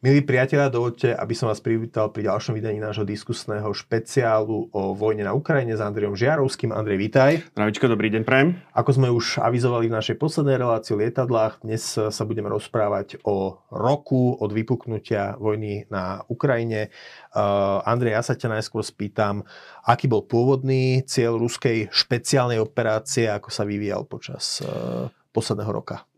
Milí 0.00 0.24
priatelia, 0.24 0.72
dovolte, 0.72 1.12
aby 1.12 1.36
som 1.36 1.52
vás 1.52 1.60
privítal 1.60 2.08
pri 2.08 2.24
ďalšom 2.24 2.56
vydaní 2.56 2.80
nášho 2.80 3.04
diskusného 3.04 3.68
špeciálu 3.68 4.72
o 4.72 4.96
vojne 4.96 5.28
na 5.28 5.36
Ukrajine 5.36 5.76
s 5.76 5.84
Andrejom 5.84 6.16
Žiarovským. 6.16 6.72
Andrej, 6.72 6.96
vítaj. 6.96 7.44
Zdravíčko, 7.52 7.84
dobrý 7.84 8.08
deň, 8.08 8.24
prajem. 8.24 8.56
Ako 8.72 8.96
sme 8.96 9.12
už 9.12 9.44
avizovali 9.44 9.92
v 9.92 10.00
našej 10.00 10.16
poslednej 10.16 10.56
relácii 10.56 10.96
o 10.96 11.00
lietadlách, 11.04 11.60
dnes 11.68 11.84
sa 11.84 12.24
budeme 12.24 12.48
rozprávať 12.48 13.20
o 13.28 13.60
roku 13.68 14.40
od 14.40 14.48
vypuknutia 14.56 15.36
vojny 15.36 15.84
na 15.92 16.24
Ukrajine. 16.32 16.88
Uh, 17.36 17.84
Andrej, 17.84 18.16
ja 18.16 18.22
sa 18.24 18.32
ťa 18.32 18.56
najskôr 18.56 18.80
spýtam, 18.80 19.44
aký 19.84 20.08
bol 20.08 20.24
pôvodný 20.24 21.04
cieľ 21.04 21.36
ruskej 21.36 21.92
špeciálnej 21.92 22.56
operácie, 22.56 23.28
ako 23.28 23.52
sa 23.52 23.68
vyvíjal 23.68 24.08
počas 24.08 24.64
uh, 24.64 25.12
posledného 25.36 25.68
roka? 25.68 26.08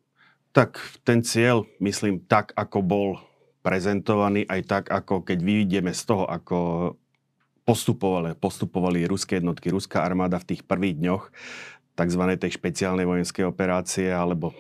Tak 0.55 0.79
ten 1.03 1.27
cieľ, 1.27 1.67
myslím, 1.83 2.23
tak 2.31 2.55
ako 2.55 2.79
bol 2.87 3.09
prezentovaný 3.63 4.47
aj 4.47 4.61
tak, 4.67 4.85
ako 4.91 5.23
keď 5.23 5.39
vyvidíme 5.39 5.95
z 5.95 6.03
toho, 6.03 6.25
ako 6.27 6.59
postupovali, 7.63 8.35
postupovali 8.35 9.07
ruské 9.07 9.39
jednotky, 9.39 9.71
ruská 9.71 10.03
armáda 10.03 10.39
v 10.43 10.55
tých 10.55 10.63
prvých 10.67 10.99
dňoch 10.99 11.23
tzv. 11.95 12.23
tej 12.39 12.51
špeciálnej 12.59 13.07
vojenskej 13.07 13.47
operácie 13.47 14.11
alebo 14.11 14.51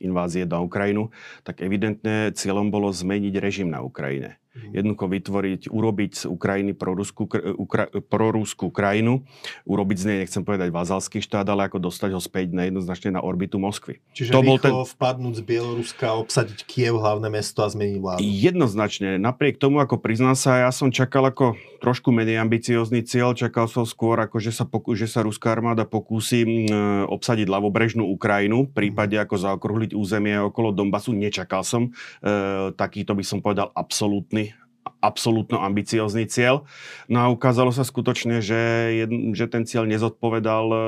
invázie 0.00 0.48
do 0.48 0.56
Ukrajinu, 0.64 1.12
tak 1.44 1.60
evidentne 1.60 2.32
cieľom 2.32 2.72
bolo 2.72 2.88
zmeniť 2.88 3.34
režim 3.36 3.68
na 3.68 3.84
Ukrajine. 3.84 4.39
Mhm. 4.50 4.74
Jednoducho 4.74 5.06
vytvoriť, 5.06 5.62
urobiť 5.70 6.10
z 6.14 6.24
Ukrajiny 6.26 6.72
proruskú, 6.74 7.30
ukra, 7.54 7.86
proruskú 7.86 8.74
krajinu, 8.74 9.22
urobiť 9.62 9.96
z 9.96 10.04
nej, 10.10 10.18
nechcem 10.26 10.42
povedať 10.42 10.74
vazalský 10.74 11.22
štát, 11.22 11.46
ale 11.46 11.70
ako 11.70 11.78
dostať 11.78 12.10
ho 12.10 12.20
späť 12.20 12.50
na 12.50 12.66
jednoznačne 12.66 13.14
na 13.14 13.22
orbitu 13.22 13.62
Moskvy. 13.62 14.02
Čiže 14.10 14.34
to 14.34 14.42
bol 14.42 14.58
ten... 14.58 14.74
vpadnúť 14.74 15.38
z 15.38 15.42
Bieloruska, 15.46 16.18
obsadiť 16.18 16.66
Kiev, 16.66 16.98
hlavné 16.98 17.30
mesto 17.30 17.62
a 17.62 17.70
zmeniť 17.70 17.98
vládu. 18.02 18.26
Jednoznačne. 18.26 19.22
Napriek 19.22 19.62
tomu, 19.62 19.78
ako 19.78 20.02
priznám 20.02 20.34
sa, 20.34 20.66
ja 20.66 20.70
som 20.74 20.90
čakal 20.90 21.30
ako 21.30 21.54
trošku 21.78 22.10
menej 22.10 22.42
ambiciózny 22.42 23.06
cieľ, 23.06 23.38
čakal 23.38 23.70
som 23.70 23.86
skôr, 23.86 24.18
ako 24.18 24.42
že 24.42 24.50
sa, 24.50 24.66
poku, 24.66 24.98
že 24.98 25.06
sa 25.06 25.22
ruská 25.22 25.54
armáda 25.54 25.86
pokúsi 25.86 26.42
e, 26.42 26.70
obsadiť 27.06 27.46
ľavobrežnú 27.46 28.02
Ukrajinu, 28.02 28.66
prípade 28.66 29.14
ako 29.14 29.38
zaokrúhliť 29.38 29.94
územie 29.94 30.36
okolo 30.42 30.74
Donbasu. 30.74 31.14
Nečakal 31.14 31.62
som 31.62 31.94
e, 32.20 32.74
takýto 32.74 33.14
by 33.14 33.24
som 33.24 33.38
povedal 33.40 33.70
absolútny 33.72 34.49
absolútno 34.98 35.62
ambiciózny 35.62 36.26
cieľ. 36.26 36.66
No 37.06 37.22
a 37.22 37.30
ukázalo 37.30 37.70
sa 37.70 37.86
skutočne, 37.86 38.42
že, 38.42 38.58
jed, 39.06 39.10
že 39.38 39.46
ten 39.46 39.62
cieľ 39.62 39.86
nezodpovedal 39.86 40.66
uh, 40.66 40.80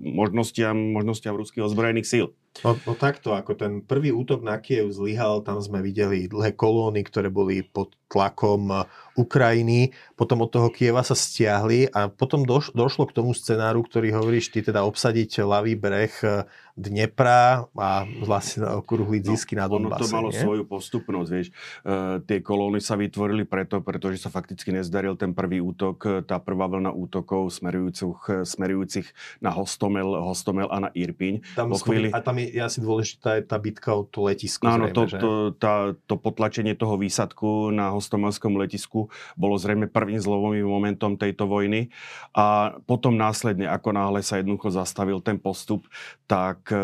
možnostiam, 0.00 0.78
možnostiam 0.94 1.34
ruských 1.34 1.66
ozbrojených 1.66 2.06
síl. 2.06 2.26
No, 2.64 2.72
no 2.88 2.92
takto, 2.96 3.36
ako 3.36 3.52
ten 3.52 3.72
prvý 3.84 4.12
útok 4.14 4.40
na 4.40 4.56
Kiev 4.56 4.88
zlyhal, 4.88 5.44
tam 5.44 5.60
sme 5.60 5.84
videli 5.84 6.24
dlhé 6.24 6.56
kolóny, 6.56 7.04
ktoré 7.04 7.28
boli 7.28 7.60
pod 7.60 7.92
tlakom 8.08 8.70
eh, 8.72 8.86
Ukrajiny, 9.18 9.92
potom 10.16 10.44
od 10.44 10.50
toho 10.52 10.68
Kieva 10.72 11.04
sa 11.04 11.16
stiahli 11.16 11.90
a 11.92 12.08
potom 12.08 12.48
doš, 12.48 12.72
došlo 12.72 13.08
k 13.10 13.16
tomu 13.16 13.36
scenáru, 13.36 13.84
ktorý 13.84 14.14
hovoríš, 14.16 14.52
ty 14.52 14.64
teda 14.64 14.84
obsadiť 14.88 15.44
ľavý 15.44 15.74
breh 15.76 16.14
eh, 16.24 16.48
Dnepra 16.76 17.68
a 17.72 18.04
vlastne 18.24 18.68
okrúhliť 18.68 19.22
no, 19.24 19.28
zisky 19.32 19.54
no, 19.56 19.64
na 19.64 19.66
Donbase. 19.70 20.02
Ono 20.02 20.10
to 20.10 20.16
malo 20.16 20.30
nie? 20.32 20.40
svoju 20.40 20.62
postupnosť, 20.68 21.30
vieš. 21.32 21.48
E, 21.48 22.20
tie 22.26 22.38
kolóny 22.40 22.80
sa 22.84 22.96
vytvorili 22.98 23.48
preto, 23.48 23.80
pretože 23.80 24.20
sa 24.20 24.28
fakticky 24.32 24.74
nezdaril 24.74 25.16
ten 25.16 25.36
prvý 25.36 25.62
útok, 25.62 26.26
tá 26.26 26.42
prvá 26.42 26.66
vlna 26.66 26.90
útokov 26.90 27.52
smerujúcich, 27.54 28.48
smerujúcich 28.48 29.06
na 29.44 29.54
Hostomel, 29.54 30.18
Hostomel 30.20 30.68
a 30.72 30.88
na 30.88 30.90
Irpiň. 30.96 31.44
Tam 31.54 31.72
po 31.72 31.78
chvíli... 31.80 32.10
A 32.10 32.20
tam 32.20 32.36
je 32.42 32.56
je 32.56 32.62
asi 32.64 32.80
dôležitá 32.80 33.36
je 33.36 33.42
tá 33.44 33.60
bitka 33.60 33.92
o 33.92 34.08
to 34.08 34.24
letisko. 34.24 34.64
Áno, 34.64 34.88
zrejme, 34.88 34.96
to, 34.96 35.02
že? 35.04 35.18
to, 35.20 35.30
tá, 35.60 35.74
to 36.08 36.14
potlačenie 36.16 36.72
toho 36.72 36.96
výsadku 36.96 37.68
na 37.68 37.92
hostomelskom 37.92 38.56
letisku 38.56 39.12
bolo 39.36 39.60
zrejme 39.60 39.90
prvým 39.92 40.16
zlomovým 40.16 40.64
momentom 40.64 41.20
tejto 41.20 41.44
vojny. 41.44 41.92
A 42.32 42.76
potom 42.88 43.12
následne, 43.18 43.68
ako 43.68 43.92
náhle 43.92 44.24
sa 44.24 44.40
jednoducho 44.40 44.72
zastavil 44.72 45.20
ten 45.20 45.36
postup, 45.36 45.84
tak 46.24 46.65
e, 46.72 46.78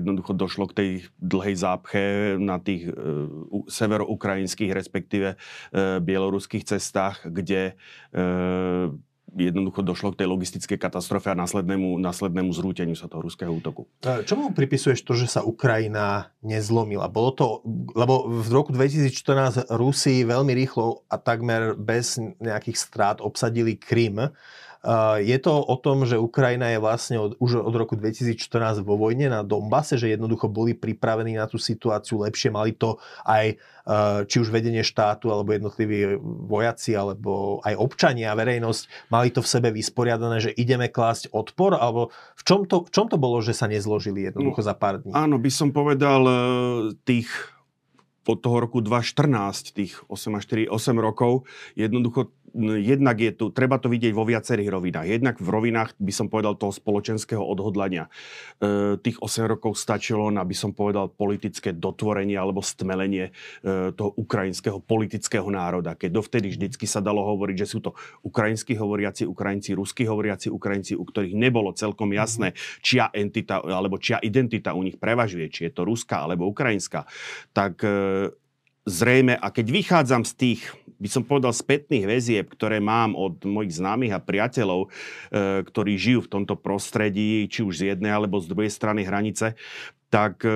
jednoducho 0.00 0.32
došlo 0.36 0.68
k 0.70 0.76
tej 0.76 0.90
dlhej 1.18 1.56
zápche 1.56 2.02
na 2.38 2.60
tých 2.60 2.88
e, 2.88 2.92
severoukrajinských, 3.68 4.72
respektíve 4.72 5.34
e, 5.34 5.36
bieloruských 6.00 6.64
cestách, 6.64 7.24
kde 7.26 7.74
jednoducho 9.36 9.86
došlo 9.86 10.10
k 10.10 10.24
tej 10.24 10.28
logistickej 10.30 10.78
katastrofe 10.78 11.30
a 11.30 11.38
následnému, 11.38 11.98
následnému 12.02 12.50
zrúteniu 12.50 12.98
sa 12.98 13.06
toho 13.06 13.22
ruského 13.22 13.50
útoku. 13.54 13.86
Čomu 14.02 14.50
pripisuješ 14.50 15.06
to, 15.06 15.14
že 15.14 15.30
sa 15.30 15.46
Ukrajina 15.46 16.34
nezlomila? 16.42 17.06
Bolo 17.06 17.30
to, 17.34 17.46
lebo 17.94 18.26
v 18.26 18.48
roku 18.50 18.74
2014 18.74 19.70
Rusi 19.70 20.26
veľmi 20.26 20.50
rýchlo 20.50 21.06
a 21.06 21.14
takmer 21.20 21.78
bez 21.78 22.18
nejakých 22.18 22.78
strát 22.78 23.16
obsadili 23.22 23.78
Krym. 23.78 24.34
Je 25.20 25.36
to 25.36 25.60
o 25.60 25.76
tom, 25.76 26.08
že 26.08 26.16
Ukrajina 26.16 26.72
je 26.72 26.80
vlastne 26.80 27.16
od, 27.20 27.36
už 27.36 27.60
od 27.60 27.74
roku 27.76 28.00
2014 28.00 28.80
vo 28.80 28.96
vojne 28.96 29.28
na 29.28 29.44
Dombase, 29.44 30.00
že 30.00 30.08
jednoducho 30.08 30.48
boli 30.48 30.72
pripravení 30.72 31.36
na 31.36 31.44
tú 31.44 31.60
situáciu 31.60 32.24
lepšie, 32.24 32.48
mali 32.48 32.72
to 32.72 32.96
aj 33.28 33.60
či 34.24 34.36
už 34.40 34.48
vedenie 34.48 34.80
štátu, 34.80 35.28
alebo 35.28 35.52
jednotliví 35.52 36.16
vojaci, 36.48 36.96
alebo 36.96 37.60
aj 37.60 37.76
občania, 37.76 38.32
verejnosť, 38.32 39.12
mali 39.12 39.28
to 39.28 39.44
v 39.44 39.50
sebe 39.52 39.68
vysporiadané, 39.68 40.40
že 40.40 40.56
ideme 40.56 40.88
klásť 40.88 41.28
odpor, 41.28 41.76
alebo 41.76 42.08
v 42.40 42.42
čom 42.48 42.64
to, 42.64 42.88
v 42.88 42.90
čom 42.92 43.06
to 43.12 43.20
bolo, 43.20 43.44
že 43.44 43.52
sa 43.52 43.68
nezložili 43.68 44.32
jednoducho 44.32 44.64
no, 44.64 44.66
za 44.66 44.74
pár 44.76 45.04
dní? 45.04 45.12
Áno, 45.12 45.36
by 45.36 45.50
som 45.52 45.76
povedal 45.76 46.22
e, 46.24 46.34
tých 47.04 47.28
od 48.28 48.38
toho 48.38 48.62
roku 48.62 48.78
2014, 48.84 49.74
tých 49.74 49.92
8 50.06 50.38
až 50.38 50.44
4, 50.46 50.70
8 50.70 50.94
rokov, 51.00 51.48
jednoducho 51.74 52.30
jednak 52.58 53.16
je 53.18 53.32
tu, 53.34 53.50
treba 53.54 53.78
to 53.78 53.90
vidieť 53.90 54.12
vo 54.14 54.26
viacerých 54.26 54.68
rovinách. 54.70 55.06
Jednak 55.06 55.36
v 55.38 55.48
rovinách, 55.48 55.94
by 55.96 56.12
som 56.12 56.26
povedal, 56.26 56.58
toho 56.58 56.74
spoločenského 56.74 57.40
odhodlania. 57.40 58.10
E, 58.60 58.98
tých 59.00 59.18
8 59.22 59.46
rokov 59.46 59.78
stačilo 59.78 60.28
na, 60.28 60.42
by 60.42 60.56
som 60.56 60.70
povedal, 60.74 61.10
politické 61.10 61.72
dotvorenie 61.72 62.34
alebo 62.34 62.62
stmelenie 62.62 63.30
e, 63.30 63.90
toho 63.94 64.10
ukrajinského 64.18 64.82
politického 64.82 65.46
národa. 65.48 65.94
Keď 65.94 66.10
dovtedy 66.10 66.52
vždycky 66.52 66.84
sa 66.84 66.98
dalo 66.98 67.22
hovoriť, 67.24 67.56
že 67.62 67.70
sú 67.70 67.78
to 67.80 67.94
ukrajinskí 68.26 68.74
hovoriaci 68.74 69.24
Ukrajinci, 69.26 69.74
ruskí 69.76 70.04
hovoriaci 70.06 70.50
Ukrajinci, 70.50 70.92
u 70.98 71.04
ktorých 71.06 71.34
nebolo 71.38 71.70
celkom 71.72 72.10
jasné, 72.12 72.52
čia 72.84 73.08
entita 73.14 73.62
alebo 73.62 73.96
čia 73.96 74.18
identita 74.20 74.76
u 74.76 74.82
nich 74.82 74.98
prevažuje, 74.98 75.48
či 75.48 75.60
je 75.68 75.72
to 75.72 75.86
ruská 75.86 76.26
alebo 76.26 76.50
ukrajinská, 76.50 77.06
tak 77.54 77.80
e, 77.86 78.30
zrejme, 78.88 79.36
a 79.36 79.48
keď 79.52 79.66
vychádzam 79.68 80.22
z 80.24 80.32
tých, 80.36 80.60
by 81.00 81.08
som 81.08 81.24
povedal, 81.24 81.52
spätných 81.52 82.04
väzieb, 82.04 82.46
ktoré 82.52 82.80
mám 82.80 83.16
od 83.16 83.40
mojich 83.44 83.76
známych 83.76 84.12
a 84.12 84.20
priateľov, 84.20 84.86
e, 84.86 84.88
ktorí 85.64 85.92
žijú 85.96 86.28
v 86.28 86.32
tomto 86.40 86.54
prostredí, 86.60 87.48
či 87.48 87.64
už 87.64 87.80
z 87.80 87.82
jednej 87.96 88.12
alebo 88.12 88.40
z 88.40 88.50
druhej 88.52 88.72
strany 88.72 89.04
hranice, 89.04 89.56
tak 90.10 90.42
e, 90.42 90.50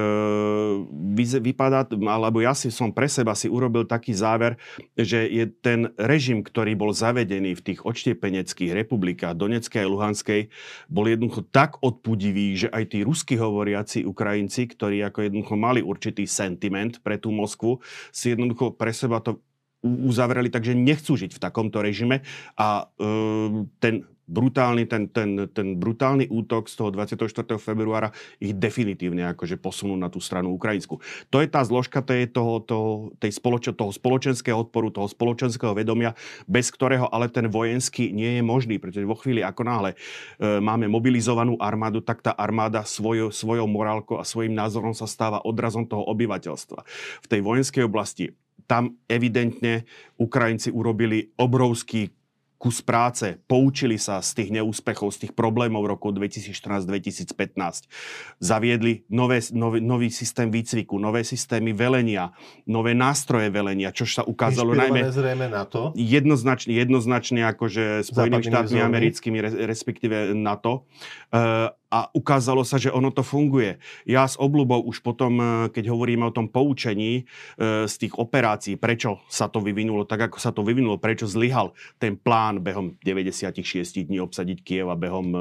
vypadá, 1.38 1.86
alebo 2.10 2.42
ja 2.42 2.58
si 2.58 2.74
som 2.74 2.90
pre 2.90 3.06
seba 3.06 3.38
si 3.38 3.46
urobil 3.46 3.86
taký 3.86 4.10
záver, 4.10 4.58
že 4.98 5.30
je 5.30 5.46
ten 5.46 5.94
režim, 5.94 6.42
ktorý 6.42 6.74
bol 6.74 6.90
zavedený 6.90 7.54
v 7.54 7.64
tých 7.72 7.80
odštiepeneckých 7.86 8.74
republikách 8.74 9.38
Doneckej 9.38 9.86
a 9.86 9.88
Luhanskej, 9.88 10.40
bol 10.90 11.06
jednoducho 11.06 11.46
tak 11.54 11.78
odpudivý, 11.86 12.66
že 12.66 12.68
aj 12.74 12.84
tí 12.90 13.06
rusky 13.06 13.38
hovoriaci 13.38 14.02
Ukrajinci, 14.02 14.74
ktorí 14.74 15.06
ako 15.06 15.30
jednoducho 15.30 15.54
mali 15.54 15.80
určitý 15.86 16.26
sentiment 16.26 16.98
pre 16.98 17.22
tú 17.22 17.30
Moskvu, 17.30 17.78
si 18.10 18.34
jednoducho 18.34 18.74
pre 18.74 18.90
seba 18.90 19.22
to 19.22 19.38
uzavreli, 19.84 20.48
takže 20.48 20.72
nechcú 20.72 21.14
žiť 21.14 21.36
v 21.36 21.42
takomto 21.44 21.78
režime. 21.84 22.24
A 22.56 22.88
e, 22.98 23.14
ten 23.78 24.08
brutálny, 24.24 24.88
ten, 24.88 25.08
ten, 25.12 25.48
ten 25.52 25.76
brutálny 25.76 26.28
útok 26.32 26.68
z 26.68 26.74
toho 26.80 26.88
24. 26.90 27.60
februára 27.60 28.10
ich 28.40 28.56
definitívne 28.56 29.28
akože 29.36 29.60
posunú 29.60 29.94
na 29.96 30.08
tú 30.08 30.20
stranu 30.20 30.56
ukrajinsku. 30.56 31.00
To 31.28 31.44
je 31.44 31.48
tá 31.48 31.60
zložka 31.64 32.00
tej, 32.00 32.32
toho, 32.32 32.64
toho, 32.64 32.90
tej 33.20 33.32
spoloč, 33.36 33.68
toho 33.72 33.92
spoločenského 33.92 34.56
odporu, 34.56 34.88
toho 34.88 35.08
spoločenského 35.08 35.76
vedomia, 35.76 36.16
bez 36.48 36.72
ktorého 36.72 37.08
ale 37.12 37.28
ten 37.28 37.46
vojenský 37.48 38.10
nie 38.12 38.40
je 38.40 38.42
možný, 38.42 38.80
pretože 38.80 39.04
vo 39.04 39.16
chvíli, 39.18 39.44
ako 39.44 39.62
náhle 39.64 39.90
e, 39.92 39.96
máme 40.60 40.88
mobilizovanú 40.88 41.60
armádu, 41.60 42.00
tak 42.00 42.24
tá 42.24 42.32
armáda 42.32 42.84
svojo, 42.88 43.28
svojou 43.28 43.68
morálkou 43.68 44.16
a 44.16 44.24
svojim 44.24 44.56
názorom 44.56 44.96
sa 44.96 45.04
stáva 45.04 45.44
odrazom 45.44 45.84
toho 45.84 46.04
obyvateľstva. 46.08 46.80
V 47.20 47.26
tej 47.28 47.40
vojenskej 47.44 47.84
oblasti 47.84 48.32
tam 48.64 48.96
evidentne 49.08 49.84
Ukrajinci 50.16 50.72
urobili 50.72 51.28
obrovský 51.36 52.08
kus 52.64 52.80
práce, 52.80 53.36
poučili 53.44 54.00
sa 54.00 54.24
z 54.24 54.40
tých 54.40 54.56
neúspechov, 54.56 55.12
z 55.12 55.28
tých 55.28 55.32
problémov 55.36 55.84
rokov 55.84 56.16
2014-2015. 56.16 57.28
Zaviedli 58.40 59.04
nové, 59.12 59.44
nový, 59.52 59.84
nový 59.84 60.08
systém 60.08 60.48
výcviku, 60.48 60.96
nové 60.96 61.28
systémy 61.28 61.76
velenia, 61.76 62.32
nové 62.64 62.96
nástroje 62.96 63.52
velenia, 63.52 63.92
čo 63.92 64.08
sa 64.08 64.24
ukázalo 64.24 64.72
najmä... 64.72 65.12
zrejme 65.12 65.52
na 65.52 65.68
to? 65.68 65.92
Jednoznačne, 65.92 66.72
jednoznačne 66.72 67.44
akože 67.52 68.00
Spojenými 68.08 68.48
štátmi 68.48 68.80
americkými, 68.80 69.44
respektíve 69.68 70.32
NATO. 70.32 70.88
Uh, 71.28 71.68
a 71.94 72.10
ukázalo 72.10 72.66
sa, 72.66 72.74
že 72.74 72.90
ono 72.90 73.14
to 73.14 73.22
funguje. 73.22 73.78
Ja 74.02 74.26
s 74.26 74.34
obľubou 74.34 74.82
už 74.82 74.98
potom, 74.98 75.38
e, 75.38 75.46
keď 75.70 75.94
hovoríme 75.94 76.26
o 76.26 76.34
tom 76.34 76.50
poučení 76.50 77.22
e, 77.22 77.86
z 77.86 77.94
tých 77.94 78.18
operácií, 78.18 78.74
prečo 78.74 79.22
sa 79.30 79.46
to 79.46 79.62
vyvinulo 79.62 80.02
tak, 80.02 80.26
ako 80.26 80.42
sa 80.42 80.50
to 80.50 80.66
vyvinulo, 80.66 80.98
prečo 80.98 81.30
zlyhal 81.30 81.70
ten 82.02 82.18
plán 82.18 82.58
behom 82.58 82.98
96 82.98 84.10
dní 84.10 84.18
obsadiť 84.18 84.66
Kiev 84.66 84.90
a 84.90 84.98
behom 84.98 85.28
e, 85.30 85.38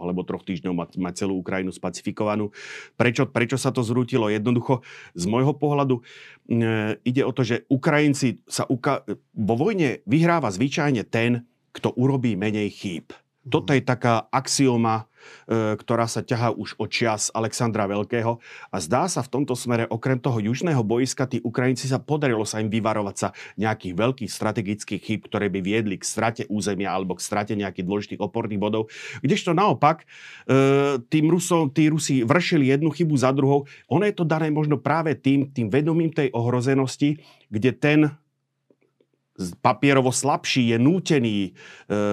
alebo 0.00 0.24
troch 0.24 0.40
týždňov 0.40 0.72
mať, 0.72 0.90
mať 0.96 1.14
celú 1.20 1.36
Ukrajinu 1.36 1.68
spacifikovanú. 1.68 2.48
Prečo, 2.96 3.28
prečo 3.28 3.60
sa 3.60 3.68
to 3.68 3.84
zrútilo? 3.84 4.32
Jednoducho, 4.32 4.80
z 5.12 5.28
môjho 5.28 5.52
pohľadu 5.52 6.00
ide 7.04 7.22
o 7.22 7.30
to, 7.30 7.46
že 7.46 7.62
Ukrajinci 7.70 8.42
sa 8.50 8.66
uka- 8.66 9.06
vo 9.36 9.54
vojne 9.54 10.02
vyhráva 10.08 10.50
zvyčajne 10.50 11.06
ten, 11.06 11.46
kto 11.70 11.94
urobí 11.94 12.34
menej 12.34 12.74
chýb. 12.74 13.14
Toto 13.40 13.72
je 13.72 13.80
taká 13.80 14.28
axioma, 14.28 15.08
e, 15.48 15.72
ktorá 15.80 16.04
sa 16.04 16.20
ťahá 16.20 16.52
už 16.52 16.76
od 16.76 16.92
čias 16.92 17.32
Alexandra 17.32 17.88
Veľkého 17.88 18.36
a 18.68 18.76
zdá 18.84 19.08
sa 19.08 19.24
v 19.24 19.32
tomto 19.32 19.56
smere, 19.56 19.88
okrem 19.88 20.20
toho 20.20 20.44
južného 20.44 20.84
boiska, 20.84 21.24
tí 21.24 21.40
Ukrajinci 21.40 21.88
sa 21.88 21.96
podarilo 21.96 22.44
sa 22.44 22.60
im 22.60 22.68
vyvarovať 22.68 23.16
sa 23.16 23.32
nejakých 23.56 23.96
veľkých 23.96 24.28
strategických 24.28 25.00
chyb, 25.00 25.20
ktoré 25.24 25.48
by 25.48 25.64
viedli 25.64 25.96
k 25.96 26.04
strate 26.04 26.44
územia 26.52 26.92
alebo 26.92 27.16
k 27.16 27.24
strate 27.24 27.56
nejakých 27.56 27.88
dôležitých 27.88 28.20
oporných 28.20 28.60
bodov. 28.60 28.92
Kdežto 29.24 29.56
naopak, 29.56 30.04
e, 30.44 31.00
tým 31.08 31.32
Rusom, 31.32 31.72
tí 31.72 31.88
Rusi 31.88 32.20
vršili 32.20 32.68
jednu 32.68 32.92
chybu 32.92 33.16
za 33.16 33.32
druhou. 33.32 33.64
Ono 33.88 34.04
je 34.04 34.12
to 34.12 34.28
dané 34.28 34.52
možno 34.52 34.76
práve 34.76 35.16
tým, 35.16 35.48
tým 35.48 35.72
vedomím 35.72 36.12
tej 36.12 36.28
ohrozenosti, 36.36 37.24
kde 37.48 37.72
ten 37.72 38.00
papierovo 39.64 40.12
slabší 40.12 40.74
je 40.74 40.76
nútený 40.76 41.38
e, 41.42 41.50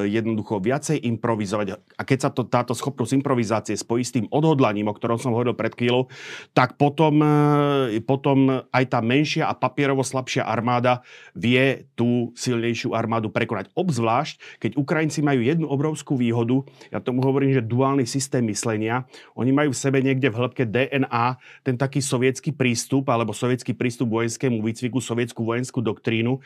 jednoducho 0.08 0.64
viacej 0.64 1.04
improvizovať. 1.04 1.76
A 2.00 2.02
keď 2.08 2.20
sa 2.24 2.30
to, 2.32 2.48
táto 2.48 2.72
schopnosť 2.72 3.20
improvizácie 3.20 3.76
spojí 3.76 4.08
s 4.08 4.16
tým 4.16 4.32
odhodlaním, 4.32 4.88
o 4.88 4.96
ktorom 4.96 5.20
som 5.20 5.36
hovoril 5.36 5.54
pred 5.54 5.76
chvíľou, 5.76 6.08
tak 6.56 6.80
potom, 6.80 7.20
e, 7.20 8.00
potom 8.02 8.64
aj 8.72 8.84
tá 8.88 9.00
menšia 9.04 9.52
a 9.52 9.54
papierovo 9.54 10.02
slabšia 10.02 10.48
armáda 10.48 11.04
vie 11.36 11.92
tú 12.00 12.32
silnejšiu 12.40 12.96
armádu 12.96 13.28
prekonať. 13.28 13.70
Obzvlášť, 13.76 14.64
keď 14.64 14.72
Ukrajinci 14.80 15.20
majú 15.20 15.44
jednu 15.44 15.68
obrovskú 15.68 16.16
výhodu, 16.16 16.64
ja 16.90 17.04
tomu 17.04 17.20
hovorím, 17.22 17.52
že 17.52 17.66
duálny 17.66 18.08
systém 18.08 18.46
myslenia, 18.48 19.04
oni 19.36 19.52
majú 19.52 19.76
v 19.76 19.82
sebe 19.82 20.00
niekde 20.00 20.32
v 20.32 20.38
hĺbke 20.40 20.64
DNA 20.64 21.28
ten 21.68 21.76
taký 21.76 22.00
sovietský 22.00 22.56
prístup, 22.56 23.12
alebo 23.12 23.36
sovietský 23.36 23.76
prístup 23.76 24.08
vojenskému 24.16 24.64
výcviku, 24.64 25.04
sovietskú 25.04 25.44
vojenskú 25.44 25.84
doktrínu, 25.84 26.40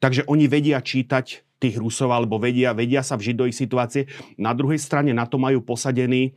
Takže 0.00 0.24
oni 0.26 0.48
vedia 0.48 0.80
čítať 0.80 1.44
tých 1.60 1.76
Rusov, 1.76 2.10
alebo 2.10 2.40
vedia, 2.40 2.72
vedia 2.72 3.04
sa 3.04 3.20
vžiť 3.20 3.36
do 3.36 3.44
ich 3.44 3.54
situácie. 3.54 4.08
Na 4.40 4.56
druhej 4.56 4.80
strane 4.80 5.12
na 5.12 5.28
to 5.28 5.36
majú 5.36 5.60
posadený 5.60 6.32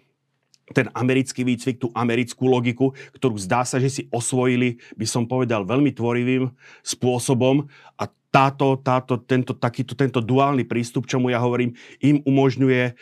ten 0.71 0.87
americký 0.95 1.43
výcvik, 1.43 1.79
tú 1.79 1.91
americkú 1.91 2.47
logiku, 2.47 2.95
ktorú 3.15 3.35
zdá 3.35 3.67
sa, 3.67 3.79
že 3.83 3.89
si 3.91 4.01
osvojili, 4.11 4.79
by 4.95 5.05
som 5.07 5.27
povedal, 5.27 5.67
veľmi 5.67 5.91
tvorivým 5.91 6.51
spôsobom 6.83 7.67
a 7.99 8.03
táto, 8.31 8.79
táto, 8.79 9.19
tento, 9.19 9.53
takýto, 9.53 9.93
tento 9.93 10.23
duálny 10.23 10.63
prístup, 10.63 11.05
čomu 11.05 11.29
ja 11.29 11.37
hovorím, 11.43 11.75
im 11.99 12.23
umožňuje 12.23 12.83
e, 12.89 12.93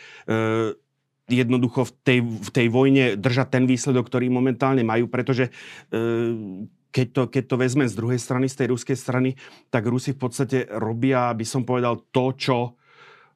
jednoducho 1.30 1.88
v 1.88 1.92
tej, 2.04 2.18
v 2.20 2.50
tej 2.50 2.66
vojne 2.68 3.04
držať 3.16 3.48
ten 3.48 3.64
výsledok, 3.64 4.10
ktorý 4.10 4.28
momentálne 4.28 4.84
majú, 4.84 5.08
pretože 5.08 5.48
e, 5.48 5.52
keď 6.92 7.06
to, 7.10 7.22
keď 7.32 7.44
to 7.48 7.56
vezme 7.56 7.84
z 7.88 7.96
druhej 7.96 8.20
strany, 8.20 8.46
z 8.46 8.62
tej 8.62 8.68
ruskej 8.76 8.96
strany, 9.00 9.34
tak 9.72 9.88
Rusi 9.88 10.12
v 10.12 10.20
podstate 10.20 10.68
robia, 10.68 11.32
by 11.32 11.46
som 11.48 11.64
povedal, 11.64 12.04
to, 12.12 12.36
čo 12.36 12.58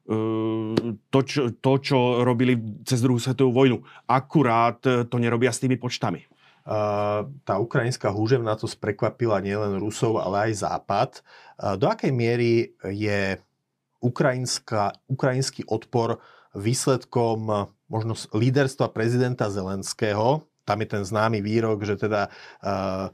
eh, 0.07 0.93
to, 1.09 1.19
čo, 1.25 1.41
to, 1.57 1.73
čo 1.81 2.21
robili 2.21 2.53
cez 2.85 3.01
druhú 3.01 3.17
svetovú 3.17 3.51
vojnu. 3.51 3.77
Akurát 4.05 4.77
eh, 4.85 5.03
to 5.09 5.17
nerobia 5.17 5.49
s 5.49 5.59
tými 5.59 5.75
počtami. 5.81 6.23
Uh, 6.67 7.23
tá 7.47 7.63
ukrajinská 7.63 8.11
húževna 8.11 8.59
to 8.59 8.67
sprekvapila 8.67 9.39
nielen 9.39 9.79
Rusov, 9.79 10.19
ale 10.19 10.51
aj 10.51 10.67
Západ. 10.67 11.23
Do 11.79 11.87
akej 11.87 12.11
miery 12.11 12.75
je 12.83 13.39
ukrajinský 14.03 15.63
odpor 15.63 16.19
výsledkom 16.51 17.71
možno 17.87 18.19
líderstva 18.35 18.91
prezidenta 18.91 19.47
Zelenského, 19.47 20.43
tam 20.67 20.83
je 20.83 20.87
ten 20.91 21.03
známy 21.07 21.39
výrok, 21.39 21.87
že 21.87 21.95
teda 21.95 22.27
uh, 22.27 23.07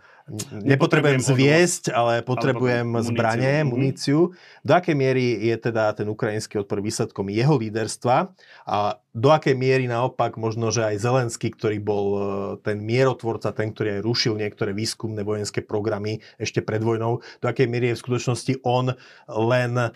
nepotrebujem 0.51 1.19
zviesť, 1.19 1.91
ale 1.91 2.23
potrebujem 2.23 2.87
muníciu. 2.87 3.07
zbranie, 3.11 3.53
mhm. 3.63 3.67
muníciu. 3.67 4.19
Do 4.63 4.71
akej 4.73 4.95
miery 4.95 5.51
je 5.51 5.55
teda 5.59 5.91
ten 5.91 6.07
ukrajinský 6.07 6.63
odpor 6.63 6.79
výsledkom 6.79 7.27
jeho 7.27 7.59
líderstva 7.59 8.31
a 8.63 9.03
do 9.13 9.29
akej 9.29 9.53
miery 9.53 9.85
naopak 9.85 10.41
možno, 10.41 10.73
že 10.73 10.81
aj 10.89 11.05
Zelenský, 11.05 11.53
ktorý 11.53 11.77
bol 11.77 12.05
e, 12.09 12.21
ten 12.65 12.81
mierotvorca, 12.81 13.53
ten, 13.53 13.69
ktorý 13.69 14.01
aj 14.01 14.05
rušil 14.09 14.33
niektoré 14.33 14.73
výskumné 14.73 15.21
vojenské 15.21 15.61
programy 15.61 16.25
ešte 16.41 16.65
pred 16.65 16.81
vojnou, 16.81 17.21
do 17.21 17.45
akej 17.45 17.69
miery 17.69 17.93
je 17.93 17.97
v 18.01 18.03
skutočnosti 18.09 18.53
on 18.65 18.97
len 19.29 19.73
e, 19.77 19.87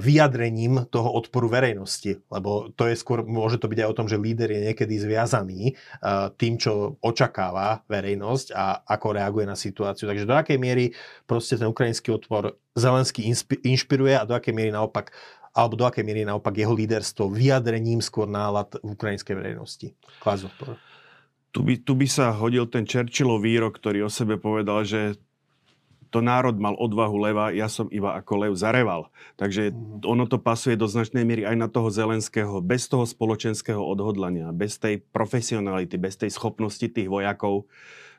vyjadrením 0.00 0.88
toho 0.88 1.12
odporu 1.12 1.52
verejnosti. 1.52 2.24
Lebo 2.32 2.72
to 2.72 2.88
je 2.88 2.96
skôr, 2.96 3.20
môže 3.20 3.60
to 3.60 3.68
byť 3.68 3.84
aj 3.84 3.88
o 3.92 3.96
tom, 4.00 4.08
že 4.08 4.16
líder 4.16 4.48
je 4.48 4.72
niekedy 4.72 4.96
zviazaný 4.96 5.60
e, 5.68 5.72
tým, 6.40 6.56
čo 6.56 6.96
očakáva 7.04 7.84
verejnosť 7.84 8.56
a 8.56 8.80
ako 8.88 9.20
reaguje 9.20 9.44
na 9.44 9.60
situáciu. 9.70 10.04
Takže 10.04 10.28
do 10.28 10.36
akej 10.36 10.58
miery 10.60 10.92
proste 11.24 11.56
ten 11.56 11.68
ukrajinský 11.68 12.12
odpor 12.12 12.60
Zelenský 12.76 13.24
inšpiruje 13.64 14.14
a 14.18 14.28
do 14.28 14.36
akej 14.36 14.52
miery 14.52 14.70
naopak 14.74 15.14
alebo 15.54 15.78
do 15.78 15.86
akej 15.86 16.02
miery 16.02 16.26
naopak 16.26 16.50
jeho 16.58 16.74
líderstvo 16.74 17.30
vyjadrením 17.30 18.02
skôr 18.02 18.26
nálad 18.26 18.74
v 18.82 18.98
ukrajinskej 18.98 19.38
verejnosti? 19.38 19.94
Klás 20.18 20.42
odpor. 20.42 20.74
Tu 21.54 21.62
by, 21.62 21.74
tu 21.86 21.94
by 21.94 22.10
sa 22.10 22.34
hodil 22.34 22.66
ten 22.66 22.82
Churchillov 22.82 23.38
výrok, 23.38 23.78
ktorý 23.78 24.02
o 24.02 24.10
sebe 24.10 24.34
povedal, 24.34 24.82
že 24.82 25.14
to 26.14 26.22
národ 26.22 26.54
mal 26.62 26.78
odvahu 26.78 27.18
leva, 27.18 27.50
ja 27.50 27.66
som 27.66 27.90
iba 27.90 28.14
ako 28.14 28.46
lev 28.46 28.52
zareval. 28.54 29.10
Takže 29.34 29.74
mhm. 29.74 30.06
ono 30.06 30.30
to 30.30 30.38
pasuje 30.38 30.78
do 30.78 30.86
značnej 30.86 31.26
miery 31.26 31.42
aj 31.42 31.58
na 31.58 31.66
toho 31.66 31.90
Zelenského. 31.90 32.62
Bez 32.62 32.86
toho 32.86 33.02
spoločenského 33.02 33.82
odhodlania, 33.82 34.54
bez 34.54 34.78
tej 34.78 35.02
profesionality, 35.10 35.98
bez 35.98 36.14
tej 36.14 36.30
schopnosti 36.30 36.86
tých 36.86 37.10
vojakov 37.10 37.66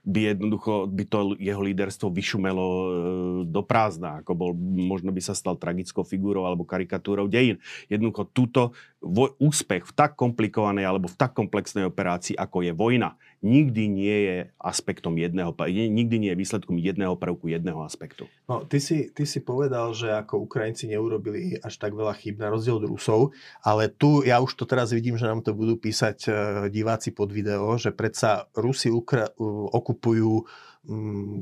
by 0.06 0.38
jednoducho 0.38 0.86
by 0.86 1.04
to 1.10 1.34
jeho 1.42 1.62
líderstvo 1.66 2.14
vyšumelo 2.14 2.68
e, 2.70 2.88
do 3.50 3.62
prázdna, 3.66 4.22
ako 4.22 4.32
bol, 4.38 4.52
možno 4.62 5.10
by 5.10 5.22
sa 5.22 5.34
stal 5.34 5.58
tragickou 5.58 6.06
figúrou 6.06 6.46
alebo 6.46 6.62
karikatúrou 6.62 7.26
dejín. 7.26 7.58
Jednoducho 7.90 8.30
túto 8.30 8.62
úspech 9.38 9.86
v 9.86 9.94
tak 9.94 10.18
komplikovanej 10.18 10.86
alebo 10.90 11.06
v 11.06 11.18
tak 11.18 11.38
komplexnej 11.38 11.86
operácii, 11.86 12.34
ako 12.34 12.66
je 12.66 12.74
vojna, 12.74 13.14
nikdy 13.46 13.86
nie 13.86 14.18
je 14.26 14.38
aspektom 14.58 15.14
jedného, 15.22 15.54
nikdy 15.70 16.16
nie 16.18 16.30
je 16.34 16.42
výsledkom 16.42 16.82
jedného 16.82 17.14
prvku, 17.14 17.46
jedného 17.46 17.86
aspektu. 17.86 18.26
No, 18.50 18.66
ty 18.66 18.82
si, 18.82 19.14
ty 19.14 19.30
si 19.30 19.46
povedal, 19.46 19.94
že 19.94 20.10
ako 20.10 20.50
Ukrajinci 20.50 20.90
neurobili 20.90 21.62
až 21.62 21.78
tak 21.78 21.94
veľa 21.94 22.18
chyb 22.18 22.42
na 22.42 22.50
rozdiel 22.50 22.82
od 22.82 22.90
Rusov, 22.90 23.38
ale 23.62 23.94
tu 23.94 24.26
ja 24.26 24.42
už 24.42 24.58
to 24.58 24.66
teraz 24.66 24.90
vidím, 24.90 25.22
že 25.22 25.30
nám 25.30 25.46
to 25.46 25.54
budú 25.54 25.78
písať 25.78 26.18
e, 26.26 26.30
diváci 26.74 27.14
pod 27.14 27.30
video, 27.30 27.78
že 27.78 27.94
predsa 27.94 28.50
Rusi 28.58 28.90
ukra- 28.90 29.30
okupujú 29.70 30.50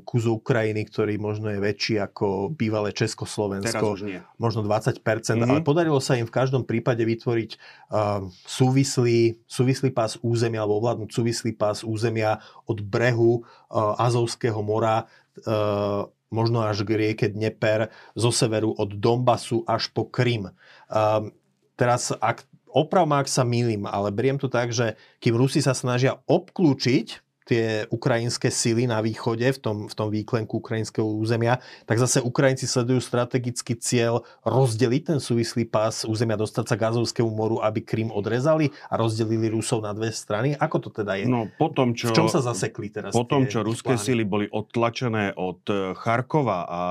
kus 0.08 0.24
Ukrajiny, 0.24 0.88
ktorý 0.88 1.20
možno 1.20 1.52
je 1.52 1.60
väčší 1.60 2.00
ako 2.00 2.56
bývalé 2.56 2.96
Československo. 2.96 4.00
Možno 4.40 4.64
20%, 4.64 5.04
mm-hmm. 5.04 5.44
ale 5.44 5.60
podarilo 5.60 6.00
sa 6.00 6.16
im 6.16 6.24
v 6.24 6.34
každom 6.34 6.64
prípade 6.64 7.04
vytvoriť 7.04 7.52
uh, 7.56 8.26
súvislý, 8.48 9.44
súvislý 9.44 9.92
pás 9.92 10.16
územia 10.24 10.64
alebo 10.64 10.80
ovládnuť 10.80 11.10
súvislý 11.12 11.52
pás 11.54 11.84
územia 11.84 12.40
od 12.64 12.80
brehu 12.80 13.44
uh, 13.44 14.00
Azovského 14.00 14.64
mora 14.64 15.06
uh, 15.44 16.08
možno 16.34 16.66
až 16.66 16.82
k 16.82 16.98
rieke 16.98 17.30
Dneper, 17.30 17.94
zo 18.18 18.34
severu 18.34 18.74
od 18.74 18.98
Donbasu 18.98 19.62
až 19.70 19.94
po 19.94 20.10
Krym. 20.10 20.50
Uh, 20.90 21.30
teraz, 21.78 22.10
ak 22.10 22.48
oprav 22.74 23.06
ak 23.14 23.30
sa 23.30 23.46
milím, 23.46 23.86
ale 23.86 24.10
beriem 24.10 24.42
to 24.42 24.50
tak, 24.50 24.74
že 24.74 24.98
kým 25.22 25.38
Rusi 25.38 25.62
sa 25.62 25.78
snažia 25.78 26.18
obklúčiť 26.26 27.22
tie 27.44 27.86
ukrajinské 27.92 28.48
sily 28.48 28.88
na 28.88 29.04
východe, 29.04 29.46
v 29.46 29.60
tom, 29.60 29.78
v 29.88 29.94
tom 29.94 30.08
výklenku 30.10 30.60
ukrajinského 30.60 31.06
územia, 31.06 31.60
tak 31.84 32.00
zase 32.00 32.24
Ukrajinci 32.24 32.66
sledujú 32.68 33.04
strategický 33.04 33.76
cieľ 33.78 34.24
rozdeliť 34.48 35.02
ten 35.16 35.20
súvislý 35.20 35.68
pás 35.68 36.08
územia, 36.08 36.40
dostať 36.40 36.66
sa 36.72 36.76
k 36.80 36.88
Azovskému 36.94 37.32
moru, 37.32 37.60
aby 37.60 37.84
Krym 37.84 38.10
odrezali 38.10 38.72
a 38.88 38.96
rozdelili 38.96 39.52
Rusov 39.52 39.84
na 39.84 39.92
dve 39.92 40.16
strany. 40.16 40.56
Ako 40.56 40.80
to 40.80 40.90
teda 40.92 41.20
je? 41.20 41.26
No, 41.28 41.52
potom, 41.60 41.92
čo, 41.92 42.12
v 42.12 42.18
čom 42.18 42.28
sa 42.32 42.40
zasekli 42.40 42.88
teraz? 42.90 43.12
Potom, 43.12 43.46
čo 43.48 43.64
ruské 43.64 43.96
plány? 43.96 44.06
sily 44.06 44.24
boli 44.24 44.46
odtlačené 44.48 45.36
od 45.36 45.64
Charkova 46.00 46.60
a 46.68 46.82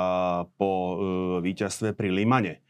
po 0.57 0.71
uh, 0.71 0.93
víťazstve 1.41 1.97
pri 1.97 2.09
Limane, 2.13 2.65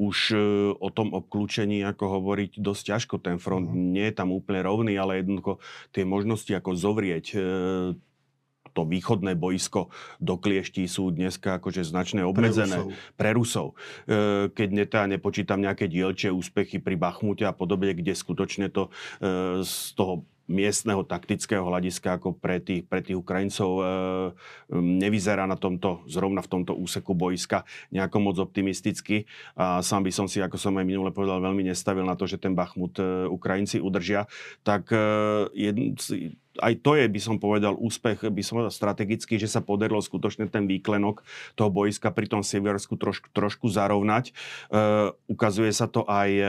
už 0.00 0.16
e, 0.32 0.36
o 0.72 0.88
tom 0.88 1.12
obklúčení 1.12 1.84
ako 1.84 2.20
hovoriť 2.20 2.56
dosť 2.56 2.82
ťažko. 2.96 3.14
Ten 3.20 3.36
front 3.36 3.68
mm. 3.68 3.76
nie 3.76 4.08
je 4.08 4.16
tam 4.16 4.32
úplne 4.32 4.64
rovný, 4.64 4.96
ale 4.96 5.20
jednoducho 5.20 5.60
tie 5.92 6.08
možnosti 6.08 6.48
ako 6.48 6.72
zovrieť 6.72 7.26
e, 7.36 7.38
to 8.70 8.86
východné 8.86 9.34
boisko 9.34 9.90
do 10.22 10.38
Klieští 10.38 10.86
sú 10.86 11.10
dneska 11.10 11.58
akože 11.58 11.82
značne 11.82 12.22
obmedzené. 12.22 12.86
Pre 13.18 13.30
Rusov. 13.34 13.74
E, 14.06 14.48
keď 14.48 14.68
netá, 14.72 15.00
nepočítam 15.04 15.60
nejaké 15.60 15.90
dielčie 15.90 16.32
úspechy 16.32 16.80
pri 16.80 16.96
Bachmute 16.96 17.44
a 17.44 17.52
podobne, 17.52 17.92
kde 17.92 18.14
skutočne 18.14 18.72
to 18.72 18.88
z 19.60 19.74
toho 19.98 20.24
miestneho 20.50 21.06
taktického 21.06 21.62
hľadiska 21.62 22.18
ako 22.18 22.34
pre 22.34 22.58
tých, 22.58 22.82
pre 22.90 22.98
tých 23.00 23.14
Ukrajincov 23.14 23.70
e, 23.78 23.82
nevyzerá 24.74 25.46
na 25.46 25.54
tomto, 25.54 26.02
zrovna 26.10 26.42
v 26.42 26.50
tomto 26.50 26.74
úseku 26.74 27.14
boiska 27.14 27.62
nejako 27.94 28.18
moc 28.18 28.36
optimisticky. 28.42 29.30
A 29.54 29.78
sám 29.80 30.02
by 30.02 30.10
som 30.10 30.26
si, 30.26 30.42
ako 30.42 30.58
som 30.58 30.74
aj 30.74 30.84
minule 30.84 31.14
povedal, 31.14 31.38
veľmi 31.38 31.70
nestavil 31.70 32.02
na 32.02 32.18
to, 32.18 32.26
že 32.26 32.42
ten 32.42 32.58
Bachmut 32.58 32.98
e, 32.98 33.30
Ukrajinci 33.30 33.78
udržia. 33.78 34.26
Tak 34.66 34.90
e, 34.90 34.98
jedn, 35.54 35.94
aj 36.60 36.74
to 36.84 36.94
je, 36.94 37.08
by 37.08 37.20
som 37.20 37.36
povedal, 37.40 37.74
úspech, 37.74 38.28
by 38.28 38.42
som 38.44 38.60
povedal 38.60 38.74
strategický, 38.74 39.40
že 39.40 39.48
sa 39.48 39.64
podarilo 39.64 39.98
skutočne 39.98 40.46
ten 40.46 40.68
výklenok 40.68 41.24
toho 41.56 41.70
boiska 41.72 42.12
pri 42.12 42.28
tom 42.28 42.44
Sieversku 42.44 43.00
troš, 43.00 43.24
trošku 43.32 43.72
zarovnať. 43.72 44.30
E, 44.30 44.32
ukazuje 45.26 45.72
sa 45.72 45.88
to 45.88 46.04
aj 46.04 46.30
e, 46.30 46.44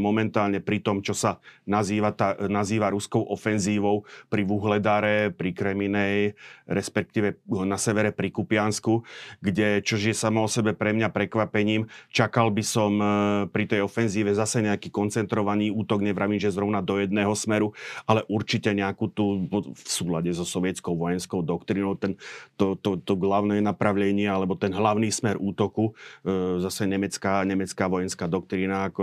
momentálne 0.00 0.58
pri 0.64 0.80
tom, 0.80 1.04
čo 1.04 1.12
sa 1.12 1.38
nazýva, 1.68 2.16
tá, 2.16 2.34
nazýva 2.48 2.90
ruskou 2.90 3.22
ofenzívou 3.28 4.08
pri 4.32 4.42
Vuhledare, 4.48 5.30
pri 5.30 5.52
Kreminej, 5.52 6.34
respektíve 6.64 7.38
na 7.46 7.76
severe 7.76 8.10
pri 8.10 8.32
Kupiansku, 8.32 9.04
kde, 9.44 9.84
čo 9.84 10.00
je 10.00 10.16
samo 10.16 10.44
o 10.44 10.48
sebe 10.48 10.72
pre 10.72 10.96
mňa 10.96 11.12
prekvapením, 11.12 11.86
čakal 12.08 12.48
by 12.48 12.64
som 12.64 12.92
e, 12.98 13.06
pri 13.52 13.64
tej 13.68 13.80
ofenzíve 13.84 14.32
zase 14.32 14.64
nejaký 14.64 14.88
koncentrovaný 14.88 15.68
útok, 15.68 16.00
nevravím, 16.00 16.40
že 16.40 16.54
zrovna 16.54 16.80
do 16.80 16.96
jedného 16.96 17.32
smeru, 17.36 17.76
ale 18.08 18.24
určite 18.30 18.72
nejakú 18.72 19.12
tú 19.12 19.33
v 19.50 19.86
súlade 19.86 20.32
so 20.32 20.42
sovietskou 20.42 20.96
vojenskou 20.96 21.44
doktrínou 21.44 21.94
ten, 21.94 22.16
to, 22.56 22.74
to, 22.80 22.98
to 22.98 23.14
hlavné 23.14 23.60
napravlenie 23.60 24.26
alebo 24.26 24.56
ten 24.58 24.72
hlavný 24.72 25.12
smer 25.12 25.36
útoku, 25.36 25.92
e, 26.24 26.58
zase 26.64 26.88
nemecká, 26.88 27.44
nemecká 27.44 27.86
vojenská 27.86 28.26
doktrína 28.26 28.88
ako 28.88 29.02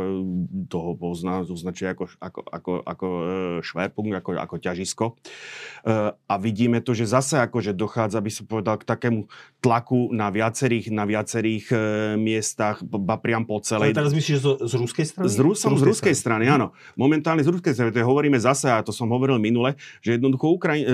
toho 0.68 0.92
pozná, 0.98 1.46
označuje 1.46 1.94
ako, 1.94 2.04
ako, 2.18 2.40
ako, 2.50 2.72
ako 2.84 3.08
šverpung, 3.62 4.12
ako, 4.18 4.36
ako 4.36 4.56
ťažisko. 4.58 5.06
E, 5.08 5.14
a 6.12 6.34
vidíme 6.42 6.82
to, 6.82 6.92
že 6.98 7.08
zase 7.08 7.40
akože 7.40 7.78
dochádza, 7.78 8.20
by 8.20 8.32
som 8.34 8.46
povedal, 8.50 8.76
k 8.82 8.86
takému 8.90 9.30
tlaku 9.62 10.10
na 10.12 10.34
viacerých, 10.34 10.90
na 10.90 11.06
viacerých 11.06 11.66
e, 11.70 11.76
miestach, 12.18 12.82
ba 12.84 13.22
priam 13.22 13.46
po 13.46 13.62
celej... 13.62 13.94
Ale 13.94 14.00
teraz 14.02 14.14
myslíš 14.18 14.38
z, 14.42 14.48
z 14.66 14.74
ruskej 14.76 15.06
strany? 15.06 15.30
Z, 15.30 15.38
Rusom, 15.42 15.74
z 15.78 15.84
ruskej 15.86 16.16
strany, 16.18 16.32
strany, 16.32 16.46
áno. 16.48 16.72
Momentálne 16.96 17.44
z 17.44 17.52
ruskej 17.52 17.74
strany, 17.76 17.92
to 17.92 18.00
hovoríme 18.02 18.40
zase, 18.40 18.72
a 18.72 18.80
to 18.80 18.96
som 18.96 19.12
hovoril 19.12 19.36
minule, 19.36 19.76
že 20.00 20.16
jednoducho 20.22 20.54
Ukraj- 20.54 20.86
e, 20.86 20.94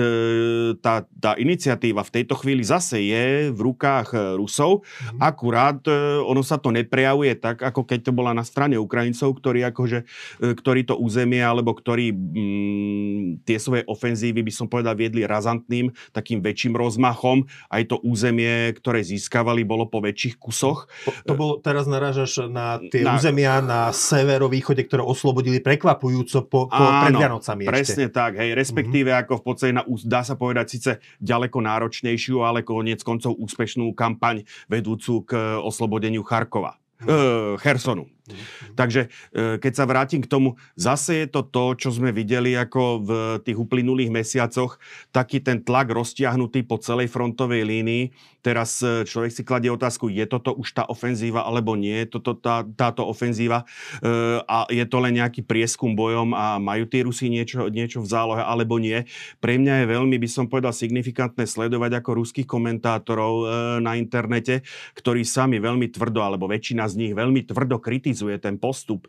tá, 0.80 1.04
tá 1.20 1.36
iniciatíva 1.36 2.00
v 2.00 2.14
tejto 2.16 2.40
chvíli 2.40 2.64
zase 2.64 3.04
je 3.04 3.52
v 3.52 3.60
rukách 3.60 4.16
e, 4.16 4.18
Rusov. 4.40 4.88
Mm. 5.12 5.20
Akurát 5.20 5.80
e, 5.84 5.92
ono 6.24 6.40
sa 6.40 6.56
to 6.56 6.72
neprejavuje 6.72 7.36
tak, 7.36 7.60
ako 7.60 7.84
keď 7.84 8.08
to 8.08 8.12
bola 8.16 8.32
na 8.32 8.40
strane 8.40 8.80
Ukrajincov, 8.80 9.36
ktorí, 9.36 9.68
akože, 9.68 10.08
ktorí 10.40 10.88
to 10.88 10.96
územie 10.96 11.44
alebo 11.44 11.76
ktorí 11.76 12.16
mm, 12.16 13.44
tie 13.44 13.60
svoje 13.60 13.84
ofenzívy, 13.84 14.40
by 14.40 14.52
som 14.54 14.66
povedal, 14.66 14.96
viedli 14.96 15.28
razantným, 15.28 15.92
takým 16.16 16.40
väčším 16.40 16.72
rozmachom. 16.72 17.44
Aj 17.68 17.84
to 17.84 18.00
územie, 18.00 18.72
ktoré 18.80 19.04
získavali, 19.04 19.68
bolo 19.68 19.84
po 19.84 20.00
väčších 20.00 20.40
kusoch. 20.40 20.88
To, 21.04 21.10
to 21.28 21.32
bolo, 21.36 21.52
teraz 21.60 21.84
narážaš 21.84 22.48
na 22.48 22.80
tie 22.80 23.04
na, 23.04 23.20
územia 23.20 23.60
na 23.60 23.92
severovýchode, 23.92 24.80
ktoré 24.88 25.04
oslobodili 25.04 25.60
prekvapujúco 25.60 26.38
po, 26.48 26.60
po 26.70 26.84
áno, 26.88 27.04
pred 27.04 27.14
Vianocami. 27.18 27.62
Presne 27.68 28.08
ešte. 28.08 28.16
tak, 28.16 28.38
hej, 28.38 28.54
respektíve 28.54 29.07
respektíve 29.08 29.24
ako 29.24 29.34
v 29.40 29.44
podstate 29.44 29.72
na, 29.72 29.82
dá 30.04 30.20
sa 30.22 30.34
povedať 30.36 30.66
síce 30.68 30.90
ďaleko 31.24 31.58
náročnejšiu, 31.64 32.44
ale 32.44 32.62
konec 32.62 33.00
koncov 33.00 33.36
úspešnú 33.40 33.96
kampaň 33.96 34.44
vedúcu 34.68 35.24
k 35.24 35.32
oslobodeniu 35.64 36.20
Charkova. 36.22 36.76
Uh, 36.98 37.54
Chersonu. 37.62 38.10
Mm-hmm. 38.28 38.76
Takže 38.76 39.00
e, 39.32 39.58
keď 39.58 39.72
sa 39.72 39.84
vrátim 39.88 40.20
k 40.20 40.28
tomu, 40.28 40.60
zase 40.76 41.24
je 41.24 41.28
to 41.32 41.42
to, 41.48 41.74
čo 41.80 41.88
sme 41.90 42.12
videli 42.12 42.52
ako 42.54 42.82
v 43.02 43.10
tých 43.42 43.56
uplynulých 43.56 44.12
mesiacoch, 44.12 44.76
taký 45.10 45.40
ten 45.40 45.64
tlak 45.64 45.88
roztiahnutý 45.88 46.62
po 46.68 46.76
celej 46.76 47.08
frontovej 47.08 47.64
línii. 47.64 48.12
Teraz 48.44 48.84
e, 48.84 49.02
človek 49.08 49.32
si 49.32 49.42
kladie 49.42 49.72
otázku, 49.72 50.12
je 50.12 50.24
toto 50.28 50.54
už 50.54 50.76
tá 50.76 50.84
ofenzíva 50.86 51.42
alebo 51.42 51.74
nie 51.74 52.06
toto 52.06 52.36
tá, 52.36 52.62
táto 52.76 53.02
ofenzíva 53.08 53.66
e, 53.98 54.38
a 54.44 54.68
je 54.68 54.84
to 54.86 54.98
len 55.02 55.18
nejaký 55.18 55.42
prieskum 55.42 55.96
bojom 55.96 56.36
a 56.36 56.60
majú 56.60 56.86
tí 56.86 57.02
Rusi 57.02 57.32
niečo, 57.32 57.66
niečo 57.72 58.04
v 58.04 58.08
zálohe 58.08 58.42
alebo 58.44 58.76
nie. 58.78 59.08
Pre 59.40 59.56
mňa 59.56 59.84
je 59.84 59.86
veľmi, 59.90 60.16
by 60.20 60.28
som 60.28 60.44
povedal, 60.46 60.70
signifikantné 60.70 61.48
sledovať 61.48 61.98
ako 61.98 62.22
ruských 62.22 62.46
komentátorov 62.46 63.48
na 63.82 63.98
internete, 63.98 64.62
ktorí 64.94 65.26
sami 65.26 65.58
veľmi 65.58 65.90
tvrdo, 65.90 66.20
alebo 66.22 66.46
väčšina 66.50 66.86
z 66.86 66.94
nich 66.98 67.12
veľmi 67.14 67.46
tvrdo 67.46 67.78
kritizujú 67.78 68.17
kritizuje 68.18 68.38
ten 68.38 68.58
postup 68.58 69.08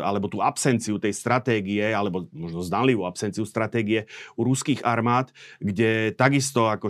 alebo 0.00 0.26
tú 0.32 0.40
absenciu 0.40 0.96
tej 0.96 1.12
stratégie, 1.12 1.92
alebo 1.92 2.26
možno 2.32 2.64
zdanlivú 2.64 3.04
absenciu 3.04 3.44
stratégie 3.44 4.08
u 4.34 4.46
ruských 4.48 4.80
armád, 4.86 5.30
kde 5.60 6.16
takisto 6.16 6.66
ako 6.66 6.88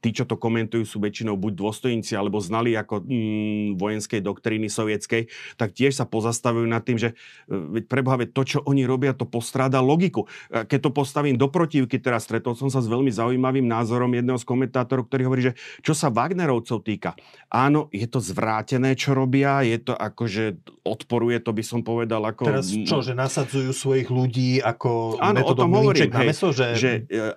tí, 0.00 0.10
čo 0.14 0.24
to 0.28 0.38
komentujú, 0.38 0.86
sú 0.86 0.98
väčšinou 1.02 1.34
buď 1.34 1.52
dôstojníci, 1.56 2.14
alebo 2.14 2.38
znali 2.38 2.74
ako 2.78 3.02
mm, 3.02 3.80
vojenskej 3.80 4.20
doktríny 4.22 4.70
sovietskej, 4.70 5.28
tak 5.58 5.72
tiež 5.74 5.98
sa 5.98 6.04
pozastavujú 6.06 6.66
nad 6.66 6.82
tým, 6.84 7.00
že 7.00 7.14
e, 7.48 7.54
veď 7.80 7.84
preboha, 7.90 8.20
to, 8.28 8.42
čo 8.46 8.58
oni 8.64 8.86
robia, 8.86 9.16
to 9.16 9.26
postráda 9.26 9.82
logiku. 9.82 10.30
E, 10.50 10.64
keď 10.68 10.88
to 10.88 10.90
postavím 10.92 11.36
do 11.38 11.48
protivky, 11.50 11.98
teraz 11.98 12.28
stretol 12.28 12.54
som 12.54 12.68
sa 12.68 12.82
s 12.82 12.90
veľmi 12.90 13.10
zaujímavým 13.10 13.66
názorom 13.66 14.12
jedného 14.12 14.38
z 14.38 14.46
komentátorov, 14.46 15.08
ktorý 15.08 15.22
hovorí, 15.26 15.42
že 15.52 15.56
čo 15.82 15.96
sa 15.96 16.12
Wagnerovcov 16.12 16.84
týka, 16.84 17.16
áno, 17.50 17.88
je 17.90 18.06
to 18.06 18.20
zvrátené, 18.20 18.94
čo 18.98 19.16
robia, 19.16 19.64
je 19.64 19.78
to 19.80 19.94
akože 19.96 20.60
odporuje 20.86 21.42
to, 21.42 21.50
by 21.56 21.64
som 21.64 21.80
povedal, 21.80 22.20
ako... 22.20 22.44
Teraz 22.44 22.68
čo, 22.68 23.00
že 23.00 23.16
nasadzujú 23.16 23.72
svojich 23.72 24.12
ľudí 24.12 24.60
ako 24.60 25.16
áno, 25.16 25.40
o 25.40 25.52
tom 25.56 25.72
hovorím, 25.72 26.12
hej, 26.12 26.12
na 26.12 26.20
meso, 26.28 26.52
že... 26.52 26.76
že 26.76 26.92
e, 27.08 27.32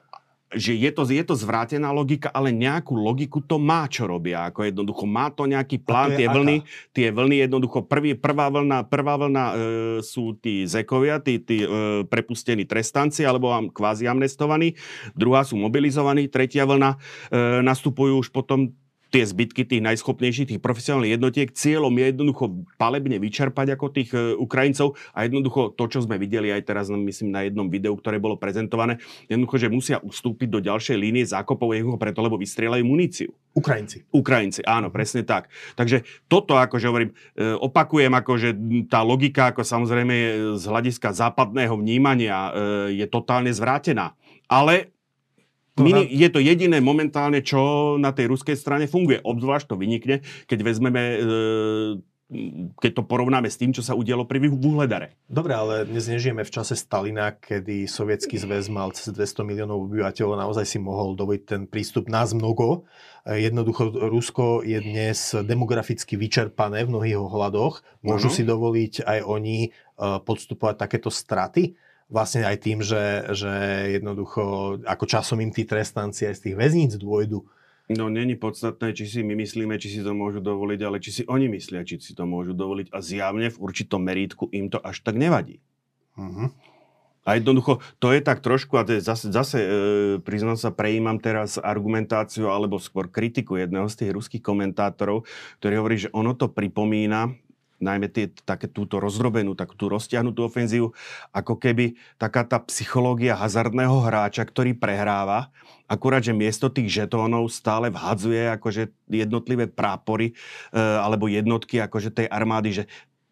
že 0.49 0.73
je 0.73 0.89
to, 0.89 1.05
je 1.05 1.21
to 1.21 1.37
zvrátená 1.37 1.93
logika, 1.93 2.33
ale 2.33 2.49
nejakú 2.49 2.97
logiku 2.97 3.37
to 3.37 3.61
má, 3.61 3.85
čo 3.85 4.09
robia. 4.09 4.49
Ako 4.49 4.65
jednoducho 4.65 5.05
má 5.05 5.29
to 5.29 5.45
nejaký 5.45 5.77
plán, 5.77 6.17
tie 6.17 6.25
vlny, 6.25 6.65
tie 6.89 7.13
vlny 7.13 7.45
jednoducho, 7.45 7.85
prvý, 7.85 8.17
prvá 8.17 8.49
vlna, 8.49 8.89
prvá 8.89 9.13
vlna 9.21 9.45
e, 9.45 9.55
sú 10.01 10.33
tí 10.41 10.65
zekovia, 10.65 11.21
tí, 11.21 11.37
tí 11.37 11.61
e, 11.61 12.01
prepustení 12.09 12.65
trestanci 12.65 13.21
alebo 13.29 13.53
kvázi 13.69 14.09
amnestovaní, 14.09 14.73
druhá 15.13 15.45
sú 15.45 15.53
mobilizovaní, 15.53 16.25
tretia 16.25 16.65
vlna 16.65 16.97
e, 16.97 17.61
nastupujú 17.61 18.17
už 18.17 18.33
potom 18.33 18.73
tie 19.09 19.25
zbytky 19.25 19.65
tých 19.65 19.81
najschopnejších, 19.81 20.55
tých 20.55 20.61
profesionálnych 20.61 21.17
jednotiek. 21.17 21.49
Cieľom 21.49 21.93
je 21.97 22.05
jednoducho 22.13 22.45
palebne 22.77 23.17
vyčerpať 23.17 23.73
ako 23.73 23.85
tých 23.89 24.09
e, 24.13 24.37
Ukrajincov 24.37 24.93
a 25.17 25.25
jednoducho 25.25 25.73
to, 25.73 25.83
čo 25.89 26.05
sme 26.05 26.21
videli 26.21 26.53
aj 26.53 26.61
teraz, 26.69 26.93
myslím, 26.93 27.33
na 27.33 27.41
jednom 27.49 27.67
videu, 27.67 27.97
ktoré 27.97 28.21
bolo 28.21 28.37
prezentované, 28.37 29.01
jednoducho, 29.25 29.57
že 29.57 29.73
musia 29.73 29.97
ustúpiť 29.99 30.47
do 30.47 30.59
ďalšej 30.61 30.97
línie 30.97 31.25
zákopov 31.25 31.73
jednoducho 31.73 31.99
preto, 31.99 32.19
lebo 32.21 32.37
vystrieľajú 32.37 32.83
muníciu. 32.85 33.29
Ukrajinci. 33.57 34.05
Ukrajinci, 34.13 34.61
áno, 34.61 34.93
presne 34.93 35.25
tak. 35.25 35.49
Takže 35.73 36.05
toto, 36.29 36.53
akože 36.53 36.85
hovorím, 36.85 37.11
e, 37.33 37.57
opakujem, 37.57 38.13
akože 38.13 38.49
tá 38.87 39.01
logika, 39.01 39.49
ako 39.49 39.65
samozrejme 39.65 40.15
z 40.53 40.63
hľadiska 40.69 41.09
západného 41.17 41.73
vnímania 41.73 42.37
e, 42.37 42.51
je 43.01 43.05
totálne 43.09 43.49
zvrátená. 43.49 44.13
Ale 44.45 44.93
Mini, 45.83 46.03
je 46.09 46.29
to 46.29 46.39
jediné 46.43 46.83
momentálne, 46.83 47.39
čo 47.43 47.95
na 47.95 48.11
tej 48.11 48.31
ruskej 48.31 48.55
strane 48.55 48.85
funguje. 48.85 49.23
Obzvlášť 49.23 49.71
to 49.71 49.75
vynikne, 49.79 50.21
keď 50.45 50.59
vezmeme 50.63 51.01
e, 51.01 51.19
keď 52.77 52.91
to 52.93 53.03
porovnáme 53.09 53.49
s 53.49 53.57
tým, 53.57 53.73
čo 53.73 53.81
sa 53.81 53.97
udialo 53.97 54.29
pri 54.29 54.37
Vuhledare. 54.53 55.17
Dobre, 55.25 55.57
ale 55.57 55.89
dnes 55.89 56.05
nežijeme 56.05 56.45
v 56.45 56.53
čase 56.53 56.77
Stalina, 56.77 57.33
kedy 57.33 57.89
sovietský 57.89 58.37
zväz 58.37 58.69
mal 58.69 58.93
cez 58.93 59.09
200 59.09 59.41
miliónov 59.41 59.89
obyvateľov, 59.89 60.37
naozaj 60.37 60.65
si 60.69 60.77
mohol 60.77 61.17
dovoliť 61.17 61.41
ten 61.41 61.61
prístup 61.65 62.05
nás 62.05 62.37
mnogo. 62.37 62.85
E, 63.25 63.49
jednoducho 63.49 63.89
Rusko 64.13 64.61
je 64.61 64.77
dnes 64.77 65.17
demograficky 65.41 66.21
vyčerpané 66.21 66.85
v 66.85 66.93
mnohých 66.93 67.17
ohľadoch. 67.17 67.81
Môžu 68.05 68.29
uh-huh. 68.29 68.37
si 68.37 68.45
dovoliť 68.45 68.93
aj 69.09 69.19
oni 69.25 69.57
e, 69.65 69.69
podstupovať 69.97 70.75
takéto 70.85 71.09
straty 71.09 71.73
vlastne 72.09 72.43
aj 72.43 72.57
tým, 72.59 72.81
že, 72.81 73.29
že 73.37 73.53
jednoducho 74.01 74.77
ako 74.83 75.05
časom 75.05 75.39
im 75.39 75.53
tí 75.53 75.63
trestanci 75.63 76.25
aj 76.25 76.41
z 76.41 76.43
tých 76.49 76.55
väzníc 76.57 76.97
dôjdu. 76.97 77.45
No, 77.89 78.05
není 78.05 78.37
podstatné, 78.37 78.93
či 78.93 79.09
si 79.09 79.19
my 79.25 79.33
myslíme, 79.33 79.73
či 79.81 79.89
si 79.89 80.01
to 80.05 80.13
môžu 80.13 80.45
dovoliť, 80.45 80.79
ale 80.85 81.01
či 81.01 81.09
si 81.09 81.23
oni 81.25 81.49
myslia, 81.49 81.81
či 81.81 81.97
si 81.97 82.13
to 82.13 82.29
môžu 82.29 82.53
dovoliť. 82.53 82.93
A 82.93 83.01
zjavne 83.01 83.49
v 83.49 83.57
určitom 83.57 84.01
merítku 84.05 84.45
im 84.53 84.69
to 84.69 84.77
až 84.77 85.01
tak 85.01 85.17
nevadí. 85.17 85.57
Uh-huh. 86.13 86.53
A 87.25 87.37
jednoducho, 87.37 87.81
to 87.97 88.13
je 88.13 88.21
tak 88.21 88.45
trošku, 88.45 88.77
a 88.77 88.85
to 88.85 88.97
je 88.97 89.01
zase, 89.01 89.33
zase 89.33 89.57
e, 89.57 89.69
priznám 90.21 90.57
sa, 90.57 90.69
prejímam 90.69 91.17
teraz 91.17 91.57
argumentáciu 91.57 92.49
alebo 92.49 92.77
skôr 92.77 93.09
kritiku 93.09 93.57
jedného 93.57 93.89
z 93.89 94.05
tých 94.05 94.11
ruských 94.13 94.43
komentátorov, 94.45 95.25
ktorý 95.57 95.73
hovorí, 95.81 95.97
že 95.97 96.13
ono 96.13 96.37
to 96.37 96.49
pripomína 96.49 97.33
najmä 97.79 98.07
tie, 98.11 98.31
také 98.43 98.67
túto 98.67 98.99
rozdrobenú, 98.99 99.55
takú 99.55 99.75
tú 99.79 99.87
roztiahnutú 99.87 100.45
ofenzívu, 100.45 100.91
ako 101.31 101.55
keby 101.57 101.95
taká 102.19 102.43
tá 102.43 102.59
psychológia 102.67 103.39
hazardného 103.39 104.03
hráča, 104.03 104.43
ktorý 104.43 104.75
prehráva, 104.75 105.49
akurát, 105.89 106.21
že 106.21 106.37
miesto 106.37 106.69
tých 106.69 107.01
žetónov 107.03 107.49
stále 107.49 107.89
vhadzuje 107.89 108.51
akože 108.53 108.93
jednotlivé 109.09 109.65
prápory 109.65 110.37
e, 110.69 110.77
alebo 110.77 111.25
jednotky 111.25 111.81
akože 111.81 112.13
tej 112.13 112.27
armády, 112.29 112.83
že 112.83 112.83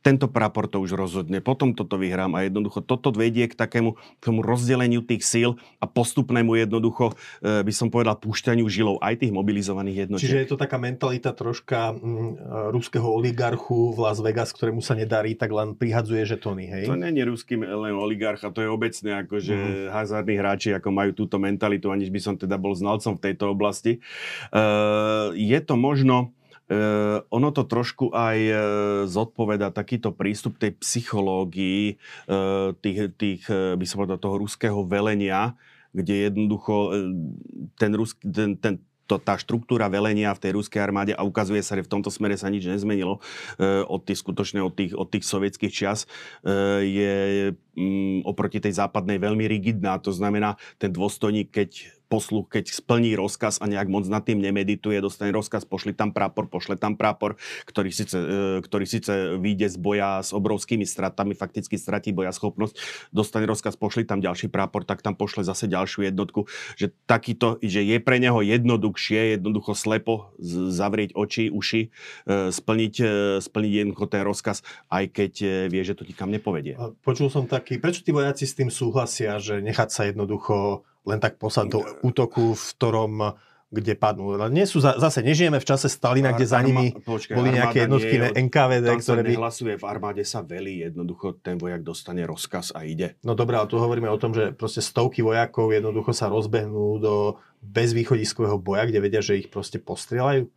tento 0.08 0.32
prápor 0.32 0.72
to 0.72 0.80
už 0.80 0.96
rozhodne, 0.96 1.44
potom 1.44 1.76
toto 1.76 2.00
vyhrám 2.00 2.32
a 2.40 2.48
jednoducho 2.48 2.80
toto 2.80 3.12
vedie 3.12 3.52
k 3.52 3.60
takému 3.60 4.00
k 4.00 4.24
tomu 4.24 4.40
rozdeleniu 4.40 5.04
tých 5.04 5.28
síl 5.28 5.60
a 5.84 5.86
postupnému 5.86 6.56
jednoducho, 6.56 7.12
e, 7.44 7.60
by 7.68 7.74
som 7.76 7.92
povedal, 7.92 8.16
púšťaniu 8.16 8.64
žilov 8.72 9.04
aj 9.04 9.20
tých 9.20 9.36
mobilizovaných 9.36 10.08
jednotiek. 10.08 10.24
Čiže 10.24 10.40
je 10.48 10.50
to 10.56 10.56
taká 10.56 10.80
mentalita 10.80 11.36
troška 11.36 11.92
mm, 11.92 12.72
ruského 12.72 13.04
oligarchu 13.04 13.92
v 13.92 14.00
Las 14.00 14.24
Vegas, 14.24 14.56
ktorému 14.56 14.80
sa 14.80 14.96
nedarí, 14.96 15.36
tak 15.36 15.52
len 15.52 15.76
prihadzuje 15.76 16.24
žetóny, 16.24 16.72
hej? 16.72 16.84
To 16.88 16.96
nie 16.96 17.12
je 17.12 17.28
ruský 17.28 17.60
len 17.60 17.92
oligarcha, 18.00 18.48
to 18.56 18.64
je 18.64 18.70
obecne 18.72 19.28
akože 19.28 19.54
mm. 19.54 19.92
hazardní 19.92 20.36
hráči, 20.40 20.70
ako 20.72 20.88
majú 20.96 21.12
túto 21.12 21.36
mentalitu, 21.36 21.92
aniž 21.92 22.08
by 22.16 22.20
som 22.24 22.34
teda 22.40 22.56
bol 22.56 22.72
znalcom 22.72 23.20
v 23.20 23.24
tejto 23.28 23.52
oblasti. 23.52 24.00
E, 24.56 24.60
je 25.36 25.60
to 25.60 25.76
možno 25.76 26.37
Uh, 26.68 27.24
ono 27.32 27.56
to 27.56 27.64
trošku 27.64 28.12
aj 28.12 28.38
uh, 28.52 28.60
zodpoveda 29.08 29.72
takýto 29.72 30.12
prístup 30.12 30.60
tej 30.60 30.76
psychológii 30.76 31.96
uh, 32.28 32.76
tých, 32.84 33.16
tých 33.16 33.42
by 33.48 33.86
som 33.88 34.04
povedal, 34.04 34.20
toho 34.20 34.36
ruského 34.36 34.84
velenia, 34.84 35.56
kde 35.96 36.28
jednoducho 36.28 36.92
ten, 37.80 37.92
rusk, 37.96 38.20
ten, 38.20 38.60
ten, 38.60 38.84
to, 39.08 39.16
tá 39.16 39.40
štruktúra 39.40 39.88
velenia 39.88 40.36
v 40.36 40.44
tej 40.44 40.52
ruskej 40.60 40.84
armáde 40.84 41.16
a 41.16 41.24
ukazuje 41.24 41.64
sa, 41.64 41.80
že 41.80 41.88
v 41.88 41.92
tomto 41.96 42.12
smere 42.12 42.36
sa 42.36 42.52
nič 42.52 42.68
nezmenilo 42.68 43.24
uh, 43.24 43.88
od 43.88 44.04
tých 44.04 44.20
skutočne 44.20 44.60
od 44.60 44.76
tých, 44.76 44.92
od 44.92 45.08
tých 45.08 45.24
sovietských 45.24 45.72
čias, 45.72 46.04
uh, 46.04 46.84
je 46.84 47.16
um, 47.80 48.22
oproti 48.28 48.60
tej 48.60 48.76
západnej 48.76 49.18
veľmi 49.18 49.48
rigidná. 49.48 49.98
To 50.04 50.12
znamená, 50.12 50.60
ten 50.76 50.92
dôstojník, 50.92 51.50
keď 51.50 51.97
posluch, 52.08 52.48
keď 52.48 52.72
splní 52.72 53.14
rozkaz 53.20 53.60
a 53.60 53.68
nejak 53.68 53.92
moc 53.92 54.08
nad 54.08 54.24
tým 54.24 54.40
nemedituje, 54.40 55.04
dostane 55.04 55.36
rozkaz, 55.36 55.68
pošli 55.68 55.92
tam 55.92 56.16
prápor, 56.16 56.48
pošle 56.48 56.80
tam 56.80 56.96
prápor, 56.96 57.36
ktorý 57.68 57.92
síce, 57.92 58.18
e, 58.18 58.64
ktorý 58.64 58.86
síce 58.88 59.36
vyjde 59.36 59.68
z 59.68 59.78
boja 59.78 60.24
s 60.24 60.32
obrovskými 60.32 60.88
stratami, 60.88 61.36
fakticky 61.36 61.76
stratí 61.76 62.16
boja 62.16 62.32
schopnosť, 62.32 62.80
dostane 63.12 63.44
rozkaz, 63.44 63.76
pošli 63.76 64.08
tam 64.08 64.24
ďalší 64.24 64.48
prápor, 64.48 64.88
tak 64.88 65.04
tam 65.04 65.20
pošle 65.20 65.44
zase 65.44 65.68
ďalšiu 65.68 66.08
jednotku, 66.08 66.48
že 66.80 66.96
takýto, 67.06 67.60
že 67.60 67.84
je 67.84 68.00
pre 68.00 68.18
neho 68.24 68.40
jednoduchšie, 68.40 69.38
jednoducho 69.38 69.76
slepo 69.76 70.32
zavrieť 70.72 71.12
oči, 71.14 71.52
uši, 71.52 71.82
e, 72.26 72.50
splniť, 72.56 72.96
e, 73.04 73.08
splniť 73.44 73.72
jednoducho 73.84 74.08
ten 74.08 74.24
rozkaz, 74.24 74.64
aj 74.88 75.12
keď 75.12 75.34
vie, 75.68 75.84
že 75.84 75.94
to 75.94 76.08
nikam 76.08 76.32
nepovedie. 76.32 76.80
Počul 77.04 77.28
som 77.28 77.44
taký, 77.46 77.78
prečo 77.84 78.02
tí 78.02 78.16
vojaci 78.16 78.48
s 78.48 78.56
tým 78.56 78.72
súhlasia, 78.72 79.36
že 79.44 79.60
nechať 79.60 79.90
sa 79.92 80.08
jednoducho 80.08 80.88
len 81.08 81.24
tak 81.24 81.40
poslať 81.40 81.66
do 81.72 81.80
útoku, 82.04 82.52
v 82.54 82.64
ktorom 82.76 83.14
kde 83.68 84.00
padnú. 84.00 84.32
Nie 84.48 84.64
sú, 84.64 84.80
zase 84.80 85.20
nežijeme 85.20 85.60
v 85.60 85.68
čase 85.68 85.92
Stalina, 85.92 86.32
kde 86.32 86.48
za 86.48 86.64
nimi 86.64 86.96
Počkej, 87.04 87.36
boli 87.36 87.52
nejaké 87.52 87.84
jednotky 87.84 88.16
nie, 88.16 88.48
NKVD, 88.48 88.86
tam 88.96 89.04
ktoré 89.04 89.22
by... 89.28 89.32
nehlasuje, 89.36 89.74
v 89.76 89.84
armáde 89.84 90.24
sa 90.24 90.40
velí, 90.40 90.88
jednoducho 90.88 91.36
ten 91.44 91.60
vojak 91.60 91.84
dostane 91.84 92.24
rozkaz 92.24 92.72
a 92.72 92.88
ide. 92.88 93.20
No 93.28 93.36
dobré, 93.36 93.60
ale 93.60 93.68
tu 93.68 93.76
hovoríme 93.76 94.08
o 94.08 94.16
tom, 94.16 94.32
že 94.32 94.56
proste 94.56 94.80
stovky 94.80 95.20
vojakov 95.20 95.76
jednoducho 95.76 96.16
sa 96.16 96.32
rozbehnú 96.32 96.96
do 97.04 97.44
bezvýchodiskového 97.60 98.56
boja, 98.56 98.88
kde 98.88 99.04
vedia, 99.04 99.20
že 99.20 99.36
ich 99.36 99.52
proste 99.52 99.84
postrieľajú? 99.84 100.48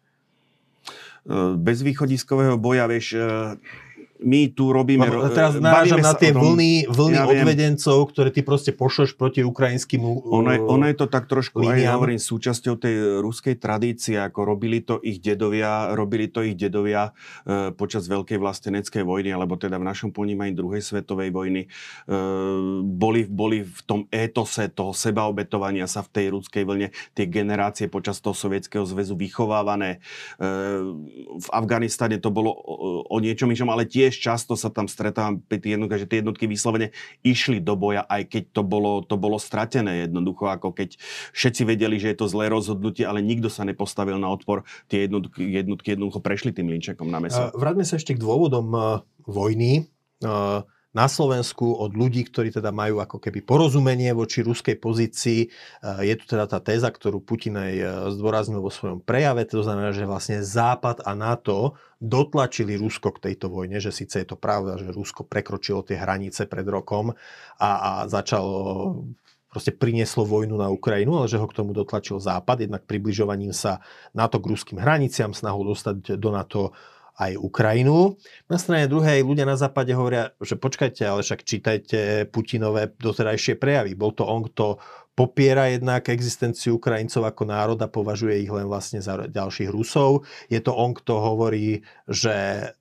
Bezvýchodiskového 1.58 2.62
boja, 2.62 2.86
vieš, 2.86 3.18
my 4.20 4.52
tu 4.52 4.72
robíme... 4.72 5.08
Lebo 5.08 5.32
teraz 5.32 5.56
narážam 5.56 6.00
na 6.00 6.12
tie 6.12 6.32
vlny, 6.32 6.88
vlny 6.88 7.16
ja 7.16 7.24
odvedencov, 7.24 8.12
ktoré 8.12 8.28
ty 8.28 8.44
proste 8.44 8.72
pošleš 8.76 9.16
proti 9.16 9.40
ukrajinským 9.40 10.00
ono, 10.04 10.50
je, 10.52 10.58
ono 10.60 10.84
je 10.88 10.96
to 10.96 11.06
tak 11.08 11.28
trošku 11.28 11.64
líniám. 11.64 11.76
aj 11.76 11.96
hovorím 11.96 12.20
súčasťou 12.20 12.74
tej 12.76 12.94
ruskej 13.24 13.56
tradície, 13.56 14.16
ako 14.20 14.44
robili 14.44 14.84
to 14.84 15.00
ich 15.00 15.20
dedovia, 15.24 15.92
robili 15.96 16.28
to 16.28 16.44
ich 16.44 16.56
dedovia 16.56 17.12
e, 17.44 17.72
počas 17.72 18.08
Veľkej 18.10 18.36
vlasteneckej 18.36 19.02
vojny, 19.04 19.32
alebo 19.32 19.56
teda 19.56 19.80
v 19.80 19.88
našom 19.88 20.10
ponímaní 20.12 20.52
druhej 20.52 20.84
svetovej 20.84 21.32
vojny. 21.32 21.64
E, 21.64 21.68
boli, 22.84 23.24
boli 23.24 23.64
v 23.64 23.80
tom 23.88 24.00
étose 24.12 24.68
toho 24.72 24.92
sebaobetovania 24.92 25.88
sa 25.88 26.04
v 26.04 26.10
tej 26.12 26.26
ruskej 26.36 26.62
vlne 26.66 26.88
tie 27.16 27.24
generácie 27.30 27.88
počas 27.88 28.20
toho 28.20 28.36
Sovietskeho 28.36 28.84
zväzu 28.84 29.16
vychovávané. 29.16 29.98
E, 30.36 30.48
v 31.40 31.48
Afganistane 31.54 32.20
to 32.20 32.28
bolo 32.28 32.52
o, 32.52 33.06
o 33.08 33.16
niečom 33.18 33.52
ale 33.70 33.84
tiež 33.84 34.09
tiež 34.10 34.18
často 34.18 34.58
sa 34.58 34.74
tam 34.74 34.90
stretávam 34.90 35.38
pri 35.38 35.62
tých 35.62 35.78
jednotkách, 35.78 36.02
že 36.02 36.10
tie 36.10 36.18
jednotky 36.18 36.50
vyslovene 36.50 36.90
išli 37.22 37.62
do 37.62 37.78
boja, 37.78 38.02
aj 38.10 38.26
keď 38.26 38.42
to 38.50 38.66
bolo, 38.66 39.06
to 39.06 39.14
bolo 39.14 39.38
stratené 39.38 40.10
jednoducho, 40.10 40.50
ako 40.50 40.74
keď 40.74 40.98
všetci 41.30 41.62
vedeli, 41.62 42.02
že 42.02 42.10
je 42.10 42.18
to 42.18 42.26
zlé 42.26 42.50
rozhodnutie, 42.50 43.06
ale 43.06 43.22
nikto 43.22 43.46
sa 43.46 43.62
nepostavil 43.62 44.18
na 44.18 44.26
odpor. 44.26 44.66
Tie 44.90 45.06
jednotky, 45.06 45.46
jednotky 45.46 45.94
jednoducho 45.94 46.18
prešli 46.18 46.50
tým 46.50 46.66
linčekom 46.74 47.06
na 47.06 47.22
meso. 47.22 47.54
Vráťme 47.54 47.86
sa 47.86 48.02
ešte 48.02 48.18
k 48.18 48.22
dôvodom 48.26 48.74
vojny 49.22 49.86
na 50.90 51.06
Slovensku 51.06 51.78
od 51.78 51.94
ľudí, 51.94 52.26
ktorí 52.26 52.50
teda 52.50 52.74
majú 52.74 52.98
ako 52.98 53.22
keby 53.22 53.46
porozumenie 53.46 54.10
voči 54.10 54.42
ruskej 54.42 54.74
pozícii. 54.74 55.46
Je 56.02 56.14
tu 56.18 56.24
teda 56.26 56.50
tá 56.50 56.58
téza, 56.58 56.90
ktorú 56.90 57.22
Putin 57.22 57.54
aj 57.62 57.72
e, 57.78 57.84
zdôraznil 58.18 58.58
vo 58.58 58.74
svojom 58.74 58.98
prejave, 58.98 59.46
to 59.46 59.62
znamená, 59.62 59.94
že 59.94 60.02
vlastne 60.02 60.42
Západ 60.42 61.06
a 61.06 61.14
NATO 61.14 61.78
dotlačili 62.02 62.74
Rusko 62.74 63.14
k 63.14 63.30
tejto 63.30 63.46
vojne, 63.52 63.78
že 63.78 63.94
síce 63.94 64.18
je 64.18 64.26
to 64.26 64.34
pravda, 64.34 64.82
že 64.82 64.90
Rusko 64.90 65.22
prekročilo 65.22 65.86
tie 65.86 65.94
hranice 65.94 66.50
pred 66.50 66.66
rokom 66.66 67.14
a, 67.62 67.70
a 67.70 67.90
začalo 68.10 68.50
proste 69.50 69.74
prinieslo 69.74 70.22
vojnu 70.22 70.54
na 70.54 70.70
Ukrajinu, 70.70 71.18
ale 71.18 71.26
že 71.26 71.38
ho 71.38 71.46
k 71.50 71.58
tomu 71.58 71.74
dotlačil 71.74 72.22
Západ, 72.22 72.66
jednak 72.66 72.86
približovaním 72.86 73.50
sa 73.50 73.82
NATO 74.14 74.38
k 74.38 74.54
ruským 74.54 74.78
hraniciam, 74.78 75.34
snahou 75.34 75.66
dostať 75.66 76.14
do 76.18 76.30
NATO 76.30 76.70
aj 77.20 77.36
Ukrajinu. 77.36 78.16
Na 78.48 78.56
strane 78.56 78.88
druhej 78.88 79.20
ľudia 79.20 79.44
na 79.44 79.60
západe 79.60 79.92
hovoria, 79.92 80.32
že 80.40 80.56
počkajte, 80.56 81.04
ale 81.04 81.20
však 81.20 81.44
čítajte 81.44 81.98
Putinové 82.32 82.88
doterajšie 82.96 83.60
prejavy. 83.60 83.92
Bol 83.92 84.16
to 84.16 84.24
on, 84.24 84.48
kto 84.48 84.80
popiera 85.20 85.68
jednak 85.68 86.08
existenciu 86.08 86.80
Ukrajincov 86.80 87.28
ako 87.28 87.44
národa, 87.44 87.92
považuje 87.92 88.40
ich 88.40 88.48
len 88.48 88.64
vlastne 88.64 89.04
za 89.04 89.28
ďalších 89.28 89.68
Rusov. 89.68 90.24
Je 90.48 90.56
to 90.64 90.72
on, 90.72 90.96
kto 90.96 91.20
hovorí, 91.20 91.84
že 92.08 92.72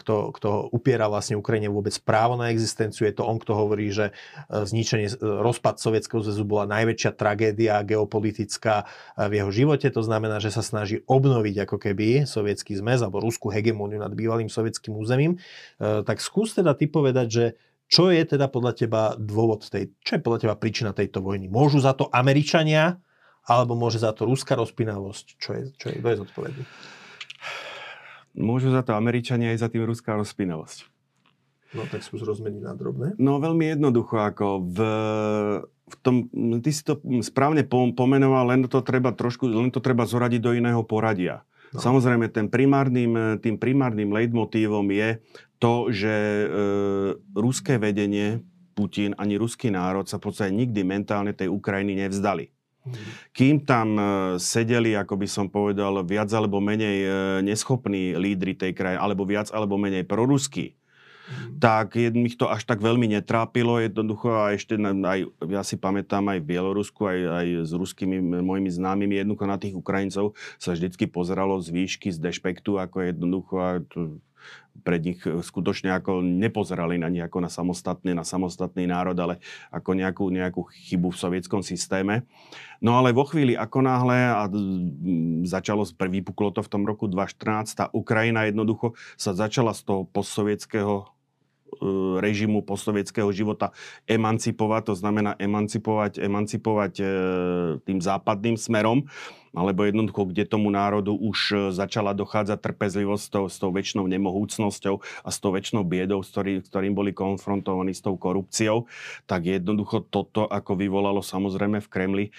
kto, 0.00 0.32
kto 0.40 0.72
upiera 0.72 1.04
vlastne 1.12 1.36
Ukrajine 1.36 1.68
vôbec 1.68 1.92
právo 2.00 2.40
na 2.40 2.48
existenciu. 2.48 3.04
Je 3.04 3.12
to 3.12 3.28
on, 3.28 3.36
kto 3.36 3.52
hovorí, 3.52 3.92
že 3.92 4.08
e, 4.08 4.64
zničenie, 4.64 5.12
e, 5.12 5.16
rozpad 5.20 5.76
Sovietskeho 5.76 6.24
zväzu 6.24 6.48
bola 6.48 6.64
najväčšia 6.64 7.12
tragédia 7.12 7.84
geopolitická 7.84 8.88
v 9.20 9.32
jeho 9.44 9.52
živote. 9.52 9.92
To 9.92 10.00
znamená, 10.00 10.40
že 10.40 10.48
sa 10.48 10.64
snaží 10.64 11.04
obnoviť 11.04 11.68
ako 11.68 11.76
keby 11.76 12.24
sovietský 12.24 12.80
zmes 12.80 13.04
alebo 13.04 13.20
ruskú 13.20 13.52
hegemóniu 13.52 14.00
nad 14.00 14.16
bývalým 14.16 14.48
sovietským 14.48 14.96
územím. 14.96 15.36
Tak 15.76 16.24
skús 16.24 16.56
teda 16.56 16.72
ty 16.72 16.88
povedať, 16.88 17.28
že 17.28 17.44
čo 17.90 18.14
je 18.14 18.22
teda 18.22 18.46
podľa 18.46 18.72
teba 18.78 19.02
dôvod 19.18 19.66
tej, 19.66 19.90
čo 20.06 20.14
je 20.14 20.22
podľa 20.22 20.46
teba 20.46 20.54
príčina 20.54 20.94
tejto 20.94 21.18
vojny? 21.18 21.50
Môžu 21.50 21.82
za 21.82 21.90
to 21.90 22.06
Američania, 22.14 23.02
alebo 23.42 23.74
môže 23.74 23.98
za 23.98 24.14
to 24.14 24.30
ruská 24.30 24.54
rozpinavosť? 24.54 25.26
Čo 25.42 25.50
je, 25.58 25.62
čo 25.74 25.86
je, 25.90 25.94
kto 25.98 26.06
je 26.06 26.16
zodpovedný? 26.22 26.62
Môžu 28.38 28.70
za 28.70 28.86
to 28.86 28.94
Američania 28.94 29.50
aj 29.50 29.66
za 29.66 29.68
tým 29.74 29.82
ruská 29.82 30.14
rozpinavosť. 30.14 30.86
No 31.74 31.82
tak 31.86 32.06
skús 32.06 32.22
rozmeniť 32.22 32.62
na 32.62 32.74
drobné. 32.78 33.18
No 33.18 33.42
veľmi 33.42 33.74
jednoducho, 33.74 34.22
ako 34.22 34.70
v, 34.70 34.78
v 35.66 35.94
tom, 36.02 36.30
ty 36.62 36.70
si 36.70 36.82
to 36.86 36.98
správne 37.22 37.66
pomenoval, 37.70 38.54
len 38.54 38.66
to 38.70 38.82
treba 38.86 39.14
trošku, 39.14 39.50
len 39.50 39.74
to 39.74 39.82
treba 39.82 40.06
zoradiť 40.06 40.40
do 40.42 40.54
iného 40.54 40.82
poradia. 40.86 41.42
No. 41.70 41.78
Samozrejme, 41.78 42.26
ten 42.34 42.50
primárnym, 42.50 43.38
tým 43.38 43.54
primárnym 43.54 44.10
leitmotívom 44.10 44.90
je 44.90 45.22
to, 45.60 45.92
že 45.92 46.10
e, 46.10 46.46
ruské 47.36 47.76
vedenie, 47.76 48.42
Putin 48.72 49.12
ani 49.20 49.36
ruský 49.36 49.68
národ 49.68 50.08
sa 50.08 50.16
v 50.16 50.32
podstate 50.32 50.56
nikdy 50.56 50.80
mentálne 50.82 51.36
tej 51.36 51.52
Ukrajiny 51.52 52.00
nevzdali. 52.00 52.48
Mhm. 52.80 53.02
Kým 53.36 53.56
tam 53.68 53.88
e, 53.94 54.02
sedeli, 54.40 54.96
ako 54.96 55.14
by 55.20 55.28
som 55.28 55.46
povedal, 55.52 56.00
viac 56.00 56.32
alebo 56.32 56.64
menej 56.64 56.98
e, 57.04 57.10
neschopní 57.44 58.16
lídry 58.16 58.56
tej 58.56 58.72
krajiny, 58.72 58.98
alebo 58.98 59.28
viac 59.28 59.52
alebo 59.52 59.76
menej 59.76 60.08
proruskí. 60.08 60.79
Tak 61.60 61.96
ich 61.96 62.36
to 62.36 62.48
až 62.48 62.64
tak 62.64 62.80
veľmi 62.80 63.10
netrápilo. 63.10 63.78
Jednoducho 63.80 64.32
a 64.32 64.52
ešte 64.54 64.76
aj, 64.80 65.18
ja 65.48 65.62
si 65.64 65.76
pamätám 65.76 66.26
aj 66.30 66.38
v 66.42 66.48
Bielorusku, 66.48 67.00
aj, 67.06 67.18
aj 67.20 67.46
s 67.68 67.72
ruskými 67.72 68.20
mojimi 68.40 68.70
známymi, 68.70 69.20
jednoducho 69.20 69.44
na 69.46 69.58
tých 69.58 69.74
Ukrajincov 69.76 70.38
sa 70.56 70.72
vždycky 70.72 71.10
pozeralo 71.10 71.58
z 71.60 71.72
výšky, 71.72 72.08
z 72.10 72.18
dešpektu, 72.20 72.80
ako 72.80 72.96
jednoducho 73.06 73.54
a 73.60 73.70
to, 73.84 74.20
pred 74.80 75.02
nich 75.04 75.20
skutočne 75.20 75.92
ako 75.92 76.24
nepozerali 76.24 76.96
na 76.96 77.12
nich 77.12 77.20
na 77.20 77.50
samostatný, 77.52 78.16
na 78.16 78.24
samostatný 78.24 78.88
národ, 78.88 79.16
ale 79.20 79.36
ako 79.68 79.92
nejakú, 79.92 80.24
nejakú 80.32 80.62
chybu 80.88 81.12
v 81.12 81.20
sovietskom 81.20 81.60
systéme. 81.60 82.24
No 82.80 82.96
ale 82.96 83.12
vo 83.12 83.28
chvíli, 83.28 83.52
ako 83.52 83.84
náhle 83.84 84.16
a 84.32 84.48
začalo, 85.44 85.84
vypuklo 85.84 86.48
to 86.56 86.64
v 86.64 86.72
tom 86.72 86.82
roku 86.88 87.04
2014, 87.04 87.76
tá 87.76 87.86
Ukrajina 87.92 88.48
jednoducho 88.48 88.96
sa 89.20 89.36
začala 89.36 89.76
z 89.76 89.84
toho 89.84 90.08
postsovietského 90.08 91.12
režimu 92.20 92.62
postsovietského 92.66 93.30
života 93.32 93.70
emancipovať, 94.04 94.82
to 94.90 94.94
znamená 94.98 95.36
emancipovať, 95.38 96.20
emancipovať 96.20 96.92
e, 97.00 97.04
tým 97.84 97.98
západným 98.02 98.56
smerom 98.58 99.06
alebo 99.50 99.82
jednoducho, 99.82 100.30
kde 100.30 100.46
tomu 100.46 100.70
národu 100.70 101.14
už 101.14 101.38
e, 101.50 101.56
začala 101.74 102.14
dochádzať 102.14 102.58
trpezlivosť 102.58 103.22
s 103.22 103.30
tou, 103.30 103.44
s 103.50 103.56
tou 103.58 103.70
väčšnou 103.74 104.06
nemohúcnosťou 104.06 104.94
a 105.00 105.28
s 105.28 105.38
tou 105.42 105.50
väčšnou 105.50 105.82
biedou, 105.82 106.22
s 106.22 106.30
ktorý, 106.30 106.62
ktorým 106.62 106.94
boli 106.94 107.10
konfrontovaní 107.10 107.90
s 107.90 108.02
tou 108.02 108.14
korupciou, 108.14 108.86
tak 109.26 109.50
jednoducho 109.50 110.06
toto 110.06 110.46
ako 110.46 110.78
vyvolalo 110.78 111.20
samozrejme 111.20 111.82
v 111.82 111.88
Kremli 111.90 112.24
e, 112.26 112.30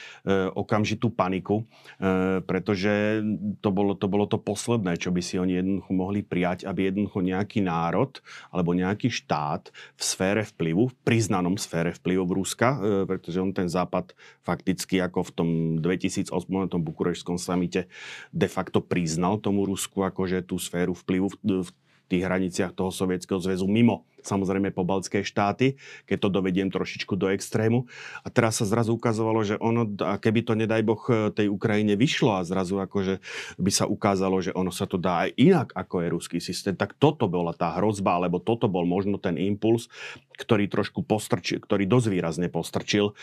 okamžitú 0.55 1.11
paniku, 1.11 1.67
e, 1.99 2.39
pretože 2.43 3.23
to 3.59 3.69
bolo, 3.75 3.93
to 3.95 4.07
bolo 4.07 4.25
to 4.25 4.39
posledné, 4.39 4.95
čo 4.95 5.11
by 5.11 5.19
si 5.19 5.35
oni 5.35 5.59
jednoducho 5.59 5.91
mohli 5.91 6.23
prijať, 6.23 6.63
aby 6.63 6.89
jednoducho 6.89 7.19
nejaký 7.19 7.59
národ 7.59 8.23
alebo 8.55 8.71
nejaký 8.71 9.11
štát 9.11 9.69
v 9.99 10.01
sfére 10.01 10.47
vplyvu, 10.47 10.89
v 10.91 10.95
priznanom 11.03 11.59
sfére 11.59 11.91
vplyvu 11.91 12.23
Ruska, 12.31 12.79
e, 12.79 12.79
pretože 13.03 13.43
on 13.43 13.51
ten 13.51 13.67
západ 13.67 14.15
fakticky 14.41 15.03
ako 15.03 15.27
v 15.27 15.31
tom 15.35 15.49
2008 15.83 16.31
tom 16.71 16.81
bukurešskom 17.01 17.41
samite 17.41 17.89
de 18.29 18.45
facto 18.45 18.77
priznal 18.77 19.41
tomu 19.41 19.65
Rusku 19.65 20.05
akože 20.05 20.45
tú 20.45 20.61
sféru 20.61 20.93
vplyvu 20.93 21.33
v, 21.33 21.65
v 21.65 21.69
tých 22.13 22.21
hraniciach 22.21 22.77
toho 22.77 22.93
Sovietskeho 22.93 23.41
zväzu 23.41 23.65
mimo 23.65 24.05
samozrejme 24.21 24.69
pobaltské 24.69 25.25
štáty, 25.25 25.81
keď 26.05 26.17
to 26.21 26.29
dovediem 26.29 26.69
trošičku 26.69 27.17
do 27.17 27.33
extrému. 27.33 27.89
A 28.21 28.29
teraz 28.29 28.61
sa 28.61 28.69
zrazu 28.69 28.93
ukazovalo, 28.93 29.41
že 29.41 29.57
ono, 29.57 29.89
a 30.05 30.21
keby 30.21 30.45
to 30.45 30.53
nedaj 30.53 30.85
Boh 30.85 31.01
tej 31.33 31.49
Ukrajine 31.49 31.97
vyšlo 31.97 32.37
a 32.37 32.45
zrazu 32.45 32.77
akože 32.77 33.17
by 33.57 33.71
sa 33.73 33.89
ukázalo, 33.89 34.37
že 34.45 34.53
ono 34.53 34.69
sa 34.69 34.85
to 34.85 35.01
dá 35.01 35.25
aj 35.25 35.33
inak, 35.41 35.73
ako 35.73 36.05
je 36.05 36.13
ruský 36.13 36.37
systém, 36.37 36.77
tak 36.77 36.93
toto 37.01 37.25
bola 37.25 37.57
tá 37.57 37.73
hrozba, 37.81 38.21
alebo 38.21 38.37
toto 38.37 38.69
bol 38.69 38.85
možno 38.85 39.17
ten 39.17 39.41
impuls, 39.41 39.89
ktorý 40.37 40.69
trošku 40.69 41.01
postrčil, 41.01 41.57
ktorý 41.57 41.89
dosť 41.89 42.07
výrazne 42.13 42.47
postrčil 42.53 43.17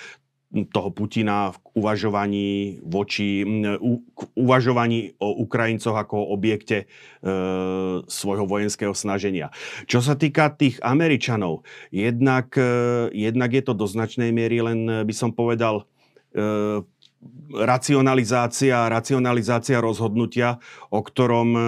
toho 0.48 0.88
Putina 0.88 1.52
v 1.52 1.56
uvažovaní 1.76 2.80
voči, 2.80 3.44
k 4.16 4.20
uvažovaní 4.32 5.12
o 5.20 5.44
Ukrajincoch 5.44 5.92
ako 5.92 6.24
o 6.24 6.30
objekte 6.32 6.84
e, 6.84 6.86
svojho 8.08 8.48
vojenského 8.48 8.96
snaženia. 8.96 9.52
Čo 9.84 10.00
sa 10.00 10.16
týka 10.16 10.48
tých 10.56 10.80
Američanov, 10.80 11.68
jednak, 11.92 12.56
e, 12.56 13.12
jednak 13.12 13.52
je 13.52 13.62
to 13.62 13.76
do 13.76 13.84
značnej 13.84 14.32
miery 14.32 14.64
len, 14.64 15.04
by 15.04 15.12
som 15.12 15.36
povedal, 15.36 15.84
e, 16.32 16.80
racionalizácia, 17.48 18.86
racionalizácia 18.86 19.80
rozhodnutia, 19.80 20.60
o 20.92 21.00
ktorom 21.00 21.48
e, 21.56 21.62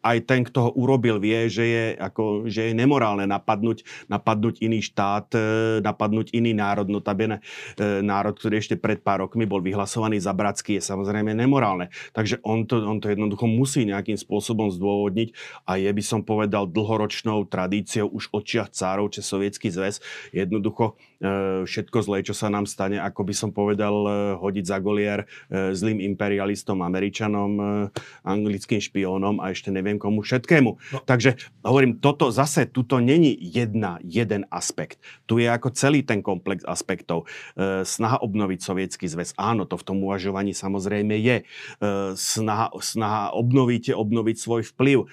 aj 0.00 0.18
ten, 0.24 0.40
kto 0.46 0.58
ho 0.64 0.70
urobil, 0.78 1.18
vie, 1.18 1.50
že 1.50 1.64
je, 1.66 1.84
ako, 1.98 2.46
že 2.46 2.70
je 2.70 2.72
nemorálne 2.72 3.26
napadnúť, 3.26 3.82
napadnúť 4.06 4.62
iný 4.62 4.80
štát, 4.80 5.28
e, 5.34 5.40
napadnúť 5.82 6.32
iný 6.32 6.54
národ, 6.54 6.86
notabene 6.86 7.42
e, 7.76 8.00
národ, 8.00 8.38
ktorý 8.38 8.62
ešte 8.62 8.78
pred 8.78 9.02
pár 9.02 9.26
rokmi 9.26 9.44
bol 9.44 9.60
vyhlasovaný 9.60 10.22
za 10.22 10.32
bratský, 10.32 10.78
je 10.78 10.86
samozrejme 10.86 11.34
nemorálne. 11.34 11.90
Takže 12.14 12.40
on 12.46 12.64
to, 12.64 12.80
on 12.80 13.02
to 13.02 13.10
jednoducho 13.10 13.50
musí 13.50 13.84
nejakým 13.84 14.16
spôsobom 14.16 14.70
zdôvodniť 14.70 15.34
a 15.66 15.76
je, 15.82 15.90
by 15.90 16.02
som 16.04 16.22
povedal, 16.22 16.70
dlhoročnou 16.70 17.44
tradíciou 17.50 18.08
už 18.08 18.30
očiach 18.30 18.70
cárov, 18.70 19.10
či 19.10 19.20
sovietský 19.20 19.68
zväz, 19.68 19.98
jednoducho 20.30 20.96
všetko 21.68 21.98
zlé, 22.00 22.24
čo 22.24 22.32
sa 22.32 22.48
nám 22.48 22.64
stane, 22.64 22.96
ako 22.96 23.20
by 23.28 23.34
som 23.36 23.50
povedal, 23.52 23.94
hodiť 24.40 24.64
za 24.64 24.78
gol 24.80 24.94
Golier 24.94 25.26
e, 25.50 25.74
zlým 25.74 25.98
imperialistom, 25.98 26.78
Američanom, 26.78 27.50
e, 27.58 27.64
anglickým 28.22 28.78
špiónom 28.78 29.42
a 29.42 29.50
ešte 29.50 29.74
neviem 29.74 29.98
komu 29.98 30.22
všetkému. 30.22 30.70
No. 30.94 30.98
Takže 31.02 31.34
hovorím, 31.66 31.98
toto 31.98 32.30
zase, 32.30 32.70
tuto 32.70 33.02
není 33.02 33.34
jedna, 33.34 33.98
jeden 34.06 34.46
aspekt. 34.54 35.02
Tu 35.26 35.42
je 35.42 35.50
ako 35.50 35.74
celý 35.74 36.06
ten 36.06 36.22
komplex 36.22 36.62
aspektov. 36.62 37.26
E, 37.58 37.82
snaha 37.82 38.22
obnoviť 38.22 38.62
sovietský 38.62 39.10
zväz. 39.10 39.34
Áno, 39.34 39.66
to 39.66 39.74
v 39.74 39.86
tom 39.90 39.98
uvažovaní 40.06 40.54
samozrejme 40.54 41.18
je. 41.18 41.36
Snaha, 42.14 42.70
snaha 42.78 43.32
obnoviť, 43.32 43.96
obnoviť 43.96 44.36
svoj 44.36 44.62
vplyv. 44.76 45.08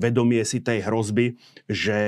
Vedomie 0.00 0.40
si 0.48 0.64
tej 0.64 0.80
hrozby, 0.88 1.36
že 1.68 1.98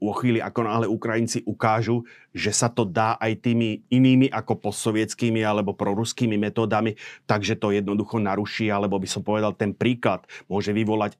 o 0.00 0.16
chvíli, 0.16 0.40
ako 0.40 0.60
náhle 0.64 0.86
Ukrajinci 0.88 1.44
ukážu, 1.44 2.08
že 2.36 2.52
sa 2.52 2.68
to 2.68 2.84
dá 2.84 3.16
aj 3.16 3.40
tými 3.40 3.88
inými 3.88 4.28
ako 4.28 4.60
postsovietskými 4.60 5.40
alebo 5.40 5.72
proruskými 5.72 6.36
metódami, 6.36 7.00
takže 7.24 7.56
to 7.56 7.72
jednoducho 7.72 8.20
naruší, 8.20 8.68
alebo 8.68 9.00
by 9.00 9.08
som 9.08 9.24
povedal, 9.24 9.56
ten 9.56 9.72
príklad 9.72 10.28
môže 10.52 10.76
vyvolať 10.76 11.16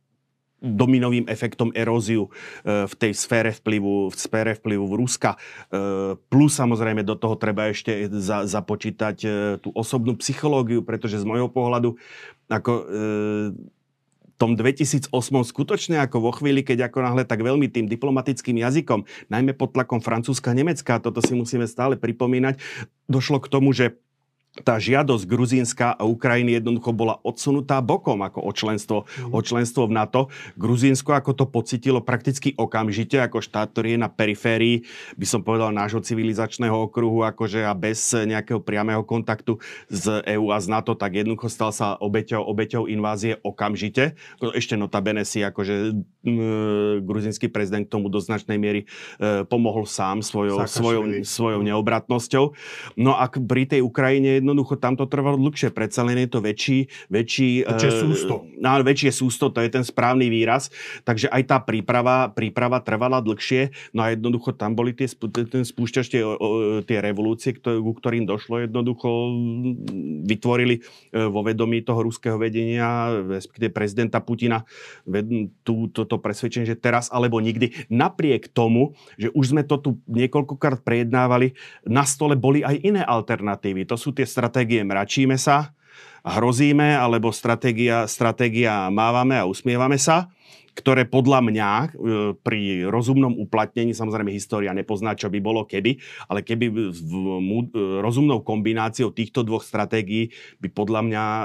dominovým 0.57 1.29
efektom 1.29 1.69
eróziu 1.77 2.29
e, 2.65 2.89
v 2.89 2.95
tej 2.97 3.13
sfére 3.13 3.53
vplyvu, 3.53 4.09
v 4.09 4.17
sfére 4.17 4.57
vplyvu 4.57 4.85
v 4.89 4.99
Ruska. 5.05 5.37
E, 5.37 5.39
plus 6.17 6.57
samozrejme 6.57 7.05
do 7.05 7.13
toho 7.13 7.37
treba 7.37 7.69
ešte 7.69 8.09
za, 8.09 8.49
započítať 8.49 9.17
e, 9.21 9.29
tú 9.61 9.69
osobnú 9.77 10.17
psychológiu, 10.17 10.81
pretože 10.81 11.21
z 11.21 11.29
môjho 11.29 11.53
pohľadu 11.53 12.01
ako 12.47 12.73
tom 14.37 14.55
2008 14.55 15.11
skutočne 15.45 15.97
ako 16.05 16.21
vo 16.21 16.33
chvíli, 16.33 16.63
keď 16.63 16.93
ako 16.93 16.99
náhle 17.03 17.25
tak 17.25 17.41
veľmi 17.41 17.73
tým 17.73 17.89
diplomatickým 17.89 18.61
jazykom, 18.61 19.05
najmä 19.33 19.57
pod 19.57 19.73
tlakom 19.75 20.05
Francúzska, 20.05 20.53
Nemecka, 20.53 21.01
toto 21.01 21.25
si 21.25 21.33
musíme 21.33 21.65
stále 21.65 21.97
pripomínať, 21.97 22.61
došlo 23.09 23.41
k 23.41 23.51
tomu, 23.51 23.73
že 23.73 23.97
tá 24.63 24.81
žiadosť 24.81 25.25
Gruzínska 25.29 25.97
a 25.97 26.03
Ukrajiny 26.09 26.57
jednoducho 26.57 26.95
bola 26.97 27.21
odsunutá 27.21 27.83
bokom 27.85 28.23
ako 28.25 28.41
o 28.41 28.53
členstvo, 28.55 28.99
mm. 29.05 29.33
o 29.35 29.41
členstvo 29.45 29.85
v 29.89 29.97
NATO. 29.97 30.21
Gruzínsko 30.57 31.13
ako 31.13 31.33
to 31.37 31.45
pocitilo 31.49 32.01
prakticky 32.01 32.57
okamžite 32.57 33.21
ako 33.21 33.45
štát, 33.45 33.73
ktorý 33.73 33.97
je 33.97 34.01
na 34.01 34.09
periférii, 34.09 34.87
by 35.19 35.27
som 35.27 35.41
povedal, 35.45 35.75
nášho 35.75 36.01
civilizačného 36.01 36.89
okruhu 36.89 37.27
akože 37.27 37.67
a 37.67 37.73
bez 37.77 38.15
nejakého 38.17 38.63
priamého 38.63 39.05
kontaktu 39.05 39.59
z 39.93 40.23
EÚ 40.25 40.53
a 40.55 40.59
z 40.63 40.67
NATO, 40.73 40.97
tak 40.97 41.19
jednoducho 41.19 41.53
stal 41.53 41.75
sa 41.75 41.99
obeťou, 42.01 42.45
obeťou 42.47 42.89
invázie 42.89 43.37
okamžite. 43.43 44.17
Ešte 44.41 44.79
notabene 44.79 45.27
si 45.27 45.43
akože 45.45 45.97
gruzínsky 47.03 47.47
prezident 47.47 47.87
k 47.87 47.93
tomu 47.93 48.11
do 48.11 48.19
značnej 48.19 48.59
miery 48.59 48.81
e, 48.83 49.47
pomohol 49.47 49.87
sám 49.87 50.27
svojou, 50.27 50.67
svojou, 50.67 51.23
svojou 51.23 51.61
neobratnosťou. 51.63 52.45
No 52.99 53.15
a 53.15 53.31
pri 53.31 53.71
tej 53.71 53.81
Ukrajine 53.87 54.43
jednoducho 54.47 54.79
tam 54.79 54.95
to 54.95 55.11
trvalo 55.11 55.35
dlhšie. 55.43 55.75
Predsa 55.75 56.07
len 56.07 56.23
je 56.23 56.31
to 56.31 56.39
väčší... 56.39 56.87
Väčší, 57.11 57.67
väčšie 57.67 57.91
uh, 57.91 57.99
sústo. 58.07 58.35
No, 58.63 58.79
väčšie 58.79 59.11
sústo, 59.11 59.51
to 59.51 59.59
je 59.59 59.75
ten 59.75 59.83
správny 59.83 60.31
výraz. 60.31 60.71
Takže 61.03 61.27
aj 61.27 61.43
tá 61.51 61.59
príprava, 61.59 62.31
príprava 62.31 62.79
trvala 62.79 63.19
dlhšie. 63.19 63.75
No 63.91 64.07
a 64.07 64.15
jednoducho 64.15 64.55
tam 64.55 64.79
boli 64.79 64.95
tie, 64.95 65.11
ten 65.51 65.67
spúšťač, 65.67 66.07
tie, 66.07 66.23
tie 66.87 66.99
revolúcie, 67.03 67.59
ku 67.59 67.91
ktorým 67.91 68.23
došlo 68.23 68.63
jednoducho 68.63 69.35
vytvorili 70.27 70.79
e, 70.79 71.27
vo 71.27 71.43
vedomí 71.43 71.83
toho 71.83 72.07
ruského 72.07 72.39
vedenia, 72.39 73.11
respektíve 73.27 73.75
prezidenta 73.75 74.23
Putina, 74.23 74.63
tú, 75.65 75.91
toto 75.91 76.23
presvedčenie, 76.23 76.69
že 76.69 76.79
teraz 76.79 77.11
alebo 77.11 77.43
nikdy. 77.43 77.89
Napriek 77.91 78.53
tomu, 78.53 78.95
že 79.17 79.33
už 79.33 79.57
sme 79.57 79.63
to 79.65 79.81
tu 79.81 79.91
niekoľkokrát 80.07 80.85
prejednávali, 80.85 81.57
na 81.87 82.05
stole 82.05 82.37
boli 82.37 82.61
aj 82.63 82.77
iné 82.83 83.03
alternatívy. 83.03 83.89
To 83.89 83.97
sú 83.97 84.13
tie 84.13 84.29
stratégie 84.37 84.85
mračíme 84.85 85.41
sa, 85.41 85.73
hrozíme, 86.21 86.93
alebo 86.93 87.33
stratégia, 87.33 88.05
stratégia 88.05 88.93
mávame 88.93 89.41
a 89.41 89.49
usmievame 89.49 89.97
sa 89.97 90.29
ktoré 90.77 91.09
podľa 91.09 91.41
mňa 91.41 91.71
e, 91.73 91.87
pri 92.37 92.85
rozumnom 92.93 93.33
uplatnení, 93.41 93.97
samozrejme 93.97 94.29
história 94.29 94.77
nepozná, 94.77 95.17
čo 95.17 95.33
by 95.33 95.41
bolo 95.41 95.65
keby, 95.65 95.97
ale 96.29 96.45
keby 96.45 96.69
v, 96.69 96.77
e, 96.93 97.81
rozumnou 98.05 98.45
kombináciou 98.45 99.09
týchto 99.17 99.41
dvoch 99.41 99.65
stratégií 99.65 100.29
by 100.61 100.69
podľa 100.69 101.01
mňa 101.09 101.25
e, 101.25 101.45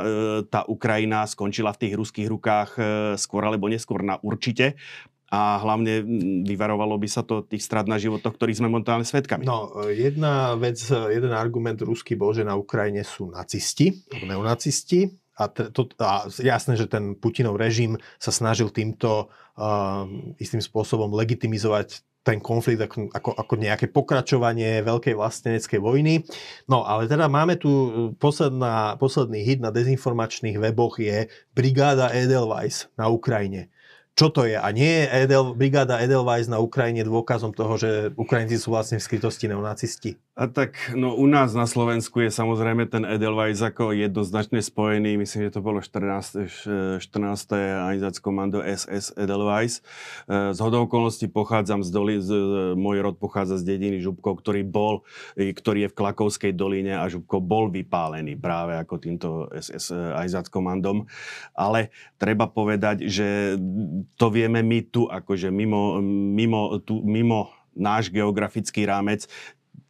tá 0.52 0.68
Ukrajina 0.68 1.24
skončila 1.24 1.72
v 1.72 1.88
tých 1.88 1.94
ruských 1.96 2.28
rukách 2.28 2.70
skôr 3.16 3.48
alebo 3.48 3.72
neskôr 3.72 4.04
na 4.04 4.20
určite 4.20 4.76
a 5.32 5.64
hlavne 5.64 6.04
vyvarovalo 6.44 7.00
by 7.00 7.08
sa 7.08 7.24
to 7.24 7.48
tých 7.48 7.64
strát 7.64 7.88
na 7.88 7.96
životoch, 7.96 8.36
ktorých 8.36 8.60
sme 8.60 8.68
momentálne 8.68 9.08
svetkami. 9.08 9.48
No, 9.48 9.72
jedna 9.88 10.60
vec, 10.60 10.76
jeden 10.92 11.32
argument 11.32 11.80
ruský 11.80 12.20
bol, 12.20 12.36
že 12.36 12.44
na 12.44 12.60
Ukrajine 12.60 13.08
sú 13.08 13.32
nacisti, 13.32 13.96
neonacisti. 14.12 15.08
A, 15.40 15.48
to, 15.48 15.88
a 16.04 16.28
jasné, 16.44 16.76
že 16.76 16.92
ten 16.92 17.16
Putinov 17.16 17.56
režim 17.56 17.96
sa 18.20 18.30
snažil 18.30 18.70
týmto 18.70 19.32
uh, 19.32 20.04
istým 20.38 20.60
spôsobom 20.60 21.10
legitimizovať 21.16 22.04
ten 22.22 22.38
konflikt 22.38 22.86
ako, 22.86 23.10
ako, 23.10 23.32
ako 23.34 23.54
nejaké 23.58 23.90
pokračovanie 23.90 24.86
veľkej 24.86 25.18
vlasteneckej 25.18 25.80
vojny. 25.82 26.22
No 26.70 26.86
ale 26.86 27.10
teda 27.10 27.26
máme 27.26 27.58
tu 27.58 27.72
posledná, 28.22 29.00
posledný 29.02 29.42
hit 29.42 29.64
na 29.64 29.74
dezinformačných 29.74 30.62
weboch 30.62 31.02
je 31.02 31.26
Brigáda 31.58 32.14
Edelweiss 32.14 32.92
na 32.94 33.10
Ukrajine 33.10 33.74
čo 34.16 34.28
to 34.30 34.46
je. 34.46 34.60
A 34.60 34.68
nie 34.76 35.04
je 35.04 35.06
Edel, 35.26 35.56
brigáda 35.56 36.04
Edelweiss 36.04 36.52
na 36.52 36.60
Ukrajine 36.60 37.02
dôkazom 37.08 37.56
toho, 37.56 37.80
že 37.80 38.12
Ukrajinci 38.20 38.60
sú 38.60 38.76
vlastne 38.76 39.00
v 39.00 39.06
skrytosti 39.08 39.48
neonacisti? 39.48 40.20
A 40.32 40.48
tak, 40.48 40.96
no 40.96 41.12
u 41.12 41.28
nás 41.28 41.52
na 41.52 41.68
Slovensku 41.68 42.24
je 42.24 42.32
samozrejme 42.32 42.88
ten 42.88 43.04
Edelweiss 43.04 43.60
ako 43.60 43.92
jednoznačne 43.92 44.64
spojený. 44.64 45.20
Myslím, 45.20 45.52
že 45.52 45.60
to 45.60 45.60
bolo 45.60 45.84
14. 45.84 47.04
14. 47.04 47.04
Einsatzkommando 47.92 48.64
komando 48.64 48.64
SS 48.64 49.12
Edelweiss. 49.20 49.84
E, 50.32 50.56
z 50.56 50.60
hodou 50.64 50.88
okolností 50.88 51.28
pochádzam 51.28 51.84
z 51.84 51.90
doli, 51.92 52.16
z, 52.24 52.32
môj 52.80 53.04
rod 53.04 53.20
pochádza 53.20 53.60
z 53.60 53.76
dediny 53.76 54.00
Žubkov, 54.00 54.40
ktorý 54.40 54.64
bol, 54.64 55.04
ktorý 55.36 55.84
je 55.84 55.92
v 55.92 55.98
Klakovskej 56.00 56.56
doline 56.56 56.96
a 56.96 57.12
Žubkov 57.12 57.44
bol 57.44 57.68
vypálený 57.68 58.40
práve 58.40 58.80
ako 58.80 59.04
týmto 59.04 59.52
SS 59.52 59.92
Einsatzkommandom. 60.16 61.12
Ale 61.52 61.92
treba 62.16 62.48
povedať, 62.48 63.04
že 63.04 63.60
to 64.16 64.32
vieme 64.32 64.64
my 64.64 64.80
tu, 64.88 65.12
akože 65.12 65.52
mimo, 65.52 66.00
mimo, 66.32 66.80
tu, 66.80 67.04
mimo 67.04 67.52
náš 67.76 68.12
geografický 68.12 68.84
rámec, 68.84 69.28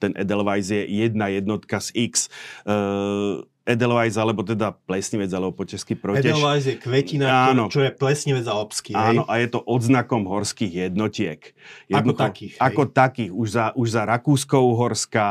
ten 0.01 0.17
Edelweiss 0.17 0.73
je 0.73 0.81
jedna 0.81 1.29
jednotka 1.29 1.77
z 1.77 1.93
X. 2.09 2.33
Uh, 2.65 3.45
Edelweiss, 3.61 4.17
alebo 4.17 4.41
teda 4.41 4.73
plesnivec, 4.73 5.29
alebo 5.37 5.53
po 5.53 5.69
česky 5.69 5.93
protež. 5.93 6.33
Edelweiss 6.33 6.65
je 6.65 6.75
kvetina, 6.81 7.53
áno. 7.53 7.69
čo 7.69 7.85
je 7.85 7.93
plesnivec 7.93 8.49
alpský. 8.49 8.97
Áno, 8.97 9.21
a 9.29 9.37
je 9.37 9.53
to 9.53 9.61
odznakom 9.61 10.25
horských 10.25 10.89
jednotiek. 10.89 11.53
Jednoducho, 11.85 12.17
ako 12.17 12.25
takých. 12.25 12.53
Hej. 12.57 12.65
Ako 12.65 12.83
takých. 12.89 13.31
Už 13.31 13.47
za, 13.53 13.65
už 13.77 13.87
za 13.93 14.01
Rakúsko-Uhorská, 14.09 15.27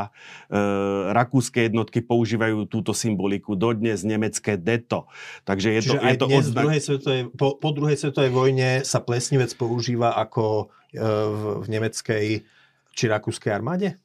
e, 0.47 0.59
rakúske 1.11 1.67
jednotky 1.67 2.07
používajú 2.07 2.71
túto 2.71 2.95
symboliku. 2.95 3.59
Dodnes 3.59 4.07
nemecké 4.07 4.55
deto. 4.55 5.11
Takže 5.43 5.69
je 5.75 5.81
Čiže 5.91 5.99
to, 5.99 6.07
je 6.07 6.15
to 6.15 6.27
odznak... 6.31 6.65
druhej 6.71 6.83
svetovej, 6.87 7.23
po, 7.35 7.59
po 7.59 7.71
druhej 7.75 7.99
svetovej 7.99 8.31
vojne 8.31 8.69
sa 8.87 9.03
plesnivec 9.03 9.51
používa 9.59 10.15
ako 10.15 10.71
e, 10.95 11.03
v, 11.03 11.43
v 11.61 11.67
nemeckej 11.67 12.27
či 12.95 13.05
rakúskej 13.11 13.51
armáde? 13.51 13.99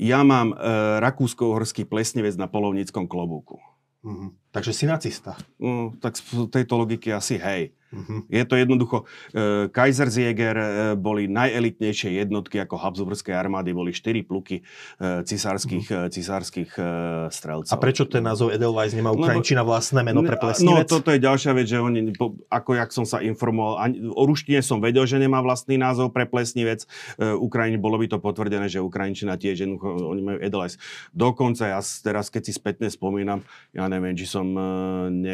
Ja 0.00 0.24
mám 0.24 0.54
e, 0.54 0.56
rakúsko-uhorský 1.02 1.84
plesnevec 1.84 2.38
na 2.38 2.48
polovníckom 2.48 3.04
klobúku. 3.10 3.60
Mm-hmm. 4.00 4.30
Takže 4.54 4.72
si 4.72 4.84
nacista. 4.88 5.36
No, 5.60 5.92
tak 6.00 6.16
z 6.16 6.48
tejto 6.48 6.80
logiky 6.80 7.12
asi 7.12 7.36
hej. 7.36 7.76
Uh-huh. 7.90 8.22
Je 8.30 8.44
to 8.46 8.54
jednoducho, 8.54 9.02
e, 9.34 9.66
Kaisersjäger 9.74 10.56
e, 10.56 10.66
boli 10.94 11.26
najelitnejšie 11.26 12.22
jednotky 12.22 12.62
ako 12.62 12.78
Habsburgskej 12.78 13.34
armády, 13.34 13.74
boli 13.74 13.90
štyri 13.90 14.22
pluky 14.22 14.62
e, 15.02 15.26
cisárskych, 15.26 15.90
uh-huh. 15.90 16.06
cisárskych 16.06 16.70
e, 16.78 16.86
strelcov. 17.34 17.74
A 17.74 17.82
prečo 17.82 18.06
ten 18.06 18.22
názov 18.22 18.54
Edelweiss 18.54 18.94
nemá 18.94 19.10
Ukrajinčina 19.10 19.66
vlastné 19.66 20.06
meno 20.06 20.22
pre 20.22 20.38
plesnivec? 20.38 20.86
No 20.86 20.86
toto 20.86 21.10
je 21.10 21.18
ďalšia 21.18 21.50
vec, 21.50 21.66
že 21.66 21.82
oni, 21.82 22.14
ako 22.46 22.70
jak 22.78 22.94
som 22.94 23.02
sa 23.02 23.18
informoval, 23.26 23.82
ani, 23.82 24.06
o 24.06 24.22
ruštine 24.22 24.62
som 24.62 24.78
vedel, 24.78 25.02
že 25.02 25.18
nemá 25.18 25.42
vlastný 25.42 25.74
názov 25.74 26.14
pre 26.14 26.30
plesnivec. 26.30 26.86
E, 27.18 27.34
Ukrajine 27.34 27.82
bolo 27.82 27.98
by 27.98 28.06
to 28.06 28.22
potvrdené, 28.22 28.70
že 28.70 28.78
Ukrajinčina 28.78 29.34
tiež 29.34 29.66
jednoducho, 29.66 29.98
oni 30.14 30.22
majú 30.22 30.38
Edelweiss. 30.38 30.78
Dokonca 31.10 31.66
ja 31.66 31.82
teraz, 31.82 32.30
keď 32.30 32.42
si 32.46 32.52
spätne 32.54 32.86
spomínam, 32.86 33.42
ja 33.74 33.90
neviem, 33.90 34.14
či 34.14 34.30
som 34.30 34.46
e, 34.54 34.62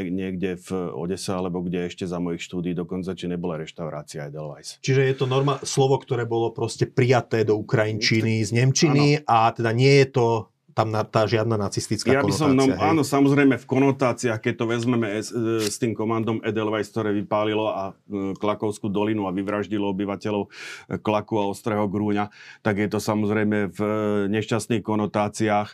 niekde 0.09 0.57
v 0.57 0.69
Odese 0.97 1.37
alebo 1.37 1.61
kde 1.61 1.93
ešte 1.93 2.09
za 2.09 2.17
mojich 2.17 2.46
štúdii 2.47 2.79
dokonca, 2.79 3.19
či 3.19 3.27
nebola 3.27 3.59
reštaurácia 3.59 4.31
Edelweiss. 4.31 4.79
Čiže 4.79 5.03
je 5.03 5.15
to 5.19 5.27
norma, 5.27 5.59
slovo, 5.67 5.99
ktoré 5.99 6.23
bolo 6.23 6.55
proste 6.55 6.87
prijaté 6.87 7.43
do 7.43 7.59
ukrajinčiny 7.59 8.47
z 8.47 8.51
nemčiny 8.55 9.05
ano. 9.21 9.27
a 9.27 9.51
teda 9.51 9.71
nie 9.75 10.07
je 10.07 10.09
to 10.15 10.27
tam 10.77 10.93
na, 10.93 11.09
tá 11.09 11.25
žiadna 11.25 11.57
nacistická 11.57 12.13
ja 12.13 12.21
by 12.21 12.37
som, 12.37 12.53
no, 12.53 12.69
áno, 12.77 13.01
samozrejme 13.01 13.57
v 13.57 13.65
konotáciách, 13.65 14.37
keď 14.45 14.55
to 14.61 14.65
vezmeme 14.69 15.09
s, 15.09 15.33
e, 15.33 15.65
s 15.65 15.81
tým 15.81 15.97
komandom 15.97 16.45
Edelweiss, 16.45 16.93
ktoré 16.93 17.17
vypálilo 17.17 17.73
a 17.73 17.97
e, 17.97 18.37
Klakovskú 18.37 18.93
dolinu 18.93 19.25
a 19.25 19.33
vyvraždilo 19.33 19.89
obyvateľov 19.97 20.45
e, 20.45 20.51
Klaku 21.01 21.41
a 21.41 21.49
Ostrého 21.49 21.89
Grúňa, 21.89 22.29
tak 22.61 22.77
je 22.77 22.93
to 22.93 23.01
samozrejme 23.01 23.73
v 23.73 23.81
nešťastných 24.29 24.85
konotáciách 24.85 25.73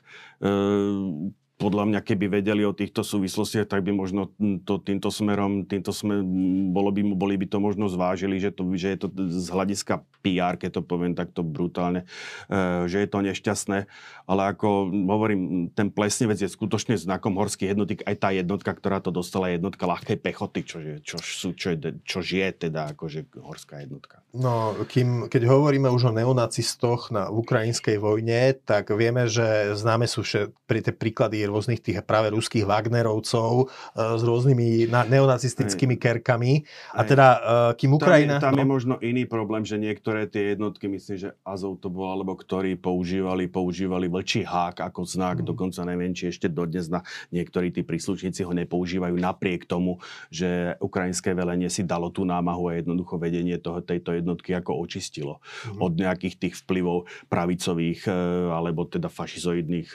podľa 1.62 1.84
mňa, 1.86 2.00
keby 2.02 2.42
vedeli 2.42 2.66
o 2.66 2.74
týchto 2.74 3.06
súvislostiach, 3.06 3.70
tak 3.70 3.86
by 3.86 3.94
možno 3.94 4.34
to 4.66 4.82
týmto 4.82 5.14
smerom, 5.14 5.62
týmto 5.62 5.94
smer, 5.94 6.26
bolo 6.74 6.90
by, 6.90 7.06
boli 7.14 7.38
by 7.38 7.46
to 7.46 7.62
možno 7.62 7.86
zvážili, 7.86 8.42
že, 8.42 8.50
to, 8.50 8.66
že 8.74 8.88
je 8.90 8.98
to 8.98 9.08
z 9.30 9.46
hľadiska 9.46 10.02
PR, 10.26 10.58
keď 10.58 10.80
to 10.80 10.82
poviem 10.82 11.14
takto 11.14 11.46
brutálne, 11.46 12.02
e, 12.50 12.90
že 12.90 13.06
je 13.06 13.08
to 13.08 13.22
nešťastné. 13.22 13.78
Ale 14.26 14.42
ako 14.50 14.90
hovorím, 14.90 15.70
ten 15.70 15.94
plesnivec 15.94 16.42
je 16.42 16.50
skutočne 16.50 16.98
znakom 16.98 17.38
horských 17.38 17.78
jednotiek. 17.78 18.02
Aj 18.02 18.18
tá 18.18 18.34
jednotka, 18.34 18.74
ktorá 18.74 18.98
to 18.98 19.14
dostala, 19.14 19.46
je 19.46 19.62
jednotka 19.62 19.86
ľahkej 19.86 20.18
pechoty, 20.18 20.60
čo 20.66 20.78
je, 20.82 20.94
čo, 21.06 21.22
sú, 21.22 21.54
čo 21.54 21.78
je, 21.78 22.02
čo 22.02 22.18
je 22.26 22.48
teda 22.50 22.98
akože 22.98 23.38
horská 23.38 23.86
jednotka. 23.86 24.21
No, 24.32 24.72
kým, 24.88 25.28
keď 25.28 25.44
hovoríme 25.44 25.92
už 25.92 26.08
o 26.08 26.16
neonacistoch 26.16 27.12
na 27.12 27.28
ukrajinskej 27.28 28.00
vojne, 28.00 28.56
tak 28.64 28.88
vieme, 28.96 29.28
že 29.28 29.76
známe 29.76 30.08
sú 30.08 30.24
vše, 30.24 30.48
pri 30.64 30.80
tie 30.80 30.96
príklady 30.96 31.44
rôznych 31.44 31.84
tých 31.84 32.00
práve 32.00 32.32
ruských 32.32 32.64
Wagnerovcov 32.64 33.52
e, 33.60 33.64
s 33.92 34.22
rôznymi 34.24 34.88
neonacistickými 34.88 36.00
kerkami. 36.00 36.64
A 36.96 37.04
teda, 37.04 37.26
e, 37.28 37.38
kým 37.76 38.00
Ukrajina... 38.00 38.40
Tam, 38.40 38.40
je, 38.40 38.44
tam 38.48 38.54
no... 38.56 38.60
je 38.64 38.66
možno 38.72 38.94
iný 39.04 39.28
problém, 39.28 39.68
že 39.68 39.76
niektoré 39.76 40.24
tie 40.24 40.56
jednotky, 40.56 40.88
myslím, 40.88 41.28
že 41.28 41.36
Azov 41.44 41.84
to 41.84 41.92
bol, 41.92 42.16
alebo 42.16 42.32
ktorí 42.32 42.80
používali, 42.80 43.52
používali 43.52 44.08
vlčí 44.08 44.48
hák 44.48 44.80
ako 44.80 45.04
znak, 45.04 45.44
mm. 45.44 45.52
dokonca 45.52 45.84
neviem, 45.84 46.16
či 46.16 46.32
ešte 46.32 46.48
dodnes 46.48 46.88
na 46.88 47.04
niektorí 47.36 47.68
tí 47.68 47.84
príslušníci 47.84 48.48
ho 48.48 48.56
nepoužívajú 48.56 49.12
napriek 49.12 49.68
tomu, 49.68 50.00
že 50.32 50.72
ukrajinské 50.80 51.36
velenie 51.36 51.68
si 51.68 51.84
dalo 51.84 52.08
tú 52.08 52.24
námahu 52.24 52.72
a 52.72 52.80
jednoducho 52.80 53.20
vedenie 53.20 53.60
toho, 53.60 53.84
tejto 53.84 54.21
jednotky 54.22 54.54
ako 54.54 54.78
očistilo 54.78 55.42
mm. 55.42 55.82
od 55.82 55.92
nejakých 55.98 56.38
tých 56.38 56.54
vplyvov 56.62 57.10
pravicových 57.26 58.06
e, 58.06 58.12
alebo 58.54 58.86
teda 58.86 59.10
fašizoidných 59.10 59.90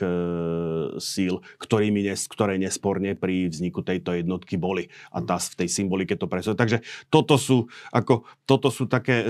síl, 1.00 1.40
ktorými 1.58 2.04
nes, 2.04 2.28
ktoré 2.28 2.60
nesporne 2.60 3.16
pri 3.16 3.48
vzniku 3.48 3.82
tejto 3.82 4.14
jednotky 4.18 4.60
boli. 4.60 4.92
A 5.10 5.24
tá 5.24 5.40
v 5.40 5.66
tej 5.66 5.70
symbolike 5.72 6.14
to 6.20 6.28
presvedčuje. 6.28 6.60
Takže 6.60 6.78
toto 7.08 7.40
sú, 7.40 7.70
ako, 7.94 8.28
toto 8.44 8.68
sú 8.74 8.90
také, 8.90 9.24
e, 9.24 9.26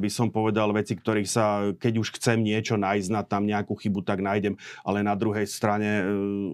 by 0.00 0.10
som 0.10 0.32
povedal, 0.32 0.70
veci, 0.72 0.96
ktorých 0.96 1.28
sa, 1.28 1.74
keď 1.76 1.92
už 2.00 2.08
chcem 2.16 2.40
niečo 2.40 2.80
nájsť 2.80 3.08
na 3.12 3.22
tam 3.26 3.44
nejakú 3.44 3.74
chybu, 3.76 4.00
tak 4.06 4.24
nájdem. 4.24 4.56
Ale 4.86 5.04
na 5.04 5.14
druhej 5.18 5.44
strane, 5.44 6.02
e, 6.02 6.04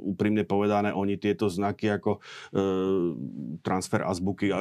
úprimne 0.02 0.42
povedané, 0.42 0.90
oni 0.90 1.20
tieto 1.20 1.46
znaky 1.46 1.94
ako 1.94 2.18
e, 2.18 2.20
transfer 3.62 4.02
azbuky, 4.02 4.50
e, 4.50 4.54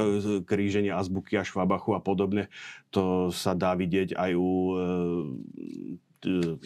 kríženie 0.44 0.94
azbuky 0.94 1.40
a 1.40 1.48
švabachu 1.48 1.98
a 1.98 2.02
podobne, 2.04 2.52
to 2.94 3.34
sa 3.34 3.58
dá 3.58 3.74
vidieť 3.74 4.14
aj 4.14 4.32
u 4.38 4.52
e, 4.54 4.76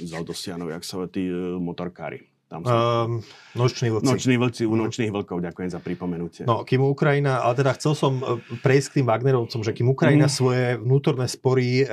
Zaldosianov, 0.04 0.70
jak 0.76 0.84
sa 0.84 1.08
tí 1.08 1.32
e, 1.32 1.56
motorkári. 1.58 2.28
Tam 2.48 2.63
sú... 2.63 2.72
Um, 2.72 3.20
noční 3.60 3.92
vlci. 3.92 4.08
Noční 4.08 4.36
vlci 4.40 4.63
u 4.63 4.76
nočných 4.80 5.12
vlkov, 5.12 5.44
ďakujem 5.44 5.68
za 5.68 5.84
pripomenutie. 5.84 6.44
No, 6.48 6.63
kým 6.63 6.80
Ukrajina, 6.80 7.44
ale 7.44 7.60
teda 7.60 7.76
chcel 7.76 7.92
som 7.96 8.13
e, 8.24 8.40
prejsť 8.63 8.88
k 8.88 8.96
tým 9.02 9.08
Wagnerovcom, 9.08 9.62
že 9.68 9.76
kým 9.76 9.92
Ukrajina 9.92 10.32
mm. 10.32 10.34
svoje 10.34 10.80
vnútorné 10.80 11.28
spory 11.28 11.84
e, 11.84 11.86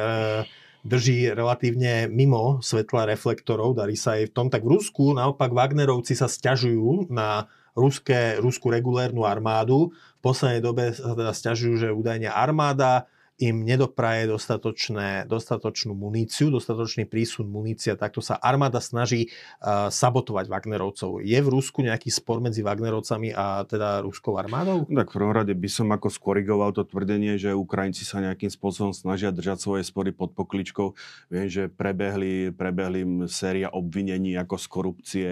drží 0.87 1.35
relatívne 1.35 2.07
mimo 2.07 2.62
svetla 2.62 3.11
reflektorov, 3.11 3.75
darí 3.75 3.99
sa 3.99 4.14
aj 4.14 4.31
v 4.31 4.35
tom, 4.35 4.47
tak 4.47 4.62
v 4.62 4.79
Rusku 4.79 5.11
naopak 5.11 5.51
Wagnerovci 5.51 6.14
sa 6.14 6.31
stiažujú 6.31 7.11
na 7.11 7.51
ruské, 7.75 8.38
ruskú 8.38 8.70
regulérnu 8.70 9.27
armádu. 9.27 9.90
V 9.90 10.20
poslednej 10.23 10.62
dobe 10.62 10.94
sa 10.94 11.18
teda 11.18 11.35
stiažujú, 11.35 11.75
že 11.83 11.88
údajne 11.90 12.31
armáda 12.31 13.11
im 13.42 13.66
nedopraje 13.66 14.31
dostatočné, 14.31 15.27
dostatočnú 15.27 15.90
muníciu, 15.99 16.55
dostatočný 16.55 17.11
prísun 17.11 17.51
munícia, 17.51 17.99
takto 17.99 18.23
sa 18.23 18.38
armáda 18.38 18.79
snaží 18.79 19.27
uh, 19.59 19.90
sabotovať 19.90 20.47
Wagnerovcov. 20.47 21.18
Je 21.18 21.35
v 21.35 21.49
Rusku 21.51 21.83
nejaký 21.83 22.14
spor 22.14 22.38
medzi 22.38 22.62
Wagnerovcami 22.62 23.35
a 23.35 23.66
teda 23.66 24.07
ruskou 24.07 24.38
armádou? 24.38 24.87
Tak 24.87 25.11
v 25.11 25.16
prvom 25.18 25.35
rade 25.35 25.51
by 25.51 25.66
som 25.66 25.90
ako 25.90 26.14
skorigoval 26.14 26.70
to 26.79 26.87
tvrdenie, 26.87 27.35
že 27.35 27.51
Ukrajinci 27.51 28.07
sa 28.07 28.23
nejakým 28.23 28.55
spôsobom 28.55 28.94
snažia 28.94 29.35
držať 29.35 29.59
svoje 29.59 29.83
spory 29.83 30.14
pod 30.14 30.31
pokličkou. 30.38 30.94
Viem, 31.35 31.47
že 31.51 31.66
prebehli, 31.66 32.55
prebehli 32.55 33.27
séria 33.27 33.66
obvinení 33.75 34.38
ako 34.38 34.55
z 34.62 34.66
korupcie 34.70 35.27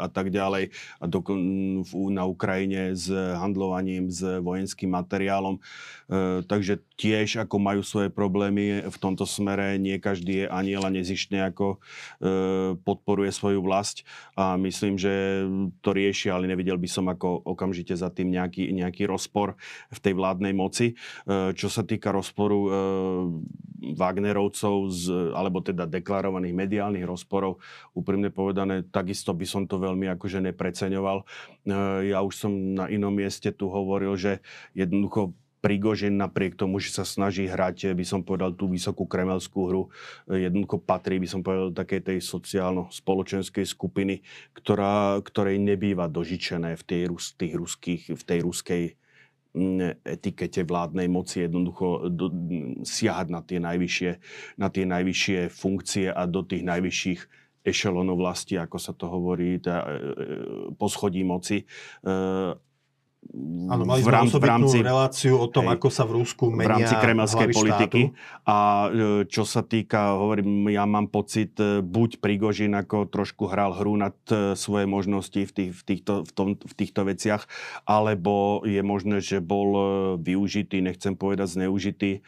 a 0.00 0.08
tak 0.08 0.32
ďalej 0.32 0.72
a 1.00 1.04
do, 1.04 1.20
na 2.08 2.24
Ukrajine 2.24 2.96
s 2.96 3.12
handlovaním 3.12 4.08
s 4.08 4.24
vojenským 4.40 4.88
materiálom. 4.88 5.60
E, 6.08 6.40
takže 6.48 6.80
tiež 6.96 7.41
ako 7.42 7.56
majú 7.58 7.82
svoje 7.82 8.08
problémy 8.08 8.86
v 8.86 8.96
tomto 8.96 9.26
smere. 9.26 9.76
Nie 9.76 9.98
každý 9.98 10.44
je 10.44 10.46
aniel 10.46 10.86
nezištne 10.88 11.42
ako 11.50 11.76
e, 11.76 11.78
podporuje 12.80 13.30
svoju 13.34 13.62
vlast 13.62 14.06
a 14.38 14.54
myslím, 14.58 14.98
že 14.98 15.44
to 15.82 15.94
riešia, 15.94 16.34
ale 16.34 16.50
nevidel 16.50 16.78
by 16.78 16.88
som 16.90 17.06
ako 17.10 17.42
okamžite 17.46 17.94
za 17.94 18.10
tým 18.10 18.32
nejaký, 18.34 18.70
nejaký 18.74 19.06
rozpor 19.06 19.54
v 19.90 19.98
tej 19.98 20.14
vládnej 20.14 20.54
moci. 20.54 20.94
E, 20.94 21.54
čo 21.54 21.66
sa 21.66 21.82
týka 21.82 22.10
rozporu 22.14 22.58
e, 22.62 22.70
Wagnerovcov, 23.82 24.74
z, 24.94 25.34
alebo 25.34 25.58
teda 25.58 25.90
deklarovaných 25.90 26.54
mediálnych 26.54 27.02
rozporov, 27.02 27.58
úprimne 27.98 28.30
povedané, 28.30 28.86
takisto 28.86 29.34
by 29.34 29.42
som 29.42 29.66
to 29.66 29.82
veľmi 29.82 30.06
akože 30.14 30.38
nepreceňoval. 30.38 31.26
Ja 32.06 32.22
už 32.22 32.34
som 32.46 32.52
na 32.78 32.86
inom 32.86 33.10
mieste 33.10 33.50
tu 33.50 33.66
hovoril, 33.66 34.14
že 34.14 34.38
jednoducho 34.78 35.34
Prigožin 35.62 36.18
napriek 36.18 36.58
tomu, 36.58 36.82
že 36.82 36.90
sa 36.90 37.06
snaží 37.06 37.46
hrať, 37.46 37.94
by 37.94 38.02
som 38.02 38.26
povedal, 38.26 38.50
tú 38.50 38.66
vysokú 38.66 39.06
kremelskú 39.06 39.70
hru, 39.70 39.82
jednoducho 40.26 40.82
patrí, 40.82 41.22
by 41.22 41.28
som 41.30 41.40
povedal, 41.46 41.70
do 41.70 41.78
takej 41.78 42.02
tej 42.02 42.18
sociálno-spoločenskej 42.18 43.62
skupiny, 43.62 44.26
ktorá, 44.58 45.22
ktorej 45.22 45.62
nebýva 45.62 46.10
dožičené 46.10 46.74
v, 46.74 46.82
tej, 46.82 47.02
tých 47.14 47.54
ruských, 47.54 48.02
v 48.10 48.22
tej 48.26 48.38
ruskej 48.42 48.82
mm, 49.54 50.02
etikete 50.02 50.66
vládnej 50.66 51.06
moci 51.06 51.46
jednoducho 51.46 52.10
do, 52.10 52.26
siahať 52.82 53.26
na 53.30 53.40
tie, 53.46 53.62
najvyššie, 53.62 54.10
na 54.58 54.66
tie 54.66 54.82
najvyššie 54.82 55.38
funkcie 55.46 56.10
a 56.10 56.26
do 56.26 56.42
tých 56.42 56.66
najvyšších 56.66 57.20
ešelonov 57.62 58.18
vlasti, 58.18 58.58
ako 58.58 58.78
sa 58.82 58.90
to 58.90 59.06
hovorí, 59.06 59.62
tá, 59.62 59.86
e, 59.86 60.74
poschodí 60.74 61.22
moci. 61.22 61.62
E, 61.62 61.66
Áno, 63.70 63.86
mali 63.86 64.02
v 64.02 64.10
rámci, 64.10 64.34
v 64.34 64.44
rámci, 64.44 64.76
reláciu 64.82 65.38
o 65.38 65.46
tom, 65.46 65.70
hej, 65.70 65.78
ako 65.78 65.88
sa 65.94 66.02
v 66.02 66.20
Rusku 66.20 66.50
menia 66.50 66.66
V 66.66 66.72
rámci 66.74 66.94
kremelskej 66.98 67.48
politiky. 67.54 68.00
Štátu. 68.10 68.50
A 68.50 68.58
e, 68.58 68.88
čo 69.30 69.46
sa 69.46 69.62
týka, 69.62 70.18
hovorím, 70.18 70.66
ja 70.74 70.82
mám 70.84 71.06
pocit, 71.06 71.54
e, 71.62 71.80
buď 71.80 72.18
Prigožin 72.18 72.74
ako 72.74 73.06
trošku 73.06 73.46
hral 73.46 73.78
hru 73.78 73.94
nad 73.94 74.18
e, 74.26 74.58
svoje 74.58 74.90
možnosti 74.90 75.38
v, 75.38 75.52
tých, 75.54 75.70
v, 75.70 75.82
týchto, 75.86 76.12
v, 76.26 76.30
tom, 76.34 76.48
v 76.58 76.74
týchto 76.74 77.06
veciach, 77.06 77.46
alebo 77.86 78.66
je 78.66 78.82
možné, 78.82 79.22
že 79.22 79.38
bol 79.38 79.70
využitý, 80.18 80.82
nechcem 80.82 81.14
povedať 81.14 81.62
zneužitý, 81.62 82.26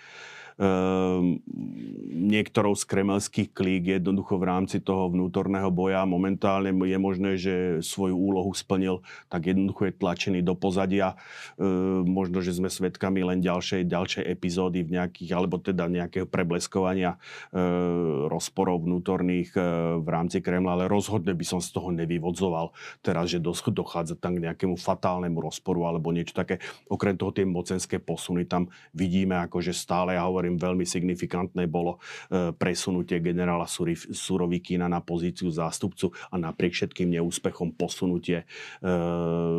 niektorou 2.15 2.79
z 2.79 2.85
kremelských 2.87 3.51
klík 3.51 3.99
jednoducho 3.99 4.39
v 4.39 4.47
rámci 4.47 4.79
toho 4.79 5.11
vnútorného 5.11 5.67
boja. 5.75 6.07
Momentálne 6.07 6.71
je 6.71 6.99
možné, 6.99 7.31
že 7.35 7.55
svoju 7.83 8.15
úlohu 8.15 8.55
splnil, 8.55 9.03
tak 9.27 9.51
jednoducho 9.51 9.91
je 9.91 9.99
tlačený 9.99 10.41
do 10.47 10.55
pozadia. 10.55 11.19
Ehm, 11.59 12.07
možno, 12.07 12.39
že 12.39 12.55
sme 12.55 12.71
svedkami 12.71 13.27
len 13.27 13.43
ďalšej, 13.43 13.89
ďalšej 13.89 14.25
epizódy 14.31 14.87
v 14.87 15.01
nejakých, 15.01 15.31
alebo 15.35 15.59
teda 15.59 15.91
nejakého 15.91 16.27
prebleskovania 16.29 17.19
ehm, 17.51 18.31
rozporov 18.31 18.87
vnútorných 18.87 19.57
v 20.01 20.09
rámci 20.09 20.45
Kremla, 20.45 20.77
ale 20.77 20.85
rozhodne 20.91 21.33
by 21.33 21.47
som 21.47 21.61
z 21.63 21.73
toho 21.73 21.89
nevyvodzoval 21.95 22.75
teraz, 23.01 23.33
že 23.33 23.41
dochádza 23.41 24.19
tam 24.21 24.37
k 24.37 24.45
nejakému 24.51 24.77
fatálnemu 24.77 25.41
rozporu 25.41 25.89
alebo 25.89 26.13
niečo 26.13 26.37
také. 26.37 26.61
Okrem 26.87 27.17
toho 27.17 27.33
tie 27.33 27.49
mocenské 27.49 27.97
posuny 27.97 28.45
tam 28.45 28.69
vidíme, 28.93 29.41
akože 29.49 29.73
stále, 29.73 30.15
ja 30.15 30.27
hovorím, 30.29 30.44
hovorím, 30.45 30.61
veľmi 30.61 30.85
signifikantné 30.85 31.65
bolo 31.65 31.97
e, 32.29 32.53
presunutie 32.53 33.25
generála 33.25 33.65
Surovikina 34.13 34.93
na 34.93 35.01
pozíciu 35.01 35.49
zástupcu 35.49 36.13
a 36.29 36.37
napriek 36.37 36.77
všetkým 36.77 37.09
neúspechom 37.17 37.73
posunutie 37.73 38.45
e, 38.45 38.47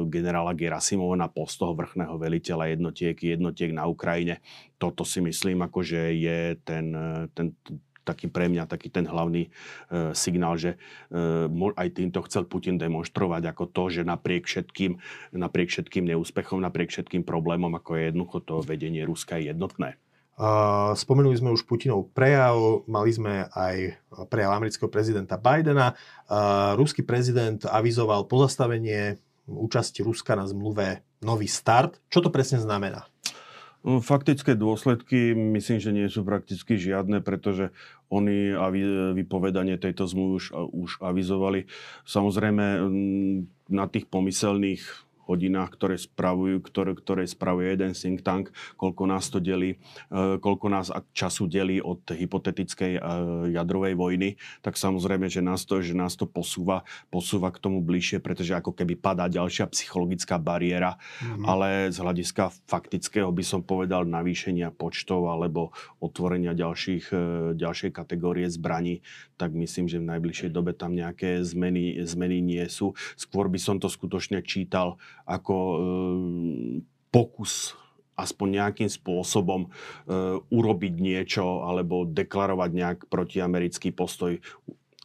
generála 0.06 0.54
Gerasimova 0.54 1.18
na 1.18 1.26
post 1.26 1.58
toho 1.58 1.74
vrchného 1.74 2.22
veliteľa 2.22 2.78
jednotiek, 2.78 3.18
jednotiek 3.18 3.74
na 3.74 3.90
Ukrajine. 3.90 4.46
Toto 4.78 5.02
si 5.02 5.26
myslím, 5.26 5.66
akože 5.66 6.14
je 6.14 6.54
ten, 6.62 6.94
ten 7.34 7.58
taký 8.06 8.30
pre 8.30 8.46
mňa 8.46 8.70
taký 8.70 8.94
ten 8.94 9.10
hlavný 9.10 9.50
e, 9.50 10.14
signál, 10.14 10.56
že 10.62 10.78
e, 11.10 11.50
aj 11.74 11.90
týmto 11.98 12.22
chcel 12.30 12.46
Putin 12.46 12.78
demonstrovať 12.78 13.50
ako 13.50 13.66
to, 13.74 13.84
že 13.90 14.02
napriek 14.06 14.46
všetkým, 14.46 15.02
napriek 15.34 15.74
všetkým 15.74 16.06
neúspechom, 16.06 16.62
napriek 16.62 16.94
všetkým 16.94 17.26
problémom, 17.26 17.74
ako 17.74 17.98
je 17.98 18.14
jednoducho 18.14 18.38
to 18.46 18.62
vedenie 18.62 19.02
Ruska 19.02 19.42
je 19.42 19.50
jednotné. 19.50 19.98
Spomenuli 20.96 21.40
sme 21.40 21.56
už 21.56 21.64
Putinov 21.64 22.12
prejav, 22.12 22.84
mali 22.92 23.12
sme 23.16 23.48
aj 23.56 23.96
prejav 24.28 24.52
amerického 24.52 24.92
prezidenta 24.92 25.40
Bidena. 25.40 25.96
Ruský 26.76 27.08
prezident 27.08 27.64
avizoval 27.64 28.28
pozastavenie 28.28 29.16
účasti 29.48 30.04
Ruska 30.04 30.36
na 30.36 30.44
zmluve 30.44 31.08
Nový 31.24 31.48
start. 31.48 32.04
Čo 32.12 32.20
to 32.20 32.30
presne 32.36 32.60
znamená? 32.60 33.08
No, 33.86 34.02
faktické 34.02 34.58
dôsledky 34.58 35.38
myslím, 35.38 35.78
že 35.78 35.94
nie 35.94 36.10
sú 36.10 36.26
prakticky 36.26 36.74
žiadne, 36.74 37.22
pretože 37.22 37.70
oni 38.10 38.52
vypovedanie 39.14 39.78
tejto 39.78 40.10
zmluvy 40.10 40.34
už, 40.42 40.46
už 40.74 40.92
avizovali. 41.06 41.70
Samozrejme 42.04 42.66
na 43.70 43.86
tých 43.86 44.10
pomyselných 44.10 45.05
hodinách, 45.26 45.74
ktoré 45.74 45.96
spravujú, 45.98 46.62
ktoré, 46.62 46.92
ktoré 46.94 47.24
spravuje 47.26 47.74
jeden 47.74 47.94
think 47.98 48.22
tank, 48.22 48.54
koľko 48.78 49.04
nás 49.10 49.28
to 49.34 49.42
delí, 49.42 49.78
e, 50.10 50.38
koľko 50.38 50.68
nás 50.70 50.94
času 51.12 51.50
delí 51.50 51.82
od 51.82 52.06
hypotetickej 52.06 52.94
e, 52.98 53.02
jadrovej 53.54 53.94
vojny, 53.98 54.30
tak 54.62 54.78
samozrejme, 54.78 55.28
že 55.28 55.42
nás 55.42 55.66
to, 55.66 55.82
že 55.82 55.98
nás 55.98 56.14
to 56.14 56.30
posúva, 56.30 56.86
posúva 57.10 57.50
k 57.50 57.62
tomu 57.62 57.82
bližšie, 57.82 58.22
pretože 58.22 58.54
ako 58.54 58.74
keby 58.78 58.96
padá 58.98 59.26
ďalšia 59.26 59.68
psychologická 59.74 60.38
bariéra, 60.38 60.96
mm-hmm. 60.98 61.44
ale 61.46 61.68
z 61.90 61.98
hľadiska 62.00 62.54
faktického 62.70 63.30
by 63.34 63.44
som 63.44 63.62
povedal 63.66 64.06
navýšenia 64.06 64.70
počtov 64.74 65.28
alebo 65.30 65.74
otvorenia 66.00 66.54
ďalších, 66.54 67.06
e, 67.12 67.18
ďalšej 67.58 67.92
kategórie 67.92 68.48
zbraní, 68.48 69.02
tak 69.36 69.52
myslím, 69.56 69.92
že 69.92 70.00
v 70.00 70.10
najbližšej 70.16 70.50
dobe 70.52 70.72
tam 70.72 70.96
nejaké 70.96 71.44
zmeny, 71.44 72.00
zmeny 72.08 72.40
nie 72.40 72.64
sú. 72.72 72.96
Skôr 73.20 73.52
by 73.52 73.60
som 73.60 73.78
to 73.80 73.92
skutočne 73.92 74.40
čítal 74.44 74.96
ako 75.28 75.56
e, 75.56 75.78
pokus 77.12 77.76
aspoň 78.16 78.48
nejakým 78.64 78.90
spôsobom 78.90 79.68
e, 79.68 79.70
urobiť 80.40 80.94
niečo 81.04 81.68
alebo 81.68 82.08
deklarovať 82.08 82.70
nejak 82.72 83.00
protiamerický 83.12 83.92
postoj 83.92 84.40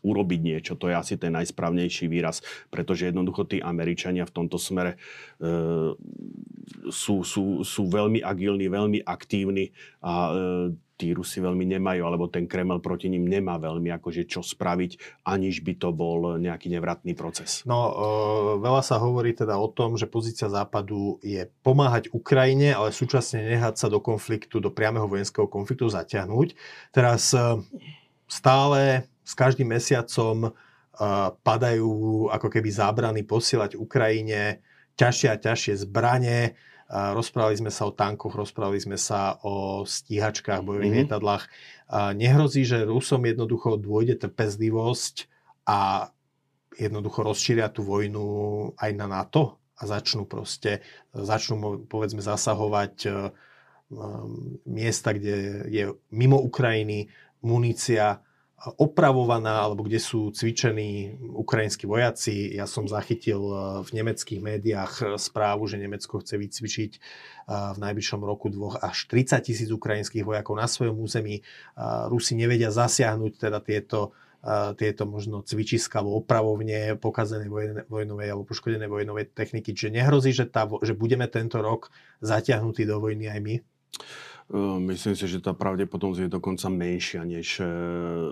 urobiť 0.00 0.40
niečo. 0.40 0.72
To 0.76 0.88
je 0.88 0.94
asi 0.96 1.14
ten 1.20 1.32
najsprávnejší 1.36 2.08
výraz, 2.08 2.44
pretože 2.68 3.08
jednoducho 3.08 3.46
tí 3.48 3.58
Američania 3.60 4.24
v 4.28 4.34
tomto 4.34 4.56
smere 4.56 4.96
e, 5.40 5.96
sú, 6.88 7.22
sú, 7.22 7.62
sú 7.62 7.82
veľmi 7.88 8.24
agilní, 8.24 8.66
veľmi 8.68 8.98
aktívni 9.04 9.72
a 10.00 10.12
e, 10.12 10.32
tí 11.00 11.16
Rusi 11.16 11.40
veľmi 11.40 11.64
nemajú, 11.64 12.04
alebo 12.04 12.28
ten 12.28 12.44
Kreml 12.44 12.84
proti 12.84 13.08
ním 13.08 13.24
nemá 13.24 13.56
veľmi 13.56 13.88
akože 13.96 14.28
čo 14.28 14.44
spraviť, 14.44 15.24
aniž 15.24 15.64
by 15.64 15.72
to 15.80 15.88
bol 15.96 16.36
nejaký 16.36 16.68
nevratný 16.68 17.16
proces. 17.16 17.64
No, 17.64 17.88
e, 17.88 17.92
veľa 18.60 18.84
sa 18.84 19.00
hovorí 19.00 19.32
teda 19.32 19.56
o 19.56 19.72
tom, 19.72 19.96
že 19.96 20.04
pozícia 20.04 20.52
Západu 20.52 21.16
je 21.24 21.48
pomáhať 21.64 22.12
Ukrajine, 22.12 22.76
ale 22.76 22.92
súčasne 22.92 23.40
nehať 23.48 23.80
sa 23.80 23.88
do 23.88 24.04
konfliktu, 24.04 24.60
do 24.60 24.68
priameho 24.68 25.08
vojenského 25.08 25.48
konfliktu 25.48 25.88
zatiahnuť. 25.88 26.52
Teraz 26.92 27.32
e, 27.32 27.64
stále 28.28 29.08
s 29.30 29.32
každým 29.38 29.70
mesiacom 29.70 30.50
padajú 31.46 32.26
ako 32.34 32.48
keby 32.50 32.68
zábrany 32.74 33.22
posielať 33.22 33.78
Ukrajine 33.78 34.58
ťažšie 34.98 35.28
a 35.30 35.38
ťažšie 35.38 35.74
zbranie, 35.86 36.58
Rozprávali 36.90 37.54
sme 37.54 37.70
sa 37.70 37.86
o 37.86 37.94
tankoch, 37.94 38.34
rozprávali 38.34 38.82
sme 38.82 38.98
sa 38.98 39.38
o 39.46 39.86
stíhačkách, 39.86 40.66
bojových 40.66 40.90
mm-hmm. 40.90 41.06
lietadlách. 41.06 41.44
Nehrozí, 42.18 42.66
že 42.66 42.82
Rusom 42.82 43.22
jednoducho 43.30 43.78
dôjde 43.78 44.18
trpezlivosť 44.18 45.30
a 45.70 46.10
jednoducho 46.74 47.22
rozšíria 47.22 47.70
tú 47.70 47.86
vojnu 47.86 48.26
aj 48.74 48.90
na 48.98 49.06
NATO 49.06 49.62
a 49.78 49.86
začnú 49.86 50.26
proste, 50.26 50.82
začnú 51.14 51.86
povedzme 51.86 52.20
zasahovať 52.20 52.94
e, 53.06 53.10
miesta, 54.66 55.14
kde 55.14 55.64
je 55.70 55.84
mimo 56.10 56.42
Ukrajiny 56.42 57.06
munícia, 57.46 58.18
opravovaná, 58.60 59.64
alebo 59.64 59.88
kde 59.88 59.96
sú 59.96 60.28
cvičení 60.36 61.16
ukrajinskí 61.32 61.88
vojaci. 61.88 62.52
Ja 62.52 62.68
som 62.68 62.84
zachytil 62.84 63.40
eh, 63.40 63.58
v 63.80 63.90
nemeckých 63.96 64.40
médiách 64.40 64.92
eh, 65.00 65.06
správu, 65.16 65.64
že 65.64 65.80
Nemecko 65.80 66.20
chce 66.20 66.36
vycvičiť 66.36 66.90
eh, 66.92 67.00
v 67.48 67.78
najbližšom 67.80 68.20
roku 68.20 68.52
dvoch 68.52 68.76
až 68.76 69.08
30 69.08 69.48
tisíc 69.48 69.68
ukrajinských 69.72 70.24
vojakov 70.28 70.60
na 70.60 70.68
svojom 70.68 71.00
území. 71.00 71.40
Rusi 72.12 72.36
nevedia 72.36 72.68
zasiahnuť 72.68 73.32
teda 73.48 73.58
tieto 73.64 74.12
tieto 74.80 75.04
možno 75.04 75.44
cvičiska 75.44 76.00
alebo 76.00 76.24
opravovne 76.24 76.96
pokazené 76.96 77.44
vojnovej 77.92 78.28
alebo 78.32 78.48
poškodené 78.48 78.88
vojnovej 78.88 79.36
techniky. 79.36 79.76
Čiže 79.76 80.00
nehrozí, 80.00 80.32
že, 80.32 80.48
tá, 80.48 80.64
že 80.80 80.96
budeme 80.96 81.28
tento 81.28 81.60
rok 81.60 81.92
zatiahnutí 82.24 82.88
do 82.88 83.04
vojny 83.04 83.28
aj 83.28 83.40
my? 83.44 83.54
Ehm, 84.50 84.90
myslím 84.90 85.14
si, 85.14 85.30
že 85.30 85.38
tá 85.38 85.54
pravdepodobnosť 85.54 86.26
je 86.26 86.30
dokonca 86.30 86.66
menšia, 86.66 87.22
než 87.22 87.62
e, 87.62 87.70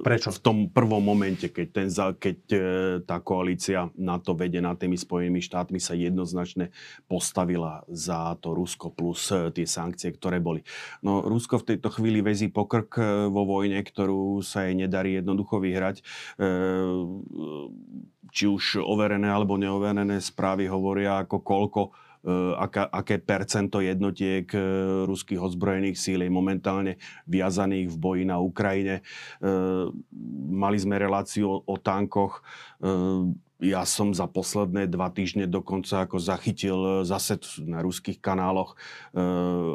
Prečo? 0.02 0.34
v 0.34 0.40
tom 0.42 0.58
prvom 0.66 0.98
momente, 0.98 1.46
keď, 1.46 1.66
ten, 1.70 1.88
keď 1.94 2.38
e, 2.50 2.60
tá 3.06 3.22
koalícia 3.22 3.86
NATO 3.94 4.34
vedená 4.34 4.74
tými 4.74 4.98
Spojenými 4.98 5.38
štátmi 5.38 5.78
sa 5.78 5.94
jednoznačne 5.94 6.74
postavila 7.06 7.86
za 7.86 8.34
to 8.42 8.50
Rusko 8.50 8.90
plus 8.90 9.30
tie 9.30 9.62
sankcie, 9.62 10.10
ktoré 10.10 10.42
boli. 10.42 10.66
No, 11.06 11.22
Rusko 11.22 11.62
v 11.62 11.74
tejto 11.74 11.94
chvíli 11.94 12.18
vezí 12.18 12.50
pokrk 12.50 12.98
vo 13.30 13.42
vojne, 13.46 13.78
ktorú 13.78 14.42
sa 14.42 14.66
jej 14.66 14.74
nedarí 14.74 15.22
jednoducho 15.22 15.62
vyhrať. 15.62 16.02
Či 18.28 18.44
už 18.50 18.82
overené 18.82 19.30
alebo 19.30 19.54
neoverené 19.54 20.18
správy 20.18 20.66
hovoria, 20.66 21.22
ako 21.22 21.36
koľko 21.46 21.80
aká, 22.58 22.88
aké 22.90 23.18
percento 23.22 23.78
jednotiek 23.82 24.48
ruských 25.06 25.38
ozbrojených 25.38 25.98
síl 25.98 26.20
je 26.22 26.30
momentálne 26.30 26.98
viazaných 27.28 27.94
v 27.94 27.96
boji 27.96 28.24
na 28.26 28.38
Ukrajine. 28.42 29.06
Mali 30.48 30.78
sme 30.78 30.98
reláciu 30.98 31.62
o 31.62 31.74
tankoch 31.78 32.42
ja 33.58 33.82
som 33.82 34.14
za 34.14 34.30
posledné 34.30 34.86
dva 34.86 35.10
týždne 35.10 35.50
dokonca 35.50 36.06
ako 36.06 36.22
zachytil 36.22 37.02
zase 37.02 37.42
na 37.66 37.82
ruských 37.82 38.22
kanáloch 38.22 38.78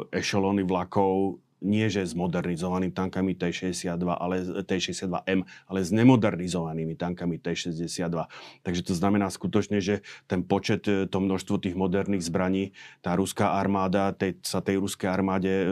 ešelóny 0.08 0.64
vlakov 0.64 1.43
nie 1.64 1.88
že 1.88 2.04
s 2.04 2.12
modernizovanými 2.12 2.92
tankami 2.92 3.32
T-62, 3.32 4.04
ale, 4.04 4.36
T-62M, 4.62 5.48
ale 5.48 5.78
s 5.80 5.90
nemodernizovanými 5.90 6.94
tankami 6.94 7.40
T-62. 7.40 8.28
Takže 8.60 8.82
to 8.84 8.92
znamená 8.92 9.32
skutočne, 9.32 9.80
že 9.80 10.04
ten 10.28 10.44
počet, 10.44 10.84
e, 10.84 11.08
to 11.08 11.18
množstvo 11.18 11.64
tých 11.64 11.74
moderných 11.74 12.22
zbraní, 12.22 12.76
tá 13.00 13.16
ruská 13.16 13.56
armáda, 13.56 14.12
tej, 14.12 14.38
sa 14.44 14.60
tej 14.60 14.78
ruskej 14.78 15.08
armáde 15.08 15.50
e, 15.50 15.66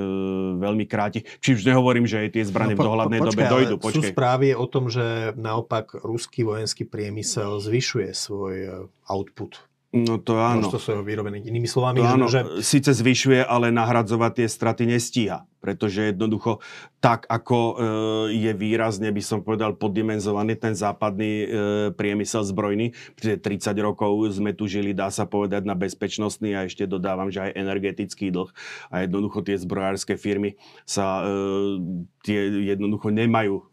veľmi 0.57 0.89
kráti. 0.89 1.29
Či 1.45 1.61
už 1.61 1.69
nehovorím, 1.69 2.09
že 2.09 2.25
aj 2.25 2.41
tie 2.41 2.45
zbranie 2.49 2.75
no, 2.75 2.81
po, 2.81 2.85
v 2.85 2.89
dohľadnej 2.89 3.21
po, 3.21 3.27
dobe 3.29 3.43
dojdú. 3.45 3.75
Počkej. 3.77 3.95
Sú 3.95 4.03
správy 4.17 4.57
o 4.57 4.65
tom, 4.65 4.89
že 4.89 5.37
naopak 5.37 5.93
ruský 6.01 6.49
vojenský 6.49 6.89
priemysel 6.89 7.61
zvyšuje 7.61 8.11
svoj 8.17 8.57
e, 8.57 8.71
output 9.13 9.69
No 9.93 10.17
to 10.17 10.41
áno. 10.41 10.73
To 10.73 10.81
sú 10.81 11.05
vyrobené 11.05 11.45
inými 11.45 11.69
slovami. 11.69 12.01
To 12.01 12.09
áno, 12.09 12.25
že... 12.25 12.65
síce 12.65 12.97
zvyšuje, 12.97 13.45
ale 13.45 13.69
nahradzovať 13.69 14.41
tie 14.41 14.49
straty 14.49 14.89
nestíha 14.89 15.45
pretože 15.63 16.11
jednoducho 16.11 16.59
tak, 16.99 17.27
ako 17.31 17.59
e, 17.59 17.75
je 18.35 18.53
výrazne, 18.55 19.15
by 19.15 19.23
som 19.23 19.43
povedal, 19.43 19.79
poddimenzovaný 19.79 20.59
ten 20.59 20.75
západný 20.75 21.33
e, 21.43 21.47
priemysel 21.95 22.43
zbrojný, 22.43 22.91
pretože 23.15 23.71
30 23.71 23.87
rokov 23.87 24.11
sme 24.35 24.51
tu 24.51 24.67
žili, 24.67 24.91
dá 24.91 25.07
sa 25.15 25.23
povedať, 25.23 25.63
na 25.63 25.79
bezpečnostný 25.79 26.59
a 26.59 26.67
ešte 26.67 26.87
dodávam, 26.91 27.31
že 27.31 27.47
aj 27.47 27.59
energetický 27.59 28.35
dlh 28.35 28.51
a 28.91 29.07
jednoducho 29.07 29.43
tie 29.47 29.55
zbrojárske 29.55 30.19
firmy 30.19 30.59
sa 30.83 31.23
e, 31.23 32.11
tie 32.23 32.39
jednoducho 32.75 33.11
nemajú 33.11 33.67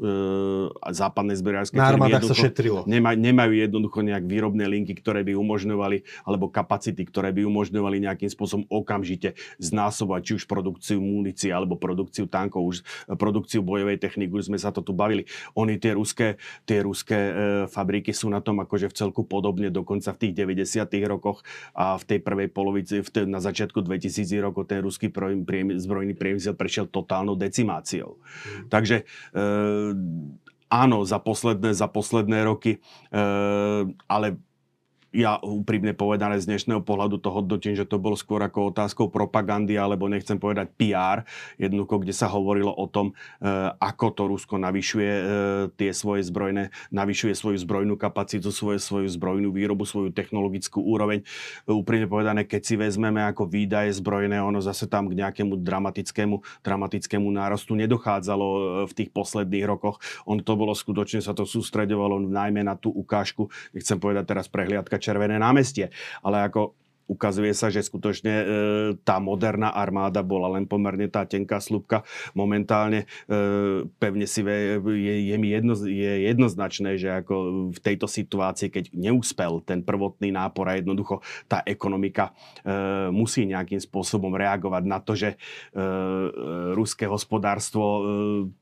západné 0.90 1.38
zbrojárske 1.38 1.78
firmy. 1.78 2.10
Na 2.10 2.22
sa 2.22 2.34
šetrilo. 2.34 2.82
Nemaj, 2.90 3.16
nemajú 3.18 3.54
jednoducho 3.54 4.02
nejak 4.02 4.26
výrobné 4.26 4.66
linky, 4.66 4.98
ktoré 4.98 5.22
by 5.22 5.38
umožňovali, 5.38 6.26
alebo 6.26 6.50
kapacity, 6.50 7.06
ktoré 7.06 7.30
by 7.30 7.46
umožňovali 7.46 8.02
nejakým 8.10 8.30
spôsobom 8.30 8.66
okamžite 8.70 9.38
znásobovať 9.62 10.22
či 10.26 10.32
už 10.42 10.44
produkciu 10.50 10.98
munície 10.98 11.54
alebo 11.54 11.79
produkciu 11.80 12.28
tankov, 12.28 12.62
už 12.68 12.78
e, 13.08 13.16
produkciu 13.16 13.64
bojovej 13.64 13.98
techniky, 13.98 14.30
už 14.30 14.52
sme 14.52 14.60
sa 14.60 14.76
to 14.76 14.84
tu 14.84 14.92
bavili. 14.92 15.26
Oni 15.56 15.80
tie 15.80 15.96
ruské, 15.96 16.36
tie 16.68 16.84
ruské 16.84 17.18
e, 17.18 17.34
fabriky 17.72 18.12
sú 18.12 18.28
na 18.28 18.44
tom 18.44 18.60
akože 18.60 18.92
v 18.92 18.98
celku 19.00 19.24
podobne, 19.24 19.72
dokonca 19.72 20.12
v 20.12 20.28
tých 20.28 20.34
90 20.36 20.92
rokoch 21.08 21.42
a 21.72 21.96
v 21.96 22.04
tej 22.04 22.20
prvej 22.20 22.50
polovici, 22.52 23.00
v 23.00 23.10
tej, 23.10 23.24
na 23.26 23.40
začiatku 23.40 23.80
2000 23.80 24.28
rokov 24.44 24.68
ten 24.68 24.84
ruský 24.84 25.08
priem, 25.10 25.80
zbrojný 25.80 26.14
priemysel 26.14 26.54
prešiel 26.60 26.92
totálnou 26.92 27.40
decimáciou. 27.40 28.20
Mm. 28.20 28.68
Takže 28.68 28.98
e, 29.32 29.44
áno, 30.70 30.98
za 31.08 31.18
posledné, 31.18 31.72
za 31.72 31.88
posledné 31.88 32.44
roky, 32.44 32.78
e, 33.10 33.20
ale 34.06 34.28
ja 35.10 35.42
úprimne 35.42 35.98
povedané 35.98 36.38
z 36.38 36.46
dnešného 36.46 36.86
pohľadu 36.86 37.18
to 37.18 37.34
hodnotím, 37.34 37.74
že 37.74 37.90
to 37.90 37.98
bolo 37.98 38.14
skôr 38.14 38.38
ako 38.46 38.70
otázkou 38.70 39.10
propagandy, 39.10 39.74
alebo 39.74 40.06
nechcem 40.06 40.38
povedať 40.38 40.70
PR, 40.78 41.26
jednoducho, 41.58 42.06
kde 42.06 42.14
sa 42.14 42.30
hovorilo 42.30 42.70
o 42.70 42.86
tom, 42.86 43.18
e, 43.42 43.54
ako 43.82 44.06
to 44.14 44.24
Rusko 44.30 44.56
navyšuje 44.62 45.12
e, 45.12 45.24
tie 45.74 45.92
svoje 45.98 46.30
zbrojné, 46.30 46.70
navyšuje 46.94 47.34
svoju 47.34 47.58
zbrojnú 47.58 47.98
kapacitu, 47.98 48.54
svoju, 48.54 48.78
svoju 48.78 49.10
zbrojnú 49.10 49.50
výrobu, 49.50 49.90
svoju 49.90 50.14
technologickú 50.14 50.86
úroveň. 50.86 51.26
Úprimne 51.66 52.06
povedané, 52.06 52.46
keď 52.46 52.62
si 52.62 52.76
vezmeme 52.78 53.26
ako 53.26 53.50
výdaje 53.50 53.90
zbrojné, 53.98 54.38
ono 54.38 54.62
zase 54.62 54.86
tam 54.86 55.10
k 55.10 55.18
nejakému 55.18 55.58
dramatickému, 55.58 56.62
dramatickému 56.62 57.28
nárastu 57.34 57.74
nedochádzalo 57.74 58.48
v 58.86 58.94
tých 58.94 59.10
posledných 59.10 59.66
rokoch. 59.66 59.98
On 60.30 60.38
to 60.38 60.54
bolo 60.54 60.78
skutočne, 60.78 61.26
sa 61.26 61.34
to 61.34 61.50
sústredovalo 61.50 62.22
najmä 62.22 62.62
na 62.62 62.78
tú 62.78 62.94
ukážku, 62.94 63.50
nechcem 63.74 63.98
povedať 63.98 64.30
teraz 64.30 64.46
prehliadka 64.46 64.99
Červené 65.00 65.40
námestie. 65.40 65.90
Ale 66.22 66.44
ako 66.46 66.80
ukazuje 67.10 67.58
sa, 67.58 67.74
že 67.74 67.82
skutočne 67.82 68.34
e, 68.34 68.46
tá 69.02 69.18
moderná 69.18 69.74
armáda 69.74 70.22
bola 70.22 70.54
len 70.54 70.70
pomerne 70.70 71.10
tá 71.10 71.26
tenká 71.26 71.58
slupka. 71.58 72.06
Momentálne 72.38 73.10
e, 73.26 73.84
pevne 73.98 74.30
si 74.30 74.46
ve, 74.46 74.78
je, 74.78 75.16
je 75.34 75.36
mi 75.42 75.50
jedno, 75.50 75.74
je 75.74 76.30
jednoznačné, 76.30 77.02
že 77.02 77.10
ako 77.10 77.36
v 77.74 77.80
tejto 77.82 78.06
situácii, 78.06 78.70
keď 78.70 78.84
neúspel 78.94 79.66
ten 79.66 79.82
prvotný 79.82 80.30
nápor 80.30 80.70
a 80.70 80.78
jednoducho 80.78 81.26
tá 81.50 81.66
ekonomika 81.66 82.30
e, 82.62 83.10
musí 83.10 83.50
nejakým 83.50 83.82
spôsobom 83.82 84.38
reagovať 84.38 84.84
na 84.86 85.02
to, 85.02 85.18
že 85.18 85.34
e, 85.34 85.38
ruské 86.78 87.10
hospodárstvo 87.10 87.82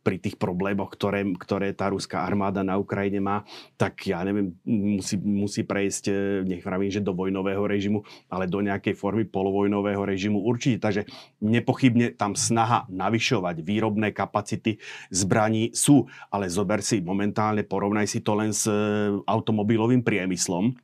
pri 0.08 0.24
tých 0.24 0.40
problémoch, 0.40 0.96
ktoré, 0.96 1.28
ktoré 1.36 1.76
tá 1.76 1.92
ruská 1.92 2.24
armáda 2.24 2.64
na 2.64 2.80
Ukrajine 2.80 3.20
má, 3.20 3.44
tak 3.76 4.08
ja 4.08 4.24
neviem, 4.24 4.56
musí, 4.64 5.20
musí 5.20 5.68
prejsť, 5.68 6.04
nech 6.48 6.64
vravím, 6.64 6.88
že 6.94 7.04
do 7.04 7.12
vojnového 7.12 7.68
režimu, 7.68 8.08
ale 8.38 8.46
do 8.46 8.62
nejakej 8.62 8.94
formy 8.94 9.26
polovojnového 9.26 10.06
režimu 10.06 10.46
určite. 10.46 10.78
Takže 10.78 11.10
nepochybne 11.42 12.14
tam 12.14 12.38
snaha 12.38 12.86
navyšovať 12.94 13.66
výrobné 13.66 14.14
kapacity 14.14 14.78
zbraní 15.10 15.74
sú, 15.74 16.06
ale 16.30 16.46
zober 16.54 16.86
si 16.86 17.02
momentálne, 17.02 17.66
porovnaj 17.66 18.06
si 18.06 18.22
to 18.22 18.38
len 18.38 18.54
s 18.54 18.70
e, 18.70 18.78
automobilovým 19.26 20.06
priemyslom, 20.06 20.78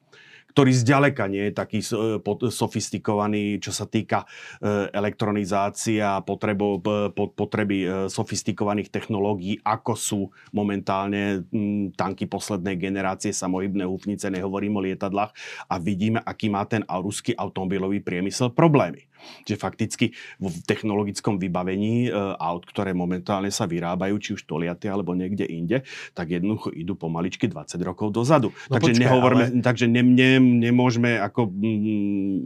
ktorý 0.54 0.72
zďaleka 0.72 1.26
nie 1.28 1.50
je 1.50 1.54
taký 1.54 1.80
e, 1.82 2.22
sofistikovaný, 2.48 3.58
čo 3.58 3.74
sa 3.74 3.90
týka 3.90 4.24
e, 4.24 4.88
elektronizácie 4.94 6.00
a 6.00 6.22
potrebo, 6.22 6.80
potreby 7.14 8.08
sofistikovaných 8.08 8.94
technológií, 8.94 9.60
ako 9.66 9.94
sú 9.98 10.22
momentálne 10.54 11.44
tanky 11.98 12.30
poslednej 12.30 12.78
generácie, 12.78 13.34
samohybné 13.34 13.84
húfnice, 13.84 14.30
nehovorím 14.30 14.80
o 14.80 14.82
lietadlách 14.86 15.34
a 15.68 15.76
vidíme, 15.82 16.22
aký 16.22 16.48
má 16.54 16.64
ten 16.70 16.86
ruský 16.88 17.34
automobilový 17.34 18.00
priemysel 18.00 18.54
problémy. 18.54 19.10
Že 19.44 19.56
fakticky 19.60 20.06
v 20.40 20.56
technologickom 20.64 21.38
vybavení 21.38 22.08
e, 22.08 22.10
aut, 22.40 22.64
ktoré 22.68 22.96
momentálne 22.96 23.50
sa 23.50 23.68
vyrábajú, 23.68 24.16
či 24.20 24.30
už 24.36 24.46
toliaty 24.48 24.88
alebo 24.90 25.14
niekde 25.14 25.46
inde, 25.48 25.86
tak 26.14 26.32
jednoducho 26.32 26.72
idú 26.74 26.96
pomaličky 26.98 27.48
20 27.48 27.78
rokov 27.84 28.14
dozadu. 28.14 28.52
No 28.70 28.80
takže 28.80 28.98
počkaj, 28.98 29.04
nehovorme, 29.04 29.46
ale... 29.50 29.62
takže 29.64 29.86
ne, 29.90 30.02
ne, 30.02 30.40
nemôžeme 30.40 31.20
ako 31.20 31.50
mm, 31.50 32.38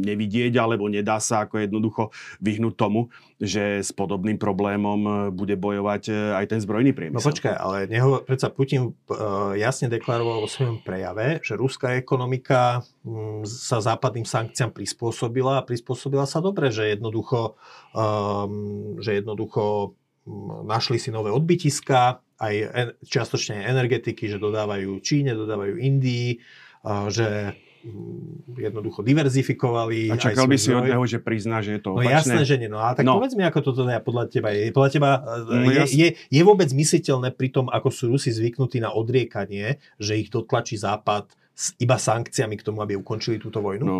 nevidieť 0.00 0.56
alebo 0.56 0.88
nedá 0.88 1.20
sa 1.20 1.44
ako 1.44 1.60
jednoducho 1.60 2.02
vyhnúť 2.40 2.74
tomu, 2.76 3.12
že 3.40 3.80
s 3.84 3.90
podobným 3.92 4.36
problémom 4.36 5.00
e, 5.00 5.10
bude 5.32 5.56
bojovať 5.56 6.02
e, 6.08 6.12
aj 6.36 6.44
ten 6.48 6.60
zbrojný 6.60 6.92
priemysel. 6.92 7.20
No 7.20 7.28
počkaj, 7.32 7.54
ale 7.56 7.76
neho, 7.88 8.20
predsa 8.24 8.52
Putin 8.52 8.92
uh, 8.92 9.56
jasne 9.56 9.88
deklaroval 9.88 10.44
vo 10.44 10.48
svojom 10.50 10.84
prejave, 10.84 11.40
že 11.40 11.56
ruská 11.56 11.96
ekonomika 11.96 12.84
um, 13.02 13.42
sa 13.44 13.80
západným 13.80 14.28
sankciám 14.28 14.72
prispôsobila 14.72 15.60
a 15.60 15.64
prispôsobila 15.64 15.89
sa 15.96 16.40
dobre, 16.42 16.74
že 16.74 16.92
jednoducho, 16.96 17.56
um, 17.94 18.98
že 19.00 19.22
jednoducho 19.22 19.94
um, 20.24 20.66
našli 20.66 20.98
si 20.98 21.08
nové 21.08 21.30
odbytiska, 21.30 22.22
aj 22.40 22.54
en, 22.72 22.88
čiastočne 23.04 23.64
energetiky, 23.68 24.26
že 24.28 24.40
dodávajú 24.40 24.98
Číne, 25.04 25.36
dodávajú 25.36 25.76
Indii, 25.76 26.40
uh, 26.84 27.08
že 27.12 27.54
Mm, 27.80 28.60
jednoducho 28.60 29.00
diverzifikovali. 29.00 30.12
A 30.12 30.20
čakal 30.20 30.44
by 30.44 30.60
si 30.60 30.68
od 30.68 30.84
neho, 30.84 31.00
že 31.08 31.16
prizná, 31.16 31.64
že 31.64 31.80
je 31.80 31.80
to 31.80 31.96
opačné? 31.96 32.12
No 32.12 32.12
jasné, 32.12 32.40
že 32.44 32.60
nie. 32.60 32.68
No 32.68 32.76
a 32.76 32.92
tak 32.92 33.08
no. 33.08 33.16
povedz 33.16 33.32
mi, 33.32 33.40
ako 33.40 33.64
toto 33.64 33.88
ja 33.88 34.04
podľa 34.04 34.28
teba 34.28 34.52
je. 34.52 34.68
Podľa 34.68 34.90
teba 34.92 35.10
no, 35.48 35.64
je, 35.64 35.88
je, 35.88 36.08
je 36.12 36.42
vôbec 36.44 36.68
mysliteľné 36.68 37.32
pri 37.32 37.48
tom, 37.48 37.72
ako 37.72 37.88
sú 37.88 38.12
Rusi 38.12 38.36
zvyknutí 38.36 38.84
na 38.84 38.92
odriekanie, 38.92 39.80
že 39.96 40.20
ich 40.20 40.28
dotlačí 40.28 40.76
Západ 40.76 41.32
s 41.54 41.76
iba 41.76 42.00
sankciami 42.00 42.56
k 42.56 42.64
tomu, 42.64 42.80
aby 42.80 42.96
ukončili 42.96 43.36
túto 43.36 43.60
vojnu? 43.60 43.84
No, 43.84 43.96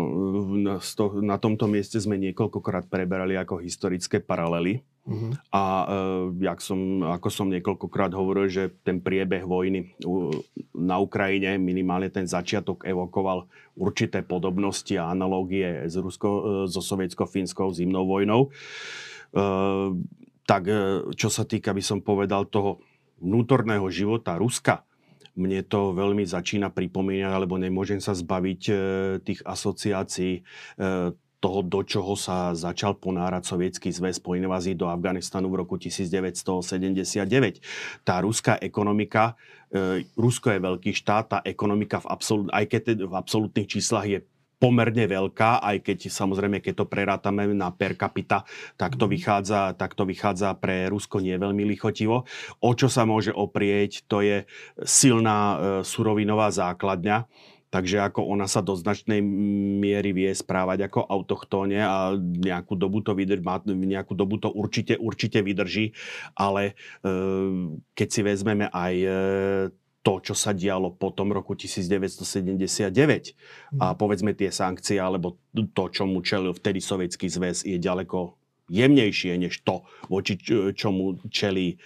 na, 0.57 0.75
sto, 0.81 1.21
na 1.21 1.37
tomto 1.37 1.69
mieste 1.69 2.01
sme 2.01 2.17
niekoľkokrát 2.17 2.89
preberali 2.89 3.37
ako 3.37 3.61
historické 3.61 4.17
paralely. 4.17 4.81
Uh-huh. 5.01 5.33
A 5.49 5.63
e, 5.63 5.85
jak 6.45 6.61
som, 6.61 7.01
ako 7.01 7.27
som 7.33 7.49
niekoľkokrát 7.49 8.13
hovoril, 8.13 8.49
že 8.49 8.69
ten 8.85 9.01
priebeh 9.01 9.41
vojny 9.41 9.97
na 10.77 11.01
Ukrajine, 11.01 11.57
minimálne 11.57 12.13
ten 12.13 12.29
začiatok 12.29 12.85
evokoval 12.85 13.49
určité 13.73 14.21
podobnosti 14.21 14.93
a 15.01 15.09
analógie 15.09 15.89
s 15.89 15.97
Rusko, 15.97 16.29
e, 16.29 16.41
so 16.69 16.85
sovietsko-fínskou 16.85 17.73
zimnou 17.73 18.05
vojnou. 18.05 18.49
E, 19.33 19.39
tak 20.45 20.69
e, 20.69 21.05
čo 21.17 21.29
sa 21.33 21.49
týka, 21.49 21.73
by 21.73 21.81
som 21.81 21.99
povedal, 22.01 22.45
toho 22.45 22.81
vnútorného 23.21 23.85
života 23.89 24.37
Ruska, 24.37 24.85
mne 25.41 25.65
to 25.65 25.97
veľmi 25.97 26.21
začína 26.21 26.69
pripomínať, 26.69 27.33
alebo 27.33 27.57
nemôžem 27.57 27.97
sa 27.97 28.13
zbaviť 28.13 28.61
e, 28.69 28.73
tých 29.25 29.41
asociácií 29.41 30.33
e, 30.37 30.41
toho, 31.41 31.59
do 31.65 31.81
čoho 31.81 32.13
sa 32.13 32.53
začal 32.53 33.01
ponárať 33.01 33.49
sovietský 33.49 33.89
zväz 33.89 34.21
po 34.21 34.37
invázii 34.37 34.77
do 34.77 34.85
Afganistanu 34.85 35.49
v 35.49 35.65
roku 35.65 35.81
1979. 35.81 37.25
Tá 38.05 38.21
ruská 38.21 38.61
ekonomika, 38.61 39.33
e, 39.73 40.05
Rusko 40.13 40.53
je 40.53 40.59
veľký 40.61 40.93
štát, 40.93 41.25
tá 41.25 41.41
ekonomika 41.41 41.97
v 42.05 42.13
absolút, 42.13 42.53
aj 42.53 42.69
keď 42.69 43.09
v 43.09 43.13
absolútnych 43.17 43.65
číslach 43.65 44.05
je 44.05 44.21
pomerne 44.61 45.09
veľká, 45.09 45.65
aj 45.65 45.81
keď 45.81 46.13
samozrejme, 46.13 46.61
keď 46.61 46.73
to 46.77 46.85
prerátame 46.85 47.49
na 47.57 47.73
per 47.73 47.97
capita, 47.97 48.45
tak 48.77 48.93
to 48.93 49.09
mhm. 49.09 49.11
vychádza, 49.17 49.73
tak 49.73 49.97
to 49.97 50.05
vychádza 50.05 50.53
pre 50.61 50.85
Rusko 50.93 51.17
nie 51.17 51.33
veľmi 51.33 51.65
lichotivo. 51.65 52.29
O 52.61 52.71
čo 52.77 52.85
sa 52.85 53.09
môže 53.09 53.33
oprieť, 53.33 54.05
to 54.05 54.21
je 54.21 54.45
silná 54.85 55.39
e, 55.41 55.55
surovinová 55.81 56.53
základňa, 56.53 57.25
Takže 57.71 58.03
ako 58.03 58.27
ona 58.27 58.51
sa 58.51 58.59
do 58.59 58.75
značnej 58.75 59.23
miery 59.23 60.11
vie 60.11 60.27
správať 60.35 60.91
ako 60.91 61.07
autochtóne 61.07 61.79
a 61.79 62.11
nejakú 62.19 62.75
dobu 62.75 62.99
to, 62.99 63.15
vydrž, 63.15 63.39
nejakú 63.71 64.11
dobu 64.11 64.43
to 64.43 64.51
určite, 64.51 64.99
určite 64.99 65.39
vydrží, 65.39 65.95
ale 66.35 66.75
e, 66.99 67.09
keď 67.95 68.07
si 68.11 68.21
vezmeme 68.27 68.67
aj 68.67 68.93
e, 68.99 69.09
to, 70.01 70.17
čo 70.21 70.33
sa 70.33 70.51
dialo 70.51 70.97
po 70.97 71.13
tom 71.13 71.29
roku 71.29 71.53
1979 71.53 72.89
a 73.77 73.93
mhm. 73.93 73.95
povedzme 73.97 74.33
tie 74.33 74.49
sankcie 74.49 74.97
alebo 74.97 75.37
to, 75.53 75.83
čo 75.93 76.03
mu 76.09 76.25
čelil 76.25 76.53
vtedy 76.57 76.81
Sovietský 76.81 77.29
zväz 77.29 77.63
je 77.65 77.77
ďaleko 77.77 78.41
jemnejšie 78.71 79.35
než 79.35 79.67
to, 79.67 79.83
voči 80.07 80.39
čomu 80.71 81.19
čelí 81.27 81.75
e, 81.75 81.77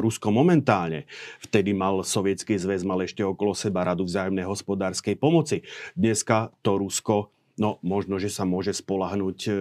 Rusko 0.00 0.32
momentálne. 0.32 1.04
Vtedy 1.44 1.76
mal 1.76 2.00
Sovietský 2.00 2.56
zväz 2.56 2.88
mal 2.88 3.04
ešte 3.04 3.20
okolo 3.20 3.52
seba 3.52 3.84
radu 3.84 4.08
vzájomnej 4.08 4.48
hospodárskej 4.48 5.20
pomoci. 5.20 5.60
Dneska 5.92 6.56
to 6.64 6.80
Rusko 6.80 7.28
No, 7.60 7.76
možno, 7.84 8.16
že 8.16 8.32
sa 8.32 8.48
môže 8.48 8.72
spolahnúť 8.72 9.38
e, 9.44 9.52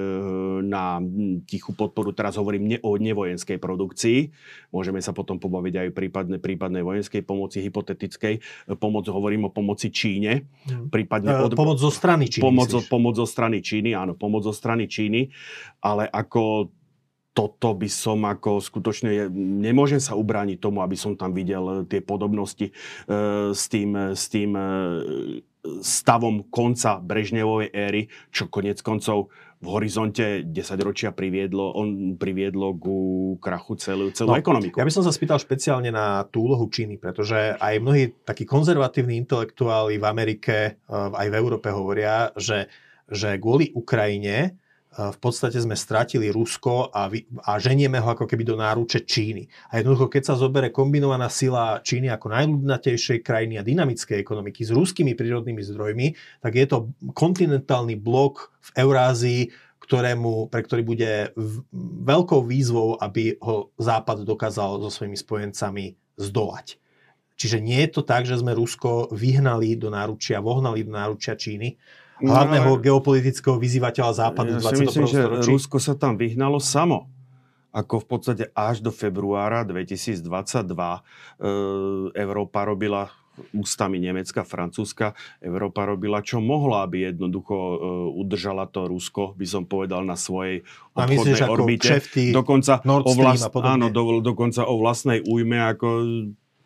na 0.64 1.04
tichú 1.44 1.76
podporu. 1.76 2.16
Teraz 2.16 2.40
hovorím 2.40 2.72
ne 2.72 2.78
o 2.80 2.96
nevojenskej 2.96 3.60
produkcii. 3.60 4.32
Môžeme 4.72 5.04
sa 5.04 5.12
potom 5.12 5.44
pobaviť 5.44 5.74
aj 5.76 5.88
o 5.92 5.96
prípadne, 5.96 6.38
prípadnej 6.40 6.88
vojenskej 6.88 7.20
pomoci, 7.28 7.60
hypotetickej. 7.60 8.40
Pomoc, 8.80 9.12
hovorím 9.12 9.48
o 9.48 9.52
pomoci 9.52 9.92
Číne. 9.92 10.48
Mhm. 10.72 10.88
Prípadne 10.88 11.36
od... 11.44 11.52
Pomoc 11.52 11.84
zo 11.84 11.92
strany 11.92 12.32
Číny. 12.32 12.44
Pomoc, 12.48 12.72
pomoc 12.88 13.14
zo 13.20 13.28
strany 13.28 13.60
Číny, 13.60 13.92
áno, 13.92 14.16
pomoc 14.16 14.48
zo 14.48 14.56
strany 14.56 14.88
Číny. 14.88 15.28
Ale 15.84 16.08
ako 16.08 16.72
toto 17.32 17.76
by 17.76 17.88
som 17.88 18.24
ako 18.28 18.60
skutočne, 18.60 19.32
nemôžem 19.36 20.04
sa 20.04 20.20
ubrániť 20.20 20.60
tomu, 20.60 20.84
aby 20.84 21.00
som 21.00 21.16
tam 21.16 21.32
videl 21.32 21.88
tie 21.88 22.04
podobnosti 22.04 22.72
e, 22.72 22.74
s 23.52 23.72
tým, 23.72 24.16
s 24.16 24.28
tým 24.28 24.52
e, 24.56 24.68
stavom 25.82 26.50
konca 26.50 26.98
Brežnevovej 26.98 27.70
éry, 27.70 28.02
čo 28.34 28.50
konec 28.50 28.82
koncov 28.82 29.30
v 29.62 29.68
horizonte 29.70 30.42
10 30.42 30.58
ročia 30.82 31.14
priviedlo, 31.14 31.78
on 31.78 32.18
priviedlo 32.18 32.74
ku 32.82 32.98
krachu 33.38 33.78
celú, 33.78 34.10
celú 34.10 34.34
no, 34.34 34.42
ekonomiku. 34.42 34.82
Ja 34.82 34.88
by 34.90 34.94
som 34.94 35.06
sa 35.06 35.14
spýtal 35.14 35.38
špeciálne 35.38 35.94
na 35.94 36.26
tú 36.26 36.50
úlohu 36.50 36.66
Číny, 36.66 36.98
pretože 36.98 37.54
aj 37.62 37.78
mnohí 37.78 38.10
takí 38.26 38.42
konzervatívni 38.42 39.22
intelektuáli 39.22 40.02
v 40.02 40.06
Amerike, 40.10 40.58
eh, 40.58 40.74
aj 40.90 41.28
v 41.30 41.38
Európe 41.38 41.70
hovoria, 41.70 42.34
že, 42.34 42.66
že 43.06 43.38
kvôli 43.38 43.70
Ukrajine 43.78 44.58
v 44.92 45.18
podstate 45.24 45.56
sme 45.56 45.80
stratili 45.80 46.28
Rusko 46.28 46.92
a, 46.92 47.08
vy, 47.08 47.24
a 47.48 47.56
ženieme 47.64 48.04
ho 48.04 48.12
ako 48.12 48.28
keby 48.28 48.44
do 48.44 48.60
náruče 48.60 49.08
Číny. 49.08 49.48
A 49.72 49.80
jednoducho, 49.80 50.12
keď 50.12 50.24
sa 50.28 50.36
zobere 50.36 50.68
kombinovaná 50.68 51.32
sila 51.32 51.80
Číny 51.80 52.12
ako 52.12 52.28
najľudnatejšej 52.36 53.24
krajiny 53.24 53.56
a 53.56 53.64
dynamickej 53.64 54.20
ekonomiky 54.20 54.68
s 54.68 54.76
ruskými 54.76 55.16
prírodnými 55.16 55.64
zdrojmi, 55.64 56.08
tak 56.44 56.60
je 56.60 56.68
to 56.68 56.92
kontinentálny 57.16 57.96
blok 57.96 58.52
v 58.60 58.84
Eurázii, 58.84 59.42
ktorému, 59.80 60.52
pre 60.52 60.60
ktorý 60.60 60.84
bude 60.84 61.12
veľkou 62.04 62.44
výzvou, 62.44 63.00
aby 63.00 63.40
ho 63.40 63.72
Západ 63.80 64.28
dokázal 64.28 64.84
so 64.84 64.92
svojimi 64.92 65.16
spojencami 65.16 65.96
zdolať. 66.20 66.76
Čiže 67.40 67.58
nie 67.64 67.80
je 67.88 67.90
to 67.96 68.02
tak, 68.06 68.28
že 68.28 68.38
sme 68.38 68.54
Rusko 68.54 69.10
vyhnali 69.10 69.74
do 69.74 69.90
náručia, 69.90 70.44
vohnali 70.44 70.86
do 70.86 70.94
náručia 70.94 71.34
Číny, 71.34 71.80
hlavného 72.22 72.72
no, 72.72 72.80
geopolitického 72.80 73.58
vyzývateľa 73.58 74.12
západu 74.14 74.58
ja 74.58 74.62
21. 74.62 74.70
si 74.70 74.84
myslím, 74.86 75.08
že 75.10 75.22
Rusko 75.50 75.78
sa 75.82 75.94
tam 75.98 76.16
vyhnalo 76.16 76.62
samo 76.62 77.10
ako 77.72 78.04
v 78.04 78.06
podstate 78.06 78.46
až 78.52 78.84
do 78.84 78.92
februára 78.92 79.64
2022 79.64 80.28
e, 80.28 81.00
Európa 82.20 82.68
robila 82.68 83.08
ústami 83.56 83.98
Nemecka, 83.98 84.44
Francúzska, 84.44 85.16
Európa 85.40 85.88
robila 85.88 86.20
čo 86.20 86.44
mohla, 86.44 86.84
aby 86.84 87.10
jednoducho 87.10 87.56
e, 87.56 87.76
udržala 88.20 88.68
to 88.68 88.92
Rusko, 88.92 89.34
by 89.40 89.48
som 89.48 89.64
povedal, 89.64 90.04
na 90.04 90.20
svojej 90.20 90.68
obchodnej 90.94 91.40
myslíš, 91.40 91.40
orbite. 91.48 91.94
dokonca 92.36 92.84
o 92.84 93.12
vlast, 93.16 93.48
áno, 93.56 93.88
do, 93.88 94.20
dokonca 94.20 94.68
o 94.68 94.76
vlastnej 94.78 95.24
újme, 95.24 95.64
ako 95.64 95.88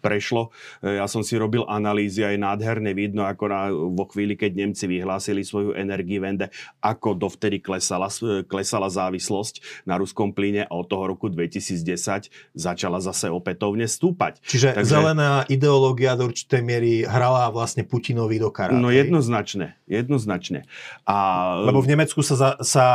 prešlo. 0.06 0.54
E, 0.86 1.02
ja 1.02 1.10
som 1.10 1.26
si 1.26 1.34
robil 1.34 1.66
analýzy, 1.66 2.22
aj 2.22 2.38
nádherne 2.38 2.94
vidno, 2.94 3.26
ako 3.26 3.44
na, 3.50 3.74
vo 3.74 4.06
chvíli, 4.06 4.38
keď 4.38 4.52
Nemci 4.54 4.86
vyhlásili 4.86 5.42
svoju 5.42 5.74
vende, 6.22 6.54
ako 6.84 7.18
dovtedy 7.18 7.58
klesala, 7.58 8.14
klesala 8.46 8.86
závislosť 8.94 9.86
na 9.90 9.98
ruskom 9.98 10.36
plyne 10.36 10.68
a 10.68 10.74
od 10.76 10.86
toho 10.86 11.16
roku 11.16 11.32
2010 11.32 12.30
začala 12.54 13.00
zase 13.00 13.32
opätovne 13.32 13.88
stúpať. 13.88 14.44
Čiže 14.44 14.76
Takže, 14.76 14.92
zelená 14.92 15.48
ideológia 15.48 16.20
do 16.20 16.28
určitej 16.28 16.62
miery 16.62 16.92
hrala 17.08 17.48
vlastne 17.50 17.88
Putinovi 17.88 18.38
do 18.38 18.52
karát. 18.52 18.76
No 18.76 18.92
jednoznačne, 18.92 19.80
jednoznačne. 19.88 20.68
A... 21.08 21.16
Lebo 21.64 21.80
v 21.80 21.96
Nemecku 21.96 22.20
sa, 22.20 22.36
za, 22.36 22.50
sa 22.60 22.86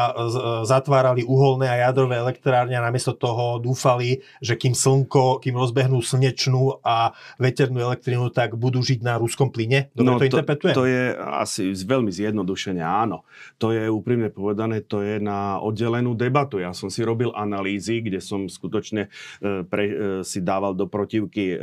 zatvárali 0.68 1.24
uholné 1.24 1.66
a 1.72 1.88
jadrové 1.88 2.20
elektrárne 2.20 2.76
a 2.76 2.84
namiesto 2.84 3.16
toho 3.16 3.56
dúfali, 3.56 4.20
že 4.44 4.60
kým 4.60 4.76
slnko, 4.76 5.40
kým 5.40 5.56
rozbehnú 5.56 6.04
slnečnú 6.04 6.84
a 6.84 6.99
veternú 7.40 7.80
elektrínu, 7.80 8.28
tak 8.30 8.54
budú 8.54 8.84
žiť 8.84 9.00
na 9.00 9.16
ruskom 9.16 9.48
plyne? 9.48 9.88
Dobre 9.96 10.06
no, 10.06 10.18
to, 10.18 10.24
to 10.24 10.28
interpretujem? 10.36 10.76
To 10.76 10.84
je 10.84 11.04
asi 11.16 11.62
veľmi 11.72 12.12
zjednodušene 12.12 12.82
áno. 12.84 13.24
To 13.56 13.72
je 13.72 13.88
úprimne 13.88 14.28
povedané, 14.28 14.84
to 14.84 15.00
je 15.00 15.16
na 15.22 15.56
oddelenú 15.60 16.12
debatu. 16.12 16.60
Ja 16.60 16.76
som 16.76 16.92
si 16.92 17.00
robil 17.06 17.32
analýzy, 17.32 18.04
kde 18.04 18.20
som 18.20 18.50
skutočne 18.50 19.08
e, 19.40 19.64
pre, 19.64 19.84
e, 19.86 19.94
si 20.26 20.44
dával 20.44 20.76
do 20.76 20.90
protivky 20.90 21.54
e, 21.54 21.58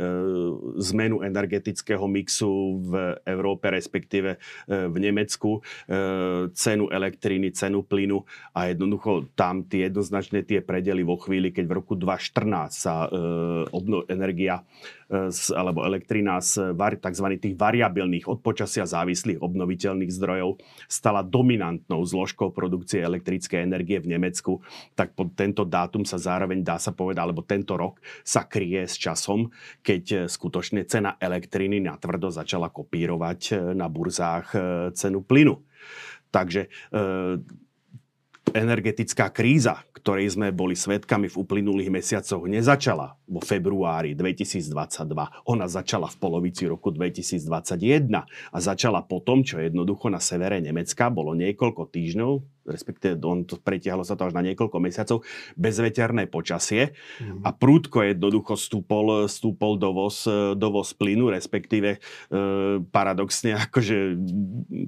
zmenu 0.80 1.22
energetického 1.22 2.04
mixu 2.08 2.80
v 2.82 3.20
Európe, 3.28 3.70
respektíve 3.70 4.40
v 4.68 4.96
Nemecku, 4.96 5.60
cenu 6.54 6.86
elektriny, 6.88 7.52
cenu 7.52 7.84
plynu 7.84 8.22
a 8.54 8.70
jednoducho 8.72 9.28
tam 9.34 9.64
tie 9.66 9.88
jednoznačne 9.90 10.44
tie 10.44 10.60
predely 10.62 11.02
vo 11.02 11.18
chvíli, 11.20 11.50
keď 11.50 11.64
v 11.68 11.76
roku 11.76 11.94
2014 11.94 12.72
sa 12.72 13.08
obno, 13.72 14.04
energia 14.08 14.62
z, 15.08 15.56
alebo 15.56 15.88
elektrina 15.88 16.36
z 16.44 16.76
tzv. 16.76 17.26
tých 17.40 17.56
variabilných 17.56 18.28
od 18.28 18.44
počasia 18.44 18.84
závislých 18.84 19.40
obnoviteľných 19.40 20.12
zdrojov 20.12 20.60
stala 20.84 21.24
dominantnou 21.24 22.04
zložkou 22.04 22.52
produkcie 22.52 23.00
elektrickej 23.00 23.64
energie 23.64 23.96
v 24.04 24.12
Nemecku, 24.16 24.60
tak 24.92 25.16
pod 25.16 25.32
tento 25.32 25.64
dátum 25.64 26.04
sa 26.04 26.20
zároveň 26.20 26.60
dá 26.60 26.76
sa 26.76 26.92
povedať, 26.92 27.24
alebo 27.24 27.40
tento 27.40 27.80
rok 27.80 28.04
sa 28.20 28.44
kryje 28.44 28.84
s 28.84 29.00
časom, 29.00 29.48
keď 29.80 30.28
skutočne 30.28 30.84
cena 30.84 31.16
elektriny 31.16 31.80
natvrdo 31.80 32.28
začala 32.28 32.68
kopírovať 32.68 33.72
na 33.72 33.88
burzách 33.88 34.46
e, 34.52 34.58
cenu 34.92 35.24
plynu. 35.24 35.56
Takže 36.28 36.68
e, 36.68 36.68
energetická 38.52 39.28
kríza, 39.32 39.84
ktorej 39.96 40.38
sme 40.38 40.54
boli 40.54 40.76
svetkami 40.76 41.28
v 41.28 41.38
uplynulých 41.38 41.90
mesiacoch, 41.92 42.44
nezačala 42.46 43.16
vo 43.28 43.40
februári 43.42 44.16
2022. 44.16 44.72
Ona 45.48 45.66
začala 45.68 46.08
v 46.08 46.16
polovici 46.16 46.64
roku 46.64 46.88
2021 46.94 48.08
a 48.24 48.58
začala 48.58 49.04
potom, 49.04 49.44
čo 49.44 49.60
jednoducho 49.60 50.08
na 50.08 50.22
severe 50.22 50.60
Nemecka 50.62 51.10
bolo 51.12 51.36
niekoľko 51.36 51.92
týždňov, 51.92 52.57
respektíve 52.68 53.16
on 53.24 53.48
to 53.48 53.56
pretiahlo 53.56 54.04
sa 54.04 54.14
to 54.14 54.28
až 54.28 54.36
na 54.36 54.44
niekoľko 54.44 54.76
mesiacov, 54.78 55.24
bezveterné 55.56 56.28
počasie 56.28 56.92
mm. 57.18 57.42
a 57.42 57.50
prúdko 57.50 58.04
jednoducho 58.04 58.54
stúpol, 58.54 59.26
stúpol 59.26 59.80
dovoz, 59.80 60.28
dovoz 60.54 60.92
plynu, 60.92 61.32
respektíve 61.32 61.96
e, 61.96 61.98
paradoxne 62.92 63.56
akože 63.68 63.96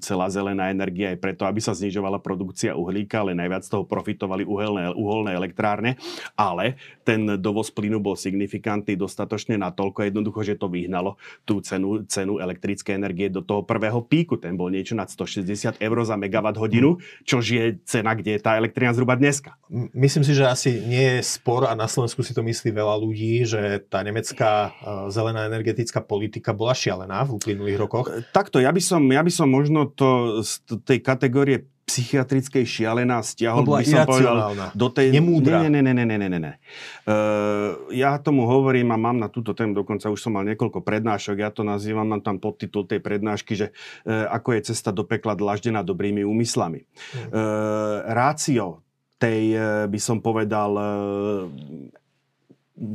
celá 0.05 0.29
zelená 0.29 0.69
energia 0.69 1.13
je 1.13 1.19
preto, 1.19 1.49
aby 1.49 1.59
sa 1.59 1.73
znižovala 1.73 2.21
produkcia 2.21 2.77
uhlíka, 2.77 3.25
ale 3.25 3.37
najviac 3.37 3.65
z 3.65 3.71
toho 3.73 3.85
profitovali 3.89 4.45
uhelné, 4.45 4.93
uholné 4.93 5.35
elektrárne, 5.35 5.97
ale 6.37 6.77
ten 7.03 7.41
dovoz 7.41 7.73
plynu 7.73 7.99
bol 7.99 8.15
signifikantný 8.15 8.95
dostatočne 8.95 9.57
natoľko 9.57 10.07
jednoducho, 10.07 10.41
že 10.45 10.61
to 10.61 10.69
vyhnalo 10.69 11.17
tú 11.49 11.65
cenu, 11.65 12.05
cenu 12.07 12.39
elektrickej 12.39 12.95
energie 12.95 13.29
do 13.33 13.41
toho 13.41 13.65
prvého 13.65 14.03
píku. 14.05 14.37
Ten 14.37 14.55
bol 14.59 14.69
niečo 14.69 14.99
nad 14.99 15.09
160 15.09 15.81
eur 15.81 15.99
za 16.05 16.17
megawatt 16.19 16.59
hodinu, 16.61 17.01
čož 17.25 17.45
je 17.45 17.65
cena, 17.87 18.17
kde 18.17 18.37
je 18.37 18.41
tá 18.43 18.59
elektrina 18.59 18.91
zhruba 18.91 19.15
dneska. 19.15 19.55
Myslím 19.95 20.27
si, 20.27 20.35
že 20.35 20.49
asi 20.49 20.83
nie 20.83 21.19
je 21.19 21.23
spor 21.23 21.69
a 21.69 21.79
na 21.79 21.87
Slovensku 21.87 22.23
si 22.23 22.35
to 22.35 22.43
myslí 22.43 22.75
veľa 22.75 22.97
ľudí, 22.99 23.47
že 23.47 23.83
tá 23.87 24.03
nemecká 24.03 24.71
e, 24.71 25.11
zelená 25.15 25.47
energetická 25.47 26.03
politika 26.03 26.51
bola 26.51 26.75
šialená 26.75 27.23
v 27.27 27.39
uplynulých 27.39 27.79
rokoch. 27.79 28.07
Takto, 28.35 28.59
ja 28.59 28.75
by 28.75 28.83
som, 28.83 29.03
ja 29.11 29.23
by 29.23 29.33
som 29.33 29.47
možno 29.47 29.91
to 29.91 30.41
z 30.43 30.63
tej 30.83 30.99
kategórie 31.01 31.67
psychiatrickej 31.91 32.63
šialená 32.63 33.19
stiahol, 33.27 33.67
by 33.67 33.83
som 33.83 34.07
povedal, 34.07 34.55
do 34.79 34.87
tej... 34.87 35.11
Nemúdra. 35.11 35.67
Nie, 35.67 35.75
nie, 35.75 35.83
nie, 35.83 35.91
nie, 35.91 36.07
nie, 36.07 36.29
nie, 36.31 36.39
nie. 36.39 36.55
Uh, 37.03 37.91
ja 37.91 38.15
tomu 38.23 38.47
hovorím 38.47 38.95
a 38.95 38.97
mám 38.97 39.19
na 39.19 39.27
túto 39.27 39.51
tému, 39.51 39.75
dokonca 39.75 40.07
už 40.07 40.23
som 40.23 40.39
mal 40.39 40.47
niekoľko 40.47 40.87
prednášok, 40.87 41.43
ja 41.43 41.51
to 41.51 41.67
nazývam, 41.67 42.07
mám 42.07 42.23
tam 42.23 42.39
podtitul 42.39 42.87
tej 42.87 43.03
prednášky, 43.03 43.59
že 43.59 43.75
uh, 44.07 44.31
ako 44.31 44.55
je 44.55 44.71
cesta 44.71 44.95
do 44.95 45.03
pekla 45.03 45.35
dlaždená 45.35 45.83
dobrými 45.83 46.23
úmyslami. 46.23 46.87
Uh, 47.35 48.07
rácio 48.07 48.87
tej, 49.21 49.53
by 49.93 50.01
som 50.01 50.25
povedal, 50.25 50.73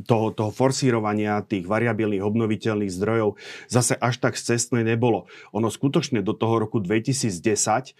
toho, 0.06 0.34
toho 0.34 0.50
forsírovania 0.50 1.46
tých 1.46 1.70
variabilných 1.70 2.26
obnoviteľných 2.26 2.90
zdrojov 2.90 3.38
zase 3.70 3.94
až 4.02 4.18
tak 4.18 4.34
cestné 4.34 4.82
nebolo. 4.82 5.30
Ono 5.54 5.70
skutočne 5.70 6.26
do 6.26 6.34
toho 6.34 6.58
roku 6.58 6.82
2010 6.82 7.30
e, 7.30 7.92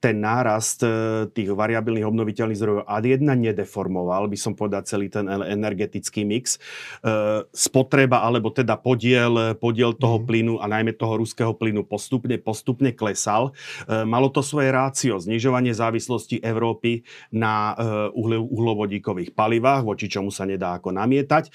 ten 0.00 0.16
nárast 0.16 0.80
e, 0.80 0.88
tých 1.28 1.52
variabilných 1.52 2.08
obnoviteľných 2.08 2.58
zdrojov 2.58 2.82
ad 2.88 3.04
jedna 3.04 3.36
nedeformoval, 3.36 4.32
by 4.32 4.38
som 4.40 4.56
povedal, 4.56 4.88
celý 4.88 5.12
ten 5.12 5.28
energetický 5.28 6.24
mix. 6.24 6.56
E, 6.56 7.44
spotreba, 7.52 8.24
alebo 8.24 8.48
teda 8.48 8.80
podiel, 8.80 9.60
podiel 9.60 9.92
toho 9.92 10.16
mm. 10.20 10.24
plynu 10.24 10.54
a 10.58 10.66
najmä 10.66 10.96
toho 10.96 11.20
ruského 11.20 11.52
plynu 11.52 11.84
postupne, 11.84 12.40
postupne 12.40 12.96
klesal. 12.96 13.52
Malo 13.88 14.32
to 14.32 14.40
svoje 14.40 14.72
rácio, 14.72 15.20
znižovanie 15.20 15.76
závislosti 15.76 16.40
Európy 16.40 17.02
na 17.34 17.74
uhlovodíkových 18.14 19.34
palivách, 19.34 19.82
voči 19.84 20.06
čomu 20.06 20.32
sa 20.32 20.46
nedá 20.46 20.69
ako 20.76 20.94
namietať. 20.94 21.48
E, 21.48 21.50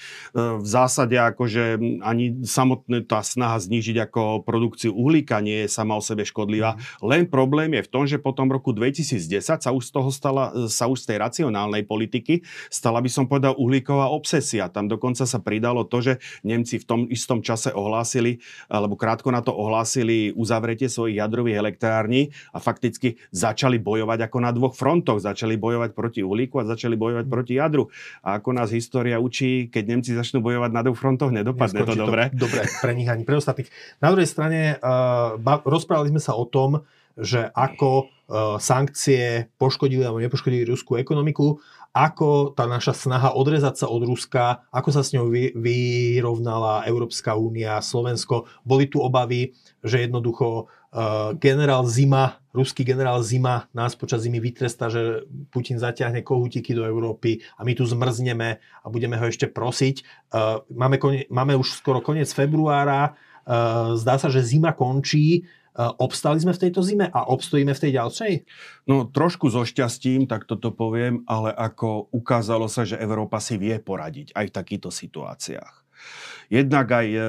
v 0.60 0.66
zásade 0.66 1.16
akože 1.16 1.80
ani 2.04 2.44
samotná 2.44 3.00
tá 3.06 3.22
snaha 3.22 3.56
znížiť 3.60 4.10
ako 4.10 4.42
produkciu 4.42 4.92
uhlíka 4.92 5.38
nie 5.44 5.64
je 5.64 5.68
sama 5.70 5.94
o 5.94 6.02
sebe 6.02 6.26
škodlivá. 6.26 6.74
Mhm. 6.74 6.80
Len 7.06 7.22
problém 7.30 7.70
je 7.78 7.86
v 7.86 7.92
tom, 7.92 8.04
že 8.08 8.18
po 8.18 8.34
tom 8.34 8.50
roku 8.50 8.72
2010 8.72 9.62
sa 9.62 9.70
už 9.70 9.84
z 9.86 9.92
toho 9.92 10.10
stala, 10.10 10.50
sa 10.66 10.90
už 10.90 11.06
z 11.06 11.14
tej 11.14 11.18
racionálnej 11.22 11.86
politiky 11.86 12.42
stala 12.72 12.98
by 12.98 13.10
som 13.12 13.30
povedal 13.30 13.54
uhlíková 13.54 14.10
obsesia. 14.10 14.66
Tam 14.72 14.90
dokonca 14.90 15.22
sa 15.28 15.38
pridalo 15.38 15.86
to, 15.86 16.02
že 16.02 16.12
Nemci 16.42 16.80
v 16.82 16.84
tom 16.88 17.00
istom 17.12 17.44
čase 17.44 17.70
ohlásili, 17.70 18.40
alebo 18.66 18.98
krátko 18.98 19.30
na 19.30 19.44
to 19.44 19.54
ohlásili 19.54 20.32
uzavretie 20.32 20.90
svojich 20.90 21.20
jadrových 21.22 21.60
elektrární 21.60 22.34
a 22.50 22.58
fakticky 22.58 23.20
začali 23.30 23.78
bojovať 23.78 24.26
ako 24.26 24.38
na 24.42 24.50
dvoch 24.50 24.74
frontoch. 24.74 25.20
Začali 25.20 25.60
bojovať 25.60 25.92
proti 25.92 26.20
uhlíku 26.24 26.58
a 26.58 26.64
začali 26.66 26.96
bojovať 26.96 27.26
mhm. 27.28 27.32
proti 27.32 27.54
jadru. 27.60 27.84
A 28.24 28.40
ako 28.40 28.50
nás 28.56 28.72
história 28.72 28.95
história 28.96 29.20
učí, 29.20 29.68
keď 29.68 29.84
Nemci 29.92 30.16
začnú 30.16 30.40
bojovať 30.40 30.72
na 30.72 30.80
dvoch 30.80 30.96
frontoch, 30.96 31.28
nedopadne 31.28 31.84
to 31.84 31.92
dobre. 31.92 32.32
To, 32.32 32.48
dobre, 32.48 32.64
pre 32.80 32.96
nich 32.96 33.12
ani 33.12 33.28
pre 33.28 33.36
ostatných. 33.36 33.68
Na 34.00 34.08
druhej 34.08 34.24
strane 34.24 34.80
uh, 34.80 35.36
ba, 35.36 35.60
rozprávali 35.60 36.16
sme 36.16 36.22
sa 36.24 36.32
o 36.32 36.48
tom, 36.48 36.80
že 37.12 37.44
ako 37.52 38.08
uh, 38.08 38.56
sankcie 38.56 39.52
poškodili 39.60 40.00
alebo 40.00 40.24
nepoškodili 40.24 40.64
ruskú 40.64 40.96
ekonomiku, 40.96 41.60
ako 41.96 42.52
tá 42.52 42.68
naša 42.68 42.92
snaha 42.92 43.32
odrezať 43.32 43.80
sa 43.80 43.86
od 43.88 44.04
Ruska, 44.04 44.68
ako 44.68 44.92
sa 44.92 45.00
s 45.00 45.16
ňou 45.16 45.32
vy, 45.32 45.56
vyrovnala 45.56 46.84
Európska 46.84 47.32
únia, 47.32 47.80
Slovensko. 47.80 48.44
Boli 48.68 48.92
tu 48.92 49.00
obavy, 49.00 49.56
že 49.80 50.04
jednoducho 50.04 50.68
uh, 50.68 51.32
generál 51.40 51.88
Zima 51.88 52.36
ruský 52.56 52.88
generál 52.88 53.20
Zima 53.20 53.68
nás 53.76 53.92
počas 53.92 54.24
zimy 54.24 54.40
vytrestá, 54.40 54.88
že 54.88 55.28
Putin 55.52 55.76
zaťahne 55.76 56.24
kohútiky 56.24 56.72
do 56.72 56.88
Európy 56.88 57.44
a 57.60 57.68
my 57.68 57.76
tu 57.76 57.84
zmrzneme 57.84 58.56
a 58.56 58.86
budeme 58.88 59.20
ho 59.20 59.28
ešte 59.28 59.44
prosiť. 59.52 60.00
Uh, 60.32 60.64
máme, 60.72 60.96
kone, 60.96 61.28
máme 61.28 61.52
už 61.52 61.76
skoro 61.76 62.00
koniec 62.00 62.32
februára, 62.32 63.12
uh, 63.12 63.92
zdá 64.00 64.16
sa, 64.16 64.32
že 64.32 64.40
zima 64.40 64.72
končí. 64.72 65.44
Uh, 65.76 65.92
obstali 66.00 66.40
sme 66.40 66.56
v 66.56 66.62
tejto 66.64 66.80
zime 66.80 67.12
a 67.12 67.28
obstojíme 67.28 67.76
v 67.76 67.82
tej 67.84 67.92
ďalšej? 68.00 68.32
No 68.88 69.04
trošku 69.04 69.52
so 69.52 69.60
šťastím, 69.60 70.24
tak 70.24 70.48
toto 70.48 70.72
poviem, 70.72 71.20
ale 71.28 71.52
ako 71.52 72.08
ukázalo 72.16 72.64
sa, 72.64 72.88
že 72.88 72.96
Európa 72.96 73.44
si 73.44 73.60
vie 73.60 73.76
poradiť 73.76 74.32
aj 74.32 74.44
v 74.48 74.56
takýchto 74.56 74.88
situáciách. 74.88 75.84
Jednak 76.48 76.86
aj 76.88 77.06
e, 77.12 77.20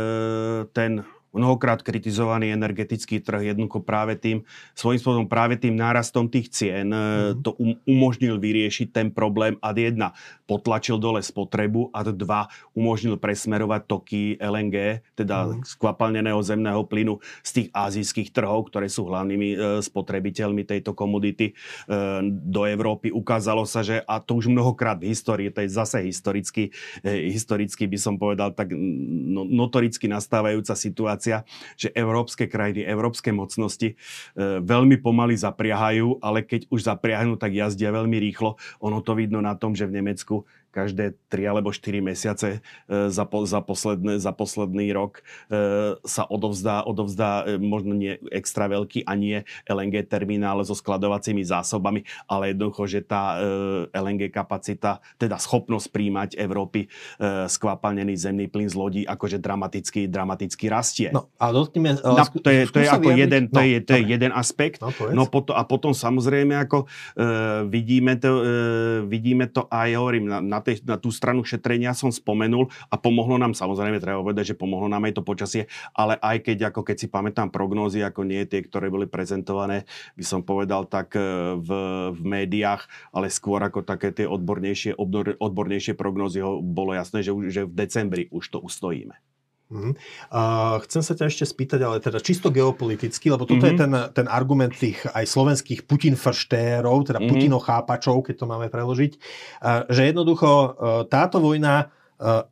ten 0.71 1.03
mnohokrát 1.37 1.85
kritizovaný 1.85 2.51
energetický 2.51 3.21
trh 3.21 3.53
jednoducho 3.53 3.85
práve 3.85 4.17
tým, 4.17 4.43
svojím 4.73 4.99
spôsobom 4.99 5.27
práve 5.29 5.61
tým 5.61 5.77
nárastom 5.77 6.27
tých 6.27 6.49
cien 6.49 6.89
mm. 6.89 7.45
to 7.45 7.53
um, 7.61 7.77
umožnil 7.85 8.41
vyriešiť 8.41 8.87
ten 8.89 9.07
problém 9.13 9.55
ad 9.61 9.77
jedna 9.77 10.17
potlačil 10.47 10.95
dole 10.95 11.19
spotrebu 11.19 11.91
a 11.91 12.07
dva 12.07 12.47
umožnil 12.71 13.19
presmerovať 13.19 13.81
toky 13.83 14.21
LNG, 14.39 15.03
teda 15.19 15.51
mm. 15.51 15.67
skvapalneného 15.67 16.39
zemného 16.39 16.87
plynu 16.87 17.19
z 17.43 17.49
tých 17.51 17.67
azijských 17.75 18.31
trhov, 18.31 18.71
ktoré 18.71 18.87
sú 18.87 19.11
hlavnými 19.11 19.49
e, 19.53 19.57
spotrebiteľmi 19.83 20.63
tejto 20.63 20.95
komodity 20.95 21.51
e, 21.51 21.53
do 22.31 22.63
Európy. 22.63 23.11
Ukázalo 23.11 23.67
sa, 23.67 23.83
že 23.83 23.99
a 24.07 24.23
to 24.23 24.39
už 24.39 24.47
mnohokrát 24.47 25.03
v 25.03 25.11
histórii, 25.11 25.51
to 25.51 25.67
je 25.67 25.69
zase 25.69 25.99
historicky, 26.07 26.71
e, 27.03 27.27
historicky 27.35 27.83
by 27.83 27.99
som 27.99 28.15
povedal 28.15 28.55
tak 28.55 28.71
no, 28.71 29.43
notoricky 29.43 30.07
nastávajúca 30.07 30.73
situácia 30.79 31.26
situácia, 31.27 31.43
že 31.75 31.91
európske 31.91 32.47
krajiny, 32.47 32.87
európske 32.87 33.35
mocnosti 33.35 33.93
e, 33.93 33.95
veľmi 34.63 35.03
pomaly 35.03 35.35
zapriahajú, 35.35 36.23
ale 36.23 36.47
keď 36.47 36.71
už 36.71 36.87
zapriahnu, 36.87 37.35
tak 37.35 37.51
jazdia 37.51 37.91
veľmi 37.91 38.15
rýchlo. 38.15 38.55
Ono 38.79 39.03
to 39.03 39.13
vidno 39.13 39.43
na 39.43 39.59
tom, 39.59 39.75
že 39.75 39.85
v 39.85 39.99
Nemecku 39.99 40.47
každé 40.77 41.17
3 41.33 41.49
alebo 41.49 41.73
4 41.73 42.05
mesiace 42.05 42.61
e, 42.85 43.09
za, 43.09 43.25
po, 43.25 43.49
za, 43.49 43.65
posledné, 43.65 44.21
za 44.21 44.29
posledný 44.29 44.93
rok 44.93 45.25
e, 45.49 45.97
sa 46.05 46.29
odovzdá, 46.29 46.85
odovzdá 46.85 47.49
e, 47.49 47.57
možno 47.57 47.97
nie 47.97 48.21
extra 48.29 48.69
veľký 48.69 49.09
a 49.09 49.17
nie 49.17 49.41
LNG 49.65 50.05
terminál 50.05 50.61
so 50.61 50.77
skladovacími 50.77 51.41
zásobami, 51.41 52.05
ale 52.29 52.53
jednoducho, 52.53 52.85
že 52.85 52.99
tá 53.01 53.39
LNG 53.95 54.29
kapacita, 54.29 54.99
teda 55.15 55.39
schopnosť 55.39 55.87
príjmať 55.89 56.29
Európy 56.35 56.91
skvapalnený 57.47 58.19
zemný 58.19 58.45
plyn 58.51 58.67
z 58.67 58.75
lodí, 58.75 59.01
akože 59.07 59.39
dramaticky, 59.39 60.11
dramaticky 60.11 60.65
rastie. 60.67 61.09
No, 61.13 61.31
a 61.39 61.53
dotkneme, 61.55 61.95
no, 62.03 62.19
to 62.19 62.49
je, 62.51 62.67
to 62.67 62.83
je 62.83 62.87
ako 62.89 63.09
jeden, 63.15 63.47
to 63.47 63.61
no, 63.61 63.63
je, 63.63 63.77
to 63.79 63.91
je 63.95 64.03
jeden 64.03 64.31
aspekt. 64.35 64.83
No, 64.83 64.91
no 64.91 65.23
potom, 65.29 65.55
a 65.55 65.63
potom 65.63 65.95
samozrejme 65.95 66.57
ako 66.67 66.83
uh, 66.83 67.63
vidíme, 67.69 68.19
to, 68.19 68.31
uh, 68.43 68.43
vidíme 69.07 69.47
to 69.47 69.69
aj, 69.71 69.95
hovorím, 69.95 70.27
na, 70.27 70.43
na 70.43 70.59
tej, 70.67 70.83
na 70.83 70.99
tú 70.99 71.07
stranu 71.15 71.47
šetrenia 71.47 71.95
som 71.95 72.11
spomenul 72.11 72.67
a 72.91 72.99
pomohlo 72.99 73.39
nám, 73.39 73.55
samozrejme 73.55 74.03
treba 74.03 74.19
povedať, 74.19 74.51
že 74.51 74.59
pomohlo 74.59 74.91
nám 74.91 75.07
aj 75.07 75.15
to 75.15 75.23
počasie, 75.23 75.63
ale 75.95 76.19
aj 76.19 76.43
keď, 76.43 76.75
ako 76.75 76.83
keď 76.83 76.95
si 76.99 77.07
pamätám 77.07 77.47
prognózy, 77.47 78.03
ako 78.03 78.27
nie 78.27 78.43
tie, 78.43 78.59
ktoré 78.59 78.91
boli 78.91 79.07
prezentované, 79.07 79.87
by 80.19 80.25
som 80.27 80.43
povedal 80.43 80.83
tak 80.91 81.15
e, 81.15 81.23
v, 81.55 81.69
v 82.11 82.19
médiách, 82.27 82.91
ale 83.15 83.31
skôr 83.31 83.63
ako 83.63 83.87
také 83.87 84.11
tie 84.11 84.27
odbornejšie, 84.27 84.99
odbor, 84.99 85.39
odbornejšie 85.39 85.95
prognózy 85.95 86.43
bolo 86.59 86.91
jasné, 86.91 87.23
že, 87.23 87.31
že 87.47 87.63
v 87.63 87.73
decembri 87.73 88.23
už 88.27 88.43
to 88.51 88.59
ustojíme. 88.59 89.15
Uh-huh. 89.67 89.91
Uh, 90.31 90.79
chcem 90.87 91.03
sa 91.03 91.11
ťa 91.11 91.27
ešte 91.27 91.43
spýtať, 91.43 91.79
ale 91.83 91.99
teda 91.99 92.23
čisto 92.23 92.47
geopoliticky, 92.47 93.27
lebo 93.27 93.43
toto 93.43 93.67
uh-huh. 93.67 93.75
je 93.75 93.75
mhm. 93.75 93.81
ten, 93.83 93.91
ten 94.23 94.27
argument 94.31 94.71
tých 94.71 95.03
aj 95.11 95.27
slovenských 95.27 95.83
Putin 95.83 96.15
frštérov, 96.15 97.03
teda 97.03 97.19
uh-huh. 97.19 97.27
Putino 97.27 97.59
chápačov, 97.59 98.23
keď 98.23 98.35
to 98.39 98.45
máme 98.47 98.71
preložiť, 98.71 99.11
uh, 99.19 99.83
že 99.91 100.07
jednoducho 100.07 100.47
uh, 100.47 100.67
táto 101.11 101.43
vojna 101.43 101.91
uh, 102.15 102.47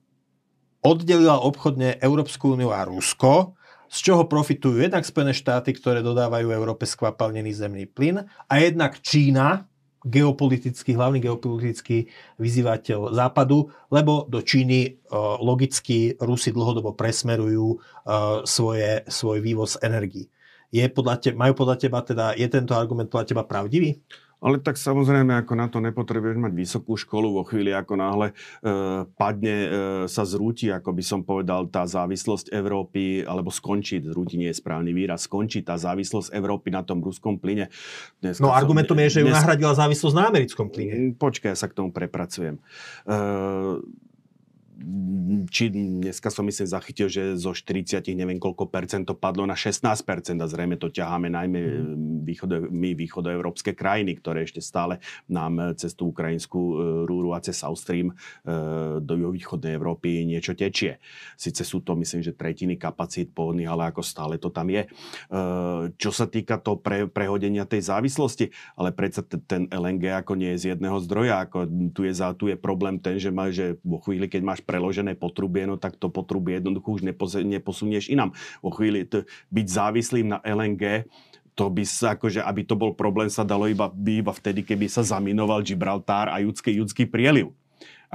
oddelila 0.84 1.40
obchodne 1.40 2.04
Európsku 2.04 2.60
úniu 2.60 2.76
a 2.76 2.84
Rusko, 2.84 3.56
z 3.88 3.98
čoho 4.12 4.28
profitujú 4.28 4.84
jednak 4.84 5.08
Spojené 5.08 5.32
štáty, 5.32 5.72
ktoré 5.72 6.04
dodávajú 6.04 6.52
Európe 6.52 6.84
skvapalnený 6.84 7.56
zemný 7.56 7.88
plyn 7.88 8.28
a 8.28 8.54
jednak 8.60 9.00
Čína, 9.00 9.72
geopolitický, 10.06 10.94
hlavný 10.94 11.18
geopolitický 11.18 12.06
vyzývateľ 12.38 13.12
západu, 13.18 13.74
lebo 13.90 14.30
do 14.30 14.46
Číny 14.46 15.02
logicky 15.42 16.14
Rusi 16.22 16.54
dlhodobo 16.54 16.94
presmerujú 16.94 17.82
svoje, 18.46 19.02
svoj 19.10 19.42
vývoz 19.42 19.82
energii. 19.82 20.30
Je 20.70 20.86
podľa 20.86 21.16
te, 21.18 21.30
majú 21.34 21.58
podľa 21.58 21.78
teba 21.82 22.06
teda, 22.06 22.38
je 22.38 22.46
tento 22.46 22.78
argument 22.78 23.10
podľa 23.10 23.34
teba 23.34 23.44
pravdivý? 23.50 23.98
Ale 24.46 24.62
tak 24.62 24.78
samozrejme, 24.78 25.42
ako 25.42 25.54
na 25.58 25.66
to 25.66 25.82
nepotrebuješ 25.82 26.38
mať 26.38 26.54
vysokú 26.54 26.94
školu 26.94 27.34
vo 27.34 27.42
chvíli, 27.42 27.74
ako 27.74 27.98
náhle 27.98 28.28
e, 28.30 28.34
padne, 29.18 29.56
e, 29.58 29.70
sa 30.06 30.22
zrúti, 30.22 30.70
ako 30.70 30.94
by 30.94 31.02
som 31.02 31.26
povedal, 31.26 31.66
tá 31.66 31.82
závislosť 31.90 32.54
Európy, 32.54 33.26
alebo 33.26 33.50
skončí, 33.50 34.06
zrúti 34.06 34.38
nie 34.38 34.54
je 34.54 34.62
správny 34.62 34.94
výraz, 34.94 35.26
skončí 35.26 35.66
tá 35.66 35.82
závislosť 35.82 36.30
Európy 36.30 36.70
na 36.70 36.86
tom 36.86 37.02
ruskom 37.02 37.42
plyne. 37.42 37.74
Dneska 38.22 38.46
no 38.46 38.54
argumentom 38.54 39.02
je, 39.02 39.18
že 39.18 39.20
ju 39.26 39.34
nahradila 39.34 39.74
závislosť 39.74 40.14
na 40.14 40.30
americkom 40.30 40.70
plyne. 40.70 40.94
Mm, 40.94 41.12
počkaj, 41.18 41.50
ja 41.50 41.58
sa 41.58 41.66
k 41.66 41.82
tomu 41.82 41.90
prepracujem. 41.90 42.62
E, 42.62 42.62
či 45.48 45.72
dneska 45.72 46.28
som 46.28 46.44
myslím 46.44 46.68
zachytil, 46.68 47.08
že 47.08 47.40
zo 47.40 47.56
40 47.56 48.04
neviem 48.12 48.42
koľko 48.42 48.68
percent 48.68 49.08
to 49.08 49.16
padlo 49.16 49.48
na 49.48 49.56
16 49.56 49.82
percent 50.04 50.40
a 50.44 50.48
zrejme 50.52 50.76
to 50.76 50.92
ťaháme 50.92 51.32
najmä 51.32 51.60
mhm. 51.60 51.78
východe, 52.28 52.58
my 52.68 52.92
východoeurópske 52.98 53.72
krajiny, 53.72 54.20
ktoré 54.20 54.44
ešte 54.44 54.60
stále 54.60 55.00
nám 55.32 55.78
cez 55.80 55.96
tú 55.96 56.12
ukrajinskú 56.12 56.60
e, 56.60 56.76
rúru 57.08 57.32
a 57.32 57.40
cez 57.40 57.56
South 57.56 57.80
Stream 57.80 58.12
e, 58.12 58.16
do 59.00 59.14
východnej 59.32 59.80
Európy 59.80 60.28
niečo 60.28 60.58
tečie. 60.58 61.00
Sice 61.40 61.64
sú 61.64 61.80
to 61.80 61.96
myslím, 61.96 62.26
že 62.26 62.36
tretiny 62.36 62.76
kapacít 62.76 63.32
pôvodných, 63.32 63.70
ale 63.70 63.90
ako 63.94 64.02
stále 64.04 64.36
to 64.42 64.52
tam 64.52 64.68
je. 64.68 64.88
Čo 65.96 66.12
sa 66.12 66.26
týka 66.28 66.60
to 66.60 66.76
pre, 66.80 67.08
prehodenia 67.08 67.64
tej 67.68 67.88
závislosti, 67.88 68.52
ale 68.76 68.92
predsa 68.92 69.22
ten 69.24 69.70
LNG 69.70 70.26
ako 70.26 70.34
nie 70.36 70.56
je 70.56 70.62
z 70.62 70.66
jedného 70.76 70.98
zdroja, 71.04 71.46
ako 71.46 71.70
tu 71.94 72.04
je, 72.04 72.14
za, 72.14 72.34
tu 72.34 72.50
je 72.52 72.58
problém 72.58 72.98
ten, 73.00 73.22
že, 73.22 73.30
má, 73.30 73.54
že 73.54 73.78
vo 73.86 74.02
chvíli, 74.02 74.28
keď 74.28 74.42
máš 74.44 74.62
preložené 74.66 75.14
potrubie, 75.14 75.70
no 75.70 75.78
tak 75.78 75.96
to 75.96 76.10
potrubie 76.10 76.58
jednoducho 76.58 77.00
už 77.00 77.02
neposunieš 77.46 78.10
inám. 78.10 78.34
Vo 78.60 78.74
chvíli 78.74 79.06
t- 79.06 79.24
byť 79.54 79.68
závislým 79.70 80.28
na 80.34 80.42
LNG, 80.42 81.06
to 81.56 81.72
by 81.72 81.88
sa, 81.88 82.20
akože, 82.20 82.44
aby 82.44 82.68
to 82.68 82.76
bol 82.76 82.92
problém, 82.92 83.32
sa 83.32 83.48
dalo 83.48 83.72
iba, 83.72 83.88
iba 83.94 84.34
vtedy, 84.36 84.68
keby 84.68 84.92
sa 84.92 85.08
zaminoval 85.08 85.64
Gibraltár 85.64 86.28
a 86.28 86.44
judský, 86.44 86.76
judský 86.84 87.08
prieliv 87.08 87.56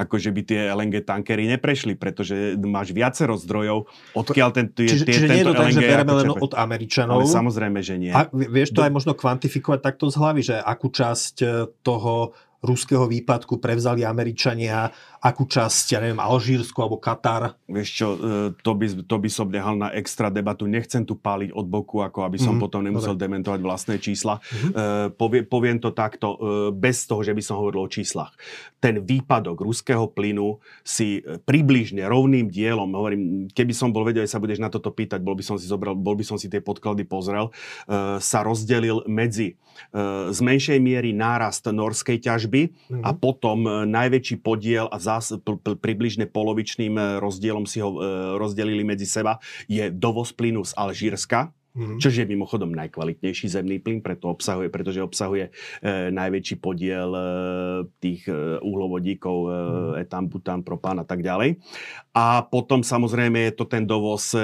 akože 0.00 0.30
by 0.32 0.42
tie 0.46 0.60
LNG 0.72 1.04
tankery 1.04 1.44
neprešli, 1.50 1.98
pretože 1.98 2.56
máš 2.62 2.94
viacero 2.96 3.36
zdrojov, 3.36 3.90
odkiaľ 4.16 4.48
ten, 4.54 4.66
tie, 4.72 4.88
čiže, 4.88 5.04
tie, 5.04 5.14
čiže 5.14 5.28
nie 5.28 5.40
je 5.42 5.46
to 5.50 5.54
tak, 5.56 5.70
že 5.74 5.80
bereme 5.82 6.14
len 6.14 6.30
od 6.32 6.52
Američanov. 6.56 7.20
Ale 7.20 7.24
samozrejme, 7.28 7.80
že 7.84 7.94
nie. 8.00 8.12
A 8.14 8.30
vieš 8.32 8.72
to 8.72 8.80
aj 8.80 8.92
možno 8.92 9.12
kvantifikovať 9.12 9.80
takto 9.84 10.08
z 10.08 10.16
hlavy, 10.16 10.40
že 10.40 10.56
akú 10.56 10.88
časť 10.88 11.34
e, 11.42 11.46
toho 11.84 12.32
ruského 12.60 13.08
výpadku 13.08 13.56
prevzali 13.56 14.04
Američania, 14.04 14.92
akú 15.20 15.44
časť, 15.44 15.84
ja 15.92 16.00
neviem, 16.00 16.16
Alžírsko 16.16 16.80
alebo 16.80 16.96
Katar? 16.96 17.52
Vieš 17.68 17.88
čo, 17.92 18.08
e, 18.16 18.18
to 18.56 18.72
by, 18.72 18.86
to 19.04 19.16
by 19.20 19.28
som 19.28 19.52
nehal 19.52 19.76
na 19.76 19.92
extra 19.92 20.32
debatu. 20.32 20.64
Nechcem 20.64 21.04
tu 21.04 21.12
páliť 21.20 21.52
od 21.52 21.68
boku, 21.68 22.00
ako 22.00 22.24
aby 22.24 22.40
som 22.40 22.56
mm, 22.56 22.60
potom 22.64 22.80
nemusel 22.80 23.12
dobre. 23.12 23.28
dementovať 23.28 23.60
vlastné 23.60 23.94
čísla. 24.00 24.40
Mm-hmm. 24.40 24.72
Povie, 25.20 25.44
poviem 25.44 25.76
to 25.76 25.92
takto, 25.92 26.28
e, 26.34 26.38
bez 26.72 27.04
toho, 27.04 27.20
že 27.20 27.36
by 27.36 27.42
som 27.44 27.60
hovoril 27.60 27.84
o 27.84 27.92
číslach. 27.92 28.32
Ten 28.80 29.04
výpadok 29.04 29.60
ruského 29.60 30.08
plynu 30.08 30.56
si 30.80 31.20
približne 31.44 32.08
rovným 32.08 32.48
dielom, 32.48 32.88
hovorím, 32.96 33.52
keby 33.52 33.76
som 33.76 33.92
bol 33.92 34.08
vedel, 34.08 34.24
že 34.24 34.32
sa 34.32 34.40
budeš 34.40 34.56
na 34.56 34.72
toto 34.72 34.88
pýtať, 34.88 35.20
bol 35.20 35.36
by 35.36 35.44
som 35.44 35.60
si 35.60 35.68
zobral, 35.68 35.92
bol 35.92 36.16
by 36.16 36.24
som 36.24 36.40
si 36.40 36.48
tie 36.48 36.64
podklady 36.64 37.04
pozrel, 37.04 37.52
sa 38.24 38.40
rozdelil 38.40 39.04
medzi 39.04 39.60
z 40.30 40.38
menšej 40.40 40.78
miery 40.80 41.12
nárast 41.12 41.68
norskej 41.68 42.20
ťažby 42.20 42.62
mm-hmm. 42.72 43.04
a 43.04 43.10
potom 43.12 43.88
najväčší 43.88 44.40
podiel 44.40 44.88
a 44.88 44.96
zás, 45.10 45.34
pr- 45.42 45.74
približne 45.74 46.30
polovičným 46.30 46.94
eh, 46.94 47.04
rozdielom 47.18 47.66
si 47.66 47.82
ho 47.82 47.90
e, 47.90 47.98
rozdelili 48.38 48.86
medzi 48.86 49.06
seba, 49.08 49.42
je 49.66 49.90
dovoz 49.90 50.30
plynu 50.30 50.62
z 50.62 50.72
Alžírska, 50.78 51.50
Mm-hmm. 51.70 52.02
Čo 52.02 52.10
je 52.10 52.26
mimochodom 52.26 52.74
najkvalitnejší 52.74 53.46
zemný 53.46 53.78
plyn, 53.78 54.02
preto 54.02 54.26
obsahuje, 54.26 54.74
pretože 54.74 55.06
obsahuje 55.06 55.54
e, 55.78 56.10
najväčší 56.10 56.58
podiel 56.58 57.14
e, 57.14 57.22
tých 58.02 58.26
e, 58.26 58.58
uhlovodíkov, 58.58 59.36
e, 59.38 59.46
mm-hmm. 59.46 60.02
etan, 60.02 60.26
bután, 60.26 60.60
propán 60.66 60.98
a 60.98 61.06
tak 61.06 61.22
ďalej. 61.22 61.62
A 62.10 62.42
potom 62.42 62.82
samozrejme 62.82 63.46
je 63.46 63.52
to 63.54 63.70
ten 63.70 63.86
dovoz 63.86 64.34
e, 64.34 64.42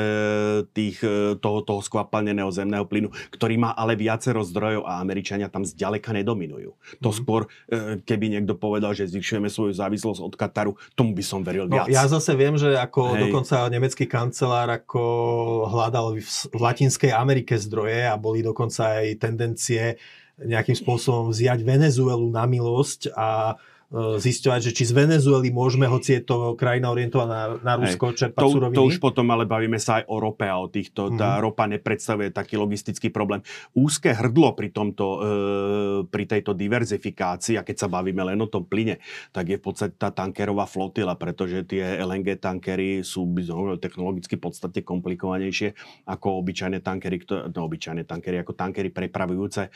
tých, 0.71 1.03
e, 1.03 1.35
toho, 1.43 1.67
toho 1.67 1.83
skvapalneného 1.83 2.47
zemného 2.55 2.87
plynu, 2.87 3.11
ktorý 3.35 3.59
má 3.59 3.75
ale 3.75 3.99
viacero 3.99 4.47
zdrojov 4.47 4.87
a 4.87 5.03
Američania 5.03 5.51
tam 5.51 5.67
zďaleka 5.67 6.15
nedominujú. 6.15 6.79
Mm-hmm. 6.79 7.03
To 7.03 7.11
mhm. 7.11 7.17
skôr, 7.19 7.51
e, 7.67 7.99
keby 8.07 8.39
niekto 8.39 8.55
povedal, 8.55 8.95
že 8.95 9.11
zvyšujeme 9.11 9.51
svoju 9.51 9.75
závislosť 9.75 10.23
od 10.23 10.35
Kataru, 10.39 10.79
tomu 10.95 11.11
by 11.11 11.25
som 11.27 11.43
veril 11.43 11.67
no, 11.67 11.75
viac. 11.75 11.91
Ja 11.91 12.07
zase 12.07 12.39
viem, 12.39 12.55
že 12.55 12.79
ako 12.79 13.19
Hej. 13.19 13.21
dokonca 13.27 13.67
nemecký 13.67 14.07
kancelár 14.07 14.71
ako 14.71 15.03
hľadal 15.75 16.23
v, 16.23 16.31
v 16.55 16.61
latinskej 16.63 17.16
Amerike 17.17 17.57
zdroje 17.57 18.05
a 18.05 18.15
boli 18.21 18.45
dokonca 18.45 19.01
aj 19.01 19.21
tendencie 19.21 19.97
nejakým 20.37 20.77
spôsobom 20.77 21.33
vziať 21.33 21.65
Venezuelu 21.65 22.29
na 22.29 22.45
milosť 22.45 23.13
a 23.17 23.57
zisťovať, 23.95 24.61
že 24.67 24.73
či 24.75 24.83
z 24.91 24.93
Venezuely 24.99 25.55
môžeme, 25.55 25.87
hoci 25.87 26.19
je 26.19 26.23
to 26.27 26.59
krajina 26.59 26.91
orientovaná 26.91 27.55
na 27.63 27.79
Rusko, 27.79 28.11
Hej. 28.11 28.17
čerpať 28.19 28.43
to, 28.43 28.51
suroviny? 28.51 28.77
To 28.81 28.89
už 28.91 28.99
potom 28.99 29.31
ale 29.31 29.47
bavíme 29.47 29.79
sa 29.79 30.03
aj 30.03 30.11
o 30.11 30.17
rope 30.19 30.43
a 30.43 30.59
o 30.59 30.67
týchto. 30.67 31.07
Mm-hmm. 31.07 31.21
Tá 31.21 31.39
ropa 31.39 31.71
nepredstavuje 31.71 32.35
taký 32.35 32.59
logistický 32.59 33.15
problém. 33.15 33.47
Úzke 33.79 34.11
hrdlo 34.11 34.59
pri, 34.59 34.75
tomto, 34.75 35.07
e, 35.07 35.19
pri 36.11 36.25
tejto 36.27 36.59
diverzifikácii, 36.59 37.61
a 37.61 37.63
keď 37.63 37.87
sa 37.87 37.89
bavíme 37.93 38.27
len 38.27 38.43
o 38.43 38.51
tom 38.51 38.67
plyne, 38.67 38.99
tak 39.31 39.55
je 39.55 39.57
v 39.59 39.63
podstate 39.63 39.95
tá 39.95 40.11
tankerová 40.11 40.67
flotila, 40.67 41.15
pretože 41.15 41.63
tie 41.63 42.03
LNG 42.03 42.43
tankery 42.43 43.07
sú 43.07 43.23
technologicky 43.79 44.35
podstate 44.35 44.87
komplikovanejšie 44.87 45.75
ako 46.07 46.43
obyčajné 46.43 46.83
tankery, 46.83 47.23
no, 47.27 47.61
obyčajné 47.67 48.03
tankery, 48.07 48.43
ako 48.43 48.55
tankery 48.55 48.95
prepravujúce 48.95 49.63
e, 49.67 49.71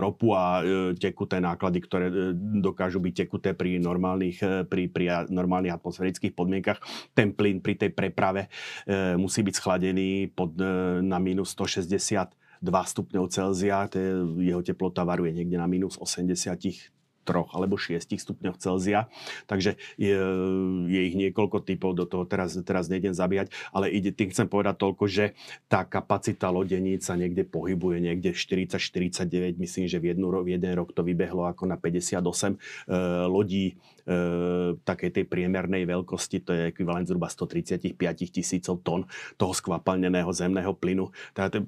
ropu 0.00 0.32
a 0.32 0.64
e, 0.64 0.96
tekuté 0.96 1.38
náklady, 1.38 1.78
ktoré 1.84 2.06
e, 2.08 2.14
dokážu 2.64 3.00
byť 3.00 3.12
tekuté 3.30 3.54
pri 3.54 3.78
normálnych, 3.78 4.38
eh, 4.42 4.66
pri, 4.66 4.90
pri 4.90 5.30
normálnych 5.30 5.78
atmosférických 5.78 6.34
podmienkach. 6.34 6.82
Ten 7.14 7.30
plyn 7.30 7.62
pri 7.62 7.78
tej 7.78 7.94
preprave 7.94 8.50
e, 8.82 9.14
musí 9.14 9.46
byť 9.46 9.54
schladený 9.54 10.34
pod, 10.34 10.58
e, 10.58 10.98
na 10.98 11.22
minus 11.22 11.54
160 11.54 12.34
2 12.60 12.68
stupňov 12.68 13.24
Celzia, 13.32 13.88
jeho 14.36 14.60
teplota 14.60 15.00
varuje 15.00 15.32
niekde 15.32 15.56
na 15.56 15.64
minus 15.64 15.96
80 15.96 16.99
troch 17.24 17.52
alebo 17.52 17.76
6 17.76 18.00
stupňoch 18.16 18.56
Celzia. 18.56 19.06
Takže 19.46 19.76
je, 20.00 20.18
je 20.88 21.00
ich 21.06 21.16
niekoľko 21.16 21.62
typov, 21.62 21.94
do 21.94 22.08
toho 22.08 22.24
teraz, 22.24 22.56
teraz 22.64 22.88
nejdem 22.88 23.12
zabíjať, 23.12 23.52
ale 23.70 23.92
ide, 23.92 24.10
tým 24.10 24.32
chcem 24.32 24.48
povedať 24.48 24.80
toľko, 24.80 25.04
že 25.06 25.24
tá 25.68 25.84
kapacita 25.84 26.48
lodeníc 26.48 27.04
sa 27.04 27.14
niekde 27.14 27.44
pohybuje, 27.46 28.00
niekde 28.00 28.32
40-49, 28.32 29.60
myslím, 29.60 29.84
že 29.86 29.98
v, 30.00 30.16
jednu, 30.16 30.32
v 30.42 30.56
jeden 30.56 30.72
rok 30.76 30.92
to 30.96 31.04
vybehlo 31.04 31.46
ako 31.46 31.68
na 31.68 31.76
58 31.76 32.20
e, 32.20 32.56
lodí 33.28 33.76
takej 34.84 35.10
tej 35.10 35.24
priemernej 35.26 35.84
veľkosti, 35.84 36.42
to 36.44 36.50
je 36.54 36.62
ekvivalent 36.70 37.06
zhruba 37.06 37.28
135 37.28 37.94
tisícov 38.30 38.80
tón 38.80 39.06
toho 39.36 39.52
skvapalneného 39.52 40.30
zemného 40.30 40.72
plynu. 40.76 41.10
Teda 41.32 41.48
ten, 41.50 41.64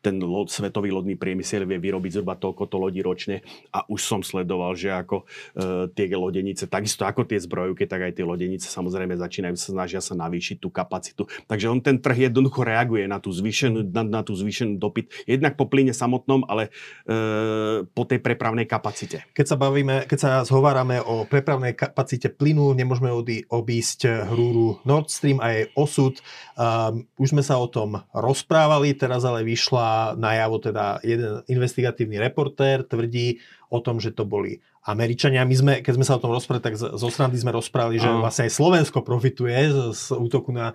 ten 0.00 0.20
lo, 0.20 0.46
svetový 0.46 0.90
lodný 0.92 1.16
priemysel 1.16 1.64
vie 1.64 1.78
vyrobiť 1.78 2.20
zhruba 2.20 2.38
toľko 2.38 2.68
lodí 2.76 3.00
ročne 3.04 3.44
a 3.70 3.86
už 3.86 4.00
som 4.00 4.20
sledoval, 4.24 4.74
že 4.74 4.90
ako 4.90 5.22
e, 5.22 5.94
tie 5.94 6.10
lodenice, 6.12 6.66
takisto 6.66 7.06
ako 7.06 7.28
tie 7.28 7.38
zbrojovky, 7.38 7.86
tak 7.86 8.10
aj 8.10 8.12
tie 8.18 8.24
lodenice 8.26 8.66
samozrejme 8.66 9.14
začínajú 9.14 9.54
sa 9.54 9.68
snažia 9.72 10.00
sa 10.02 10.18
navýšiť 10.18 10.56
tú 10.58 10.68
kapacitu. 10.68 11.28
Takže 11.46 11.70
on 11.70 11.78
ten 11.78 12.00
trh 12.00 12.30
jednoducho 12.30 12.66
reaguje 12.66 13.06
na 13.06 13.22
tú 13.22 13.30
zvýšenú, 13.30 13.86
na, 13.92 14.02
na 14.02 14.20
tú 14.26 14.34
zvýšenú 14.34 14.76
dopyt, 14.76 15.12
jednak 15.24 15.54
po 15.54 15.68
plyne 15.70 15.94
samotnom, 15.94 16.44
ale 16.48 16.72
e, 17.06 17.86
po 17.86 18.02
tej 18.04 18.18
prepravnej 18.18 18.66
kapacite. 18.66 19.24
Keď 19.32 19.46
sa 19.46 19.56
bavíme, 19.56 20.04
keď 20.08 20.18
sa 20.18 20.30
zhovárame 20.42 20.98
o 21.00 21.24
prepravnej 21.28 21.71
kapacite 21.74 22.30
plynu, 22.32 22.72
nemôžeme 22.76 23.08
obísť 23.48 24.28
hrúru 24.30 24.78
Nord 24.86 25.08
Stream 25.12 25.42
a 25.42 25.52
jej 25.52 25.66
osud. 25.74 26.20
Um, 26.54 27.04
už 27.16 27.36
sme 27.36 27.42
sa 27.44 27.58
o 27.58 27.66
tom 27.68 28.00
rozprávali, 28.12 28.94
teraz 28.96 29.24
ale 29.24 29.44
vyšla 29.44 30.16
najavo 30.16 30.56
teda 30.60 31.00
jeden 31.04 31.42
investigatívny 31.48 32.20
reportér, 32.20 32.84
tvrdí 32.86 33.42
o 33.72 33.80
tom, 33.80 33.98
že 33.98 34.12
to 34.12 34.28
boli 34.28 34.60
Američania. 34.84 35.46
My 35.46 35.56
sme, 35.56 35.72
keď 35.80 35.92
sme 35.96 36.06
sa 36.06 36.18
o 36.18 36.22
tom 36.22 36.34
rozprávali, 36.34 36.74
tak 36.74 36.76
zo 36.76 37.08
strany 37.08 37.38
sme 37.38 37.54
rozprávali, 37.54 38.02
že 38.02 38.10
vlastne 38.10 38.50
aj 38.50 38.56
Slovensko 38.58 39.00
profituje 39.06 39.54
z, 39.70 39.78
z 39.94 40.04
útoku 40.18 40.50
na 40.50 40.74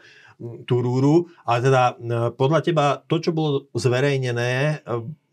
tú 0.65 0.79
rúru. 0.79 1.27
Ale 1.43 1.59
teda 1.65 1.83
podľa 2.33 2.59
teba 2.63 2.85
to, 3.05 3.19
čo 3.19 3.35
bolo 3.35 3.67
zverejnené, 3.75 4.81
Mm, 4.87 5.26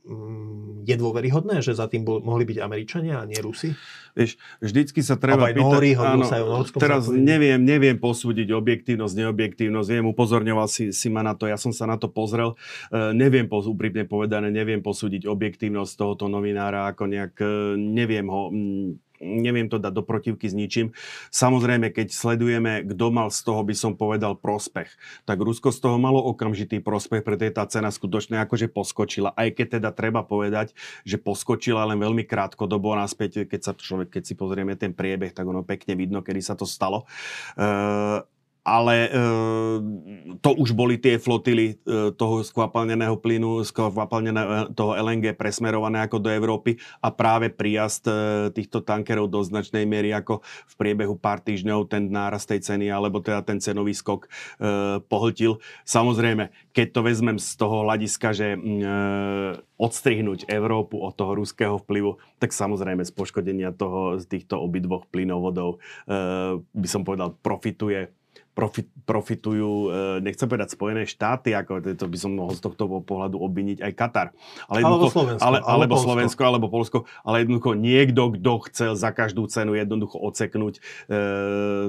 je 0.85 0.97
dôveryhodné, 1.01 1.65
že 1.65 1.73
za 1.73 1.89
tým 1.89 2.05
bol, 2.05 2.21
mohli 2.21 2.45
byť 2.45 2.61
Američania 2.61 3.25
a 3.25 3.25
nie 3.25 3.41
Rusi? 3.41 3.73
Vieš, 4.13 4.37
vždycky 4.61 5.01
sa 5.01 5.17
treba 5.17 5.49
pýtať... 5.49 5.65
Nóri, 5.65 5.97
áno, 5.97 6.29
sa 6.29 6.45
aj 6.45 6.77
teraz 6.77 7.09
zápojení. 7.09 7.25
neviem, 7.25 7.61
neviem 7.65 7.97
posúdiť 7.97 8.53
objektívnosť, 8.53 9.15
neobjektívnosť. 9.17 9.89
Viem, 9.89 10.07
upozorňoval 10.13 10.69
si, 10.69 10.93
si 10.93 11.09
ma 11.09 11.25
na 11.25 11.33
to, 11.33 11.49
ja 11.49 11.57
som 11.57 11.73
sa 11.73 11.89
na 11.89 11.97
to 11.97 12.13
pozrel. 12.13 12.61
Uh, 12.93 13.17
neviem, 13.17 13.49
úprimne 13.49 14.05
povedané, 14.05 14.53
neviem 14.53 14.85
posúdiť 14.85 15.25
objektívnosť 15.25 15.93
tohoto 15.97 16.29
novinára, 16.29 16.93
ako 16.93 17.09
nejak, 17.09 17.35
uh, 17.41 17.75
neviem 17.81 18.29
ho... 18.29 18.53
Mm, 18.53 19.04
neviem 19.23 19.71
to 19.71 19.79
dať 19.79 19.93
do 19.95 20.03
protivky 20.03 20.51
s 20.51 20.55
ničím. 20.55 20.91
Samozrejme, 21.31 21.91
keď 21.95 22.11
sledujeme, 22.11 22.83
kto 22.87 23.07
mal 23.15 23.29
z 23.31 23.41
toho, 23.47 23.63
by 23.63 23.75
som 23.75 23.93
povedal, 23.95 24.35
prospech, 24.35 24.91
tak 25.25 25.39
Rusko 25.39 25.71
z 25.71 25.79
toho 25.79 25.97
malo 26.01 26.19
okamžitý 26.23 26.83
prospech, 26.83 27.23
pretože 27.23 27.57
tá 27.57 27.65
cena 27.71 27.91
skutočne 27.91 28.43
akože 28.43 28.71
poskočila. 28.71 29.33
Aj 29.35 29.49
keď 29.51 29.81
teda 29.81 29.91
treba 29.95 30.27
povedať, 30.27 30.75
že 31.07 31.21
poskočila 31.21 31.87
len 31.87 31.99
veľmi 32.01 32.27
krátkodobo 32.27 32.95
naspäť, 32.99 33.47
keď 33.47 33.61
sa 33.61 33.73
človek, 33.75 34.19
keď 34.19 34.23
si 34.27 34.35
pozrieme 34.35 34.75
ten 34.75 34.91
priebeh, 34.91 35.31
tak 35.31 35.47
ono 35.47 35.63
pekne 35.63 35.95
vidno, 35.95 36.21
kedy 36.21 36.41
sa 36.43 36.55
to 36.59 36.67
stalo. 36.67 37.07
Uh, 37.55 38.27
ale 38.65 38.97
e, 39.07 39.09
to 40.41 40.51
už 40.57 40.73
boli 40.73 40.97
tie 40.97 41.21
flotily 41.21 41.77
e, 41.85 42.17
toho 42.17 42.41
skvapalneného 42.41 43.21
plynu, 43.21 43.61
skvapalneného 43.61 44.73
toho 44.73 44.97
LNG 44.97 45.37
presmerované 45.37 46.01
ako 46.01 46.17
do 46.17 46.33
Európy 46.33 46.81
a 47.05 47.13
práve 47.13 47.53
príjazd 47.53 48.09
e, 48.09 48.13
týchto 48.57 48.81
tankerov 48.81 49.29
do 49.29 49.45
značnej 49.45 49.85
miery 49.85 50.17
ako 50.17 50.41
v 50.45 50.75
priebehu 50.81 51.13
pár 51.21 51.45
týždňov 51.45 51.93
ten 51.93 52.09
nárast 52.09 52.49
tej 52.49 52.65
ceny 52.65 52.89
alebo 52.89 53.21
teda 53.21 53.45
ten 53.45 53.61
cenový 53.61 53.93
skok 53.93 54.25
e, 54.25 54.29
pohltil. 55.13 55.61
Samozrejme, 55.85 56.49
keď 56.73 56.87
to 56.97 57.01
vezmem 57.05 57.37
z 57.37 57.61
toho 57.61 57.85
hľadiska, 57.85 58.33
že 58.33 58.57
e, 58.57 58.59
odstrihnúť 59.77 60.49
Európu 60.49 61.05
od 61.05 61.13
toho 61.13 61.37
ruského 61.37 61.77
vplyvu, 61.85 62.17
tak 62.41 62.57
samozrejme 62.57 63.05
z 63.05 63.13
poškodenia 63.13 63.77
toho, 63.77 64.17
z 64.17 64.25
týchto 64.25 64.57
obidvoch 64.57 65.05
plynovodov 65.13 65.77
e, 66.09 66.19
by 66.65 66.89
som 66.89 67.05
povedal 67.05 67.37
profituje 67.45 68.09
profit, 68.55 68.87
profitujú, 69.03 69.91
e, 69.91 70.23
nechcem 70.23 70.47
povedať 70.47 70.79
Spojené 70.79 71.05
štáty, 71.05 71.53
ako 71.53 71.83
to 71.99 72.07
by 72.07 72.17
som 72.17 72.39
mohol 72.39 72.55
z 72.55 72.63
tohto 72.63 72.87
pohľadu 73.03 73.37
obviniť 73.43 73.83
aj 73.83 73.93
Katar. 73.99 74.29
Ale 74.71 74.87
alebo 74.87 75.11
Slovensko. 75.11 75.43
Ale, 75.43 75.59
alebo 75.61 75.95
Polsko. 75.99 76.07
Slovensko, 76.07 76.43
alebo 76.47 76.67
Polsko, 76.71 76.99
ale 77.27 77.43
jednoducho 77.43 77.75
niekto, 77.75 78.23
kto 78.39 78.53
chcel 78.71 78.93
za 78.95 79.11
každú 79.11 79.51
cenu 79.51 79.75
jednoducho 79.75 80.17
oceknúť 80.23 80.79
e, 80.79 80.81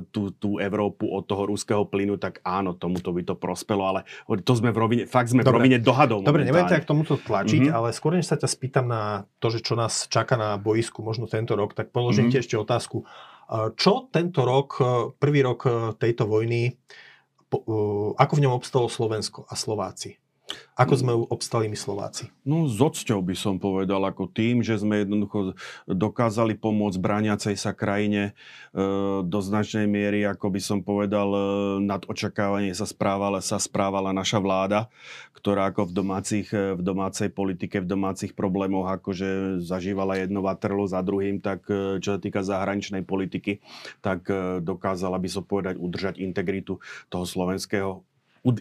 tú, 0.10 0.34
tú 0.34 0.58
Európu 0.58 1.06
od 1.06 1.24
toho 1.30 1.46
ruského 1.46 1.86
plynu, 1.86 2.18
tak 2.18 2.42
áno, 2.42 2.74
tomuto 2.74 3.14
by 3.14 3.22
to 3.22 3.36
prospelo, 3.38 3.86
ale 3.86 4.02
to 4.42 4.54
sme 4.58 4.74
v 4.74 4.78
rovine, 4.82 5.04
fakt 5.06 5.30
sme 5.30 5.46
Dobre. 5.46 5.54
v 5.54 5.56
rovine 5.62 5.78
dohadov. 5.78 6.26
Dobre, 6.26 6.50
nebudem 6.50 6.74
ťa 6.74 6.82
k 6.82 6.90
tomuto 6.90 7.22
tlačiť, 7.22 7.70
mm-hmm. 7.70 7.78
ale 7.78 7.94
skôr 7.94 8.18
než 8.18 8.26
sa 8.26 8.42
ťa 8.42 8.50
spýtam 8.50 8.90
na 8.90 9.30
to, 9.38 9.54
že 9.54 9.62
čo 9.62 9.78
nás 9.78 10.10
čaká 10.10 10.34
na 10.34 10.58
boisku 10.58 11.06
možno 11.06 11.30
tento 11.30 11.54
rok, 11.54 11.78
tak 11.78 11.94
položím 11.94 12.34
mm-hmm. 12.34 12.42
ti 12.42 12.44
ešte 12.44 12.58
otázku 12.58 13.06
čo 13.78 14.10
tento 14.10 14.42
rok, 14.42 14.70
e, 14.82 14.84
prvý 15.22 15.46
rok 15.46 15.60
e, 15.66 15.72
tejto 16.02 16.26
vojny, 16.26 16.70
e, 16.70 16.74
ako 18.18 18.34
v 18.34 18.44
ňom 18.46 18.58
obstalo 18.58 18.90
Slovensko 18.90 19.46
a 19.46 19.54
Slováci? 19.54 20.18
Ako 20.76 20.94
sme 21.00 21.16
obstali 21.16 21.66
my 21.72 21.78
Slováci? 21.80 22.30
No 22.44 22.68
s 22.68 22.78
odsťou 22.78 23.24
by 23.24 23.34
som 23.34 23.58
povedal, 23.58 24.04
ako 24.04 24.28
tým, 24.30 24.60
že 24.60 24.78
sme 24.78 25.02
jednoducho 25.02 25.56
dokázali 25.88 26.54
pomôcť 26.60 27.00
brániacej 27.00 27.56
sa 27.56 27.72
krajine 27.72 28.36
e, 28.76 28.84
do 29.24 29.40
značnej 29.40 29.88
miery, 29.88 30.28
ako 30.28 30.52
by 30.52 30.62
som 30.62 30.80
povedal, 30.84 31.32
e, 31.32 31.40
nad 31.82 32.04
očakávanie 32.06 32.76
sa 32.76 32.86
správala, 32.86 33.40
sa 33.40 33.58
správala 33.58 34.12
naša 34.12 34.44
vláda, 34.44 34.92
ktorá 35.34 35.72
ako 35.72 35.90
v, 35.90 35.94
domácich, 35.96 36.48
v 36.52 36.82
domácej 36.84 37.32
politike, 37.32 37.80
v 37.82 37.90
domácich 37.90 38.36
problémoch 38.36 38.86
akože 39.00 39.64
zažívala 39.64 40.20
jedno 40.22 40.44
vatrlo 40.44 40.86
za 40.86 41.00
druhým, 41.02 41.42
tak 41.42 41.66
e, 41.72 42.04
čo 42.04 42.16
sa 42.16 42.20
týka 42.20 42.46
zahraničnej 42.46 43.02
politiky, 43.02 43.64
tak 44.04 44.28
e, 44.28 44.60
dokázala 44.60 45.18
by 45.18 45.30
som 45.32 45.42
povedať 45.48 45.80
udržať 45.80 46.22
integritu 46.22 46.84
toho 47.10 47.24
slovenského 47.24 48.04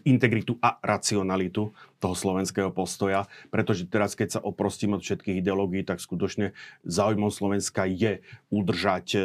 integritu 0.05 0.57
a 0.65 0.81
racionalitu 0.81 1.77
toho 2.01 2.15
slovenského 2.17 2.73
postoja, 2.73 3.29
pretože 3.53 3.85
teraz, 3.89 4.17
keď 4.17 4.39
sa 4.39 4.41
oprostím 4.41 4.97
od 4.97 5.05
všetkých 5.05 5.41
ideológií, 5.45 5.85
tak 5.85 6.01
skutočne 6.01 6.57
záujmom 6.89 7.29
Slovenska 7.29 7.85
je 7.85 8.25
udržať 8.49 9.07
e, 9.17 9.21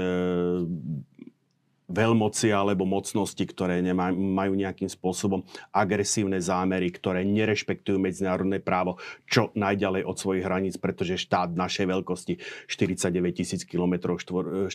veľmoci 1.89 2.53
alebo 2.53 2.85
mocnosti, 2.85 3.41
ktoré 3.41 3.81
nemaj, 3.81 4.13
majú 4.13 4.53
nejakým 4.53 4.87
spôsobom 4.87 5.41
agresívne 5.73 6.37
zámery, 6.37 6.93
ktoré 6.93 7.25
nerešpektujú 7.25 7.97
medzinárodné 7.97 8.61
právo 8.61 9.01
čo 9.25 9.49
najďalej 9.57 10.05
od 10.05 10.15
svojich 10.15 10.45
hraníc, 10.45 10.75
pretože 10.77 11.17
štát 11.17 11.57
našej 11.57 11.89
veľkosti 11.89 12.33
49 12.69 13.33
tisíc 13.33 13.61
km, 13.65 14.15
49 14.15 14.69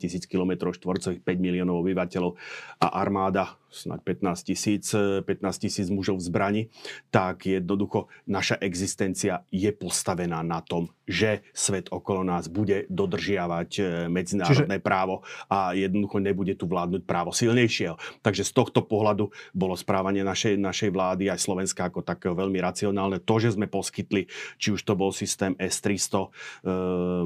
tisíc 0.00 0.24
km 0.24 0.72
štvorcových, 0.72 1.20
5 1.20 1.36
miliónov 1.38 1.84
obyvateľov 1.84 2.32
a 2.80 2.86
armáda 2.96 3.60
snáď 3.74 4.00
15 4.22 4.48
tisíc, 4.48 4.94
15 4.94 5.26
tisíc 5.58 5.90
mužov 5.90 6.22
v 6.22 6.26
zbrani, 6.30 6.62
tak 7.10 7.50
jednoducho 7.50 8.06
naša 8.30 8.54
existencia 8.62 9.42
je 9.50 9.74
postavená 9.74 10.40
na 10.46 10.62
tom, 10.62 10.94
že 11.04 11.42
svet 11.50 11.90
okolo 11.90 12.22
nás 12.22 12.46
bude 12.46 12.86
dodržiavať 12.88 13.70
e, 13.76 13.82
medzinárodné 14.08 14.78
Čiže... 14.78 14.86
právo 14.86 15.26
a 15.50 15.74
jednoducho 15.74 16.22
nebude 16.22 16.53
tu 16.54 16.70
vládnuť 16.70 17.02
právo 17.04 17.30
silnejšieho. 17.30 17.98
Takže 18.22 18.42
z 18.46 18.52
tohto 18.54 18.82
pohľadu 18.86 19.30
bolo 19.52 19.74
správanie 19.74 20.22
našej, 20.24 20.56
našej 20.58 20.90
vlády 20.90 21.30
aj 21.30 21.42
Slovenska 21.42 21.90
ako 21.90 22.06
takého 22.06 22.34
veľmi 22.34 22.58
racionálne. 22.62 23.20
To, 23.22 23.34
že 23.38 23.54
sme 23.54 23.70
poskytli, 23.70 24.26
či 24.56 24.74
už 24.74 24.82
to 24.82 24.94
bol 24.94 25.10
systém 25.14 25.52
S-300, 25.58 26.24
e, 26.24 26.28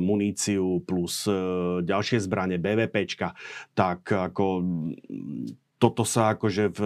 muníciu 0.01 0.83
plus 0.85 1.29
e, 1.29 1.33
ďalšie 1.85 2.19
zbranie, 2.25 2.59
BVPčka, 2.59 3.33
tak 3.77 4.11
ako 4.11 4.65
toto 5.79 6.03
sa 6.03 6.35
akože 6.35 6.75
v, 6.75 6.81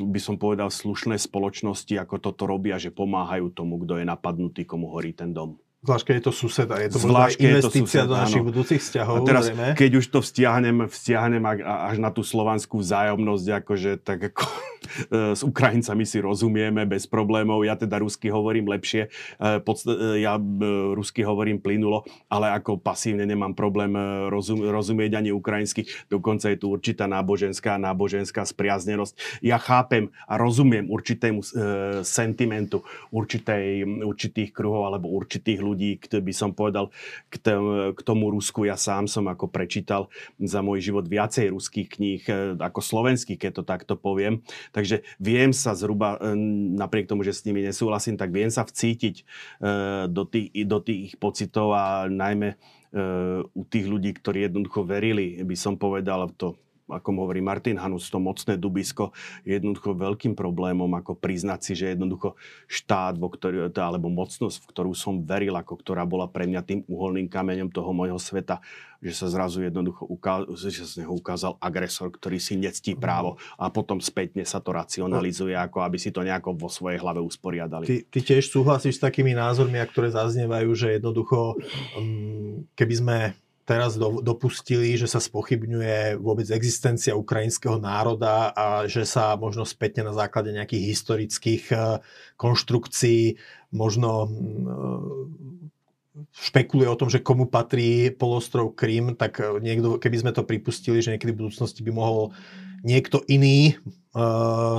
by 0.00 0.20
som 0.20 0.40
povedal, 0.40 0.72
slušné 0.72 1.20
spoločnosti, 1.20 1.92
ako 2.00 2.16
toto 2.16 2.48
robia, 2.48 2.80
že 2.80 2.88
pomáhajú 2.88 3.52
tomu, 3.52 3.84
kto 3.84 4.00
je 4.00 4.08
napadnutý, 4.08 4.64
komu 4.64 4.88
horí 4.88 5.12
ten 5.12 5.36
dom. 5.36 5.60
Zvlášť, 5.88 6.04
keď 6.04 6.14
je 6.20 6.24
to 6.28 6.32
sused 6.36 6.68
a 6.68 6.76
je 6.84 6.88
to 6.92 6.98
Zvlášť, 7.00 7.36
investícia 7.40 8.04
sused, 8.04 8.12
do 8.12 8.14
našich 8.20 8.42
áno. 8.44 8.48
budúcich 8.52 8.80
vzťahov. 8.84 9.16
A 9.16 9.20
teraz, 9.24 9.44
zrejme. 9.48 9.68
keď 9.72 9.90
už 9.96 10.06
to 10.12 10.18
vzťahnem, 10.20 10.76
vzťahnem 10.84 11.44
až 11.64 11.96
na 11.96 12.10
tú 12.12 12.20
slovanskú 12.20 12.76
vzájomnosť, 12.84 13.46
akože 13.64 13.90
tak 14.04 14.28
ako 14.28 14.44
s 15.10 15.42
Ukrajincami 15.44 16.04
si 16.04 16.18
rozumieme 16.20 16.84
bez 16.88 17.06
problémov. 17.06 17.64
Ja 17.64 17.76
teda 17.76 18.00
rusky 18.00 18.32
hovorím 18.32 18.70
lepšie, 18.70 19.08
e, 19.08 19.58
ja 20.20 20.34
e, 20.36 20.42
rusky 20.94 21.22
hovorím 21.22 21.60
plynulo, 21.62 22.04
ale 22.28 22.52
ako 22.54 22.80
pasívne 22.80 23.24
nemám 23.24 23.52
problém 23.52 23.92
rozum, 24.28 24.64
rozumieť 24.64 25.18
ani 25.18 25.30
ukrajinsky. 25.34 25.86
Dokonca 26.08 26.50
je 26.52 26.58
tu 26.58 26.72
určitá 26.72 27.06
náboženská, 27.10 27.76
náboženská 27.76 28.44
spriaznenosť. 28.44 29.42
Ja 29.44 29.60
chápem 29.60 30.10
a 30.26 30.36
rozumiem 30.40 30.88
určitému 30.88 31.40
sentimentu 32.02 32.82
určitej, 33.12 33.84
určitých 34.04 34.50
kruhov 34.52 34.88
alebo 34.88 35.12
určitých 35.12 35.60
ľudí, 35.60 35.90
ktorý 36.02 36.22
by 36.22 36.34
som 36.34 36.50
povedal 36.52 36.90
k, 37.28 37.40
tomu 38.02 38.30
Rusku. 38.32 38.64
Ja 38.68 38.76
sám 38.76 39.06
som 39.06 39.26
ako 39.28 39.50
prečítal 39.50 40.08
za 40.40 40.64
môj 40.64 40.90
život 40.90 41.06
viacej 41.06 41.52
ruských 41.52 41.88
kníh 41.88 42.22
ako 42.58 42.80
slovenských, 42.80 43.38
keď 43.38 43.52
to 43.60 43.64
takto 43.64 43.94
poviem. 43.98 44.40
Takže 44.78 45.02
viem 45.18 45.50
sa 45.50 45.74
zhruba, 45.74 46.22
e, 46.22 46.38
napriek 46.78 47.10
tomu, 47.10 47.26
že 47.26 47.34
s 47.34 47.42
nimi 47.42 47.66
nesúhlasím, 47.66 48.14
tak 48.14 48.30
viem 48.30 48.46
sa 48.46 48.62
vcítiť 48.62 49.14
e, 49.18 49.24
do 50.06 50.22
tých, 50.22 50.54
do 50.62 50.78
tých 50.78 51.18
pocitov 51.18 51.74
a 51.74 52.06
najmä 52.06 52.54
u 53.52 53.68
tých 53.68 53.84
ľudí, 53.84 54.16
ktorí 54.16 54.48
jednoducho 54.48 54.80
verili, 54.80 55.36
by 55.44 55.52
som 55.52 55.76
povedal, 55.76 56.24
v 56.24 56.34
to 56.40 56.48
ako 56.88 57.08
hovorí 57.28 57.44
Martin 57.44 57.76
Hanus, 57.76 58.08
to 58.08 58.16
mocné 58.16 58.56
dubisko 58.56 59.12
je 59.44 59.60
jednoducho 59.60 59.92
veľkým 59.92 60.32
problémom, 60.32 60.88
ako 60.96 61.14
priznať 61.14 61.60
si, 61.60 61.72
že 61.76 61.92
jednoducho 61.92 62.34
štát, 62.64 63.20
vo 63.20 63.28
ktorý, 63.28 63.68
alebo 63.76 64.08
mocnosť, 64.08 64.64
v 64.64 64.68
ktorú 64.72 64.92
som 64.96 65.20
veril, 65.20 65.54
ako 65.54 65.76
ktorá 65.78 66.08
bola 66.08 66.26
pre 66.26 66.48
mňa 66.48 66.60
tým 66.64 66.80
uholným 66.88 67.28
kameňom 67.28 67.68
toho 67.68 67.92
môjho 67.92 68.16
sveta, 68.16 68.64
že 68.98 69.14
sa 69.14 69.30
zrazu 69.30 69.62
jednoducho 69.62 70.02
ukázal, 70.08 70.58
že 70.58 70.82
z 70.82 71.06
neho 71.06 71.14
ukázal 71.14 71.54
agresor, 71.62 72.10
ktorý 72.10 72.42
si 72.42 72.58
nectí 72.58 72.96
mhm. 72.96 73.00
právo 73.00 73.30
a 73.54 73.70
potom 73.70 74.02
spätne 74.02 74.42
sa 74.42 74.58
to 74.58 74.74
racionalizuje, 74.74 75.54
ako 75.54 75.86
aby 75.86 75.98
si 76.00 76.10
to 76.10 76.26
nejako 76.26 76.58
vo 76.58 76.66
svojej 76.66 76.98
hlave 76.98 77.22
usporiadali. 77.22 77.86
Ty, 77.86 77.96
ty 78.10 78.18
tiež 78.34 78.50
súhlasíš 78.50 78.98
s 78.98 79.04
takými 79.04 79.36
názormi, 79.38 79.78
ktoré 79.88 80.10
zaznievajú, 80.10 80.70
že 80.74 80.98
jednoducho, 80.98 81.54
um, 81.94 82.66
keby 82.74 82.94
sme 82.94 83.16
teraz 83.68 84.00
do, 84.00 84.24
dopustili, 84.24 84.96
že 84.96 85.04
sa 85.04 85.20
spochybňuje 85.20 86.16
vôbec 86.16 86.48
existencia 86.48 87.12
ukrajinského 87.12 87.76
národa 87.76 88.48
a 88.56 88.88
že 88.88 89.04
sa 89.04 89.36
možno 89.36 89.68
spätne 89.68 90.08
na 90.08 90.16
základe 90.16 90.48
nejakých 90.56 90.96
historických 90.96 91.64
uh, 91.76 92.00
konštrukcií 92.40 93.36
možno 93.68 94.24
uh, 94.24 95.28
špekuluje 96.32 96.88
o 96.88 96.96
tom, 96.96 97.12
že 97.12 97.20
komu 97.20 97.44
patrí 97.46 98.08
polostrov 98.08 98.74
Krym, 98.74 99.14
tak 99.14 99.38
e, 99.38 99.62
niekto, 99.62 100.02
keby 100.02 100.16
sme 100.18 100.32
to 100.34 100.42
pripustili, 100.42 100.98
že 100.98 101.14
niekedy 101.14 101.30
v 101.30 101.46
budúcnosti 101.46 101.78
by 101.86 101.94
mohol 101.94 102.34
niekto 102.82 103.22
iný 103.30 103.78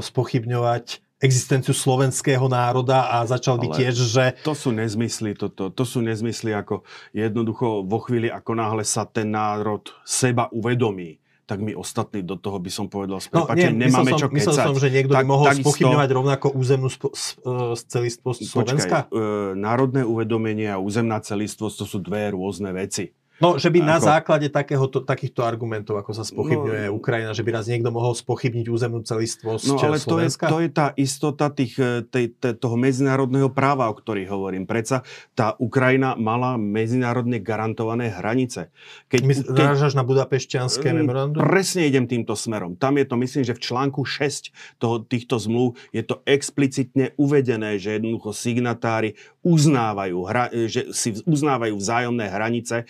spochybňovať 0.04 1.00
existenciu 1.20 1.76
slovenského 1.76 2.48
národa 2.48 3.12
a 3.12 3.28
začal 3.28 3.60
by 3.60 3.68
Ale 3.72 3.76
tiež, 3.76 3.96
že... 4.08 4.26
To 4.48 4.56
sú 4.56 4.72
nezmysly, 4.72 5.36
toto. 5.36 5.68
To 5.68 5.84
sú 5.84 6.00
nezmysly, 6.00 6.56
ako 6.56 6.88
jednoducho 7.12 7.84
vo 7.84 8.00
chvíli, 8.00 8.32
ako 8.32 8.56
náhle 8.56 8.88
sa 8.88 9.04
ten 9.04 9.36
národ 9.36 9.84
seba 10.08 10.48
uvedomí, 10.56 11.20
tak 11.44 11.60
my 11.60 11.74
ostatní 11.76 12.22
do 12.22 12.38
toho 12.38 12.62
by 12.62 12.72
som 12.72 12.86
povedal 12.88 13.18
s 13.18 13.28
no, 13.34 13.50
nie, 13.58 13.74
nemáme 13.74 14.14
som, 14.14 14.22
čo 14.22 14.28
kecať. 14.30 14.38
Myslel 14.38 14.56
som, 14.70 14.76
že 14.78 14.88
niekto 14.94 15.14
tak, 15.18 15.26
by 15.26 15.28
mohol 15.28 15.46
takisto, 15.50 15.66
spochybňovať 15.66 16.10
rovnako 16.14 16.48
územnú 16.54 16.90
spo, 16.94 17.10
uh, 17.10 17.74
celistvosť 17.74 18.42
Slovenska? 18.46 19.10
Počkaj, 19.10 19.18
uh, 19.18 19.58
národné 19.58 20.06
uvedomenie 20.06 20.70
a 20.70 20.78
územná 20.78 21.18
celistvosť 21.20 21.76
to 21.82 21.86
sú 21.90 21.98
dve 22.06 22.32
rôzne 22.32 22.70
veci. 22.72 23.12
No, 23.40 23.56
že 23.56 23.72
by 23.72 23.80
ako... 23.80 23.88
na 23.88 23.98
základe 24.04 24.48
takéhoto, 24.52 25.00
takýchto 25.00 25.42
argumentov, 25.48 25.96
ako 25.96 26.12
sa 26.12 26.28
spochybňuje 26.28 26.92
no, 26.92 26.96
Ukrajina, 27.00 27.32
že 27.32 27.44
by 27.48 27.52
raz 27.56 27.72
niekto 27.72 27.88
mohol 27.90 28.12
spochybniť 28.12 28.66
územnú 28.68 29.02
celistvosť 29.04 29.64
No 29.72 29.76
ale 29.80 29.98
to 30.00 30.20
je, 30.20 30.30
to 30.36 30.58
je 30.60 30.70
tá 30.70 30.88
istota 31.00 31.48
tých, 31.48 31.80
eh, 31.80 32.04
tej, 32.04 32.36
tej, 32.36 32.60
toho 32.60 32.76
medzinárodného 32.76 33.48
práva, 33.52 33.88
o 33.88 33.96
ktorých 33.96 34.28
hovorím. 34.28 34.68
Preca 34.68 35.08
tá 35.34 35.56
Ukrajina 35.56 36.20
mala 36.20 36.60
medzinárodne 36.60 37.40
garantované 37.40 38.12
hranice. 38.12 38.76
Keď, 39.08 39.22
My 39.24 39.34
keď, 39.34 39.96
na 39.96 40.04
budapešťanské 40.04 40.92
mm, 40.92 40.96
memorandum? 41.00 41.40
Presne 41.40 41.88
idem 41.88 42.06
týmto 42.06 42.36
smerom. 42.36 42.76
Tam 42.76 43.00
je 43.00 43.06
to, 43.08 43.16
myslím, 43.16 43.44
že 43.48 43.56
v 43.56 43.62
článku 43.64 44.04
6 44.04 44.52
toho, 44.78 45.02
týchto 45.02 45.40
zmluv 45.40 45.80
je 45.96 46.04
to 46.04 46.20
explicitne 46.28 47.16
uvedené, 47.16 47.80
že 47.80 47.98
jednoducho 47.98 48.36
signatári 48.36 49.16
uznávajú, 49.40 50.18
hra, 50.28 50.52
že 50.68 50.92
si 50.92 51.16
uznávajú 51.24 51.80
vzájomné 51.80 52.28
hranice 52.28 52.84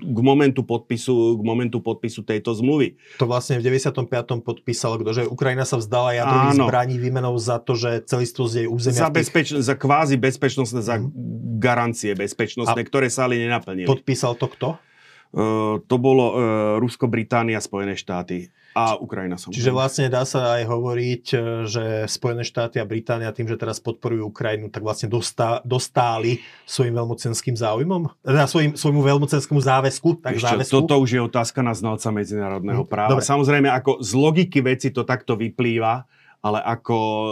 k 0.00 0.18
momentu 0.24 0.64
podpisu, 0.64 1.36
k 1.36 1.42
momentu 1.44 1.84
podpisu 1.84 2.24
tejto 2.24 2.56
zmluvy. 2.56 2.96
To 3.20 3.28
vlastne 3.28 3.60
v 3.60 3.68
95. 3.68 4.40
podpísalo 4.40 4.96
kto, 4.96 5.10
že 5.12 5.22
Ukrajina 5.28 5.68
sa 5.68 5.76
vzdala 5.76 6.16
jadrových 6.16 6.56
zbraní 6.56 6.96
výmenou 6.96 7.36
za 7.36 7.60
to, 7.60 7.76
že 7.76 8.08
celistvosť 8.08 8.54
jej 8.64 8.68
územia... 8.68 9.06
Za, 9.06 9.12
bezpeč- 9.12 9.60
za 9.60 9.74
kvázi 9.76 10.16
bezpečnostné, 10.16 10.80
za 10.80 10.96
mm. 10.96 11.12
garancie 11.60 12.16
bezpečnostné, 12.16 12.80
A 12.80 12.88
ktoré 12.88 13.12
sa 13.12 13.28
ale 13.28 13.36
nenaplnili. 13.36 13.84
Podpísal 13.84 14.40
to 14.40 14.48
kto? 14.48 14.68
Uh, 15.30 15.78
to 15.86 16.00
bolo 16.00 16.24
uh, 16.32 16.34
Rusko, 16.82 17.06
Británia, 17.06 17.60
Spojené 17.62 17.94
štáty 17.94 18.50
a 18.70 18.94
Ukrajina 18.94 19.34
som. 19.34 19.50
Čiže 19.50 19.74
vlastne 19.74 20.06
dá 20.06 20.22
sa 20.22 20.62
aj 20.62 20.64
hovoriť, 20.70 21.24
e, 21.34 21.36
že 21.66 21.84
Spojené 22.06 22.46
štáty 22.46 22.78
a 22.78 22.86
Británia 22.86 23.34
tým, 23.34 23.50
že 23.50 23.58
teraz 23.58 23.82
podporujú 23.82 24.30
Ukrajinu, 24.30 24.70
tak 24.70 24.86
vlastne 24.86 25.10
dostá, 25.10 25.58
dostáli 25.66 26.38
svojim 26.70 26.94
veľmocenským 26.94 27.58
záujmom? 27.58 28.14
Teda 28.22 28.46
svojim, 28.46 28.78
svojmu 28.78 29.02
veľmocenskému 29.02 29.58
záväzku? 29.58 30.22
Tak 30.22 30.38
Ešte, 30.38 30.54
záväzku? 30.54 30.74
Toto 30.86 31.02
už 31.02 31.10
je 31.18 31.20
otázka 31.20 31.66
na 31.66 31.74
znalca 31.74 32.14
medzinárodného 32.14 32.86
hm, 32.86 32.90
práva. 32.90 33.18
Dobre. 33.18 33.26
Samozrejme, 33.26 33.68
ako 33.74 33.98
z 33.98 34.10
logiky 34.14 34.58
veci 34.62 34.94
to 34.94 35.02
takto 35.02 35.34
vyplýva, 35.34 36.06
ale 36.40 36.58
ako 36.64 36.96
e, 36.96 37.30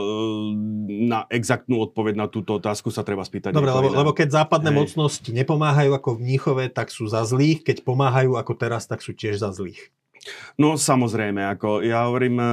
na 1.09 1.25
exaktnú 1.33 1.81
odpoveď 1.81 2.15
na 2.19 2.27
túto 2.29 2.61
otázku 2.61 2.93
sa 2.93 3.01
treba 3.07 3.25
spýtať. 3.25 3.57
Dobre, 3.57 3.73
lebo, 3.73 3.89
lebo 3.95 4.13
keď 4.13 4.45
západné 4.45 4.75
Hej. 4.75 4.79
mocnosti 4.85 5.31
nepomáhajú 5.33 5.97
ako 5.97 6.19
v 6.19 6.21
Mníchove, 6.27 6.65
tak 6.69 6.93
sú 6.93 7.09
za 7.09 7.25
zlých, 7.25 7.65
keď 7.65 7.87
pomáhajú 7.87 8.37
ako 8.37 8.53
teraz, 8.59 8.85
tak 8.85 9.01
sú 9.01 9.17
tiež 9.17 9.41
za 9.41 9.55
zlých. 9.55 9.95
No 10.59 10.75
samozrejme, 10.79 11.45
ako 11.55 11.83
ja 11.85 12.07
hovorím, 12.07 12.37
e, 12.41 12.51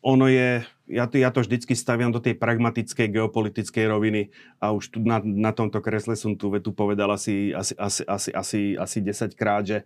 ono 0.00 0.26
je, 0.32 0.64
ja 0.88 1.04
to, 1.04 1.20
ja 1.20 1.28
to 1.28 1.44
vždycky 1.44 1.76
staviam 1.76 2.08
do 2.08 2.20
tej 2.20 2.40
pragmatickej 2.40 3.12
geopolitickej 3.12 3.84
roviny 3.84 4.32
a 4.56 4.72
už 4.72 4.96
tu 4.96 4.98
na, 5.04 5.20
na 5.20 5.52
tomto 5.52 5.84
kresle 5.84 6.16
som 6.16 6.32
tú 6.32 6.48
vetu 6.48 6.72
povedal 6.72 7.12
asi, 7.12 7.52
asi, 7.52 7.76
asi, 7.76 8.02
asi, 8.08 8.30
asi, 8.32 8.60
asi 8.80 8.98
10 9.04 9.36
krát, 9.36 9.62
že 9.68 9.78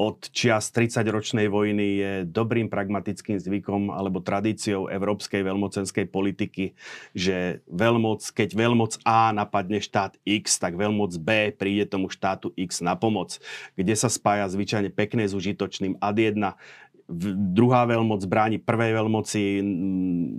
od 0.00 0.32
čias 0.32 0.72
30-ročnej 0.72 1.52
vojny 1.52 1.86
je 2.00 2.12
dobrým 2.24 2.72
pragmatickým 2.72 3.36
zvykom 3.36 3.92
alebo 3.92 4.24
tradíciou 4.24 4.88
európskej 4.88 5.44
veľmocenskej 5.44 6.08
politiky, 6.08 6.72
že 7.12 7.60
veľmoc, 7.68 8.24
keď 8.32 8.56
veľmoc 8.56 8.96
A 9.04 9.28
napadne 9.36 9.76
štát 9.76 10.16
X, 10.24 10.56
tak 10.56 10.80
veľmoc 10.80 11.12
B 11.20 11.52
príde 11.52 11.84
tomu 11.84 12.08
štátu 12.08 12.48
X 12.56 12.80
na 12.80 12.96
pomoc, 12.96 13.36
kde 13.76 13.92
sa 13.92 14.08
spája 14.08 14.48
zvyčajne 14.48 14.88
pekné 14.88 15.28
s 15.28 15.36
užitočným 15.36 16.00
ad 16.00 16.16
1 16.16 16.40
druhá 17.34 17.84
veľmoc 17.90 18.22
bráni 18.30 18.62
prvej 18.62 18.94
veľmoci 18.94 19.42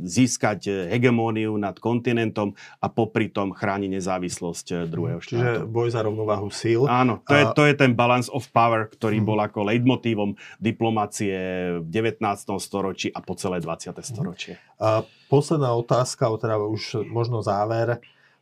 získať 0.08 0.88
hegemóniu 0.88 1.54
nad 1.60 1.76
kontinentom 1.78 2.56
a 2.80 2.88
popri 2.88 3.28
tom 3.28 3.52
chráni 3.52 3.92
nezávislosť 3.92 4.68
eh, 4.72 4.78
druhého 4.88 5.20
štátu. 5.20 5.36
Čiže 5.36 5.52
boj 5.68 5.90
za 5.92 6.02
rovnováhu 6.08 6.48
síl. 6.50 6.88
Áno, 6.88 7.20
to, 7.28 7.36
a... 7.36 7.38
je, 7.38 7.46
to 7.52 7.64
je 7.68 7.74
ten 7.76 7.92
balance 7.92 8.32
of 8.32 8.48
power, 8.56 8.88
ktorý 8.88 9.20
hmm. 9.20 9.28
bol 9.28 9.40
ako 9.44 9.60
leitmotívom 9.68 10.32
diplomácie 10.58 11.36
v 11.84 11.88
19. 11.92 12.24
storočí 12.58 13.12
a 13.12 13.20
po 13.20 13.36
celé 13.36 13.60
20. 13.60 13.92
Mhm. 13.92 14.02
storočie. 14.02 14.54
A 14.80 15.04
posledná 15.28 15.76
otázka, 15.76 16.32
teda 16.40 16.58
už 16.58 17.06
možno 17.12 17.44
záver. 17.44 18.00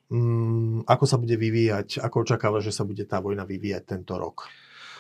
Hmm, 0.09 0.82
ako 0.89 1.05
sa 1.05 1.21
bude 1.21 1.38
vyvíjať, 1.38 2.01
ako 2.01 2.25
očakáva, 2.25 2.57
že 2.65 2.73
sa 2.73 2.82
bude 2.82 3.05
tá 3.05 3.21
vojna 3.21 3.45
vyvíjať 3.45 3.84
tento 3.86 4.17
rok? 4.17 4.49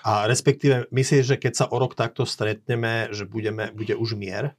A 0.03 0.25
respektíve, 0.27 0.87
myslíš, 0.91 1.35
že 1.35 1.37
keď 1.37 1.53
sa 1.53 1.65
o 1.69 1.75
rok 1.79 1.95
takto 1.95 2.23
stretneme, 2.23 3.11
že 3.11 3.27
budeme, 3.27 3.71
bude 3.75 3.95
už 3.95 4.15
mier? 4.15 4.55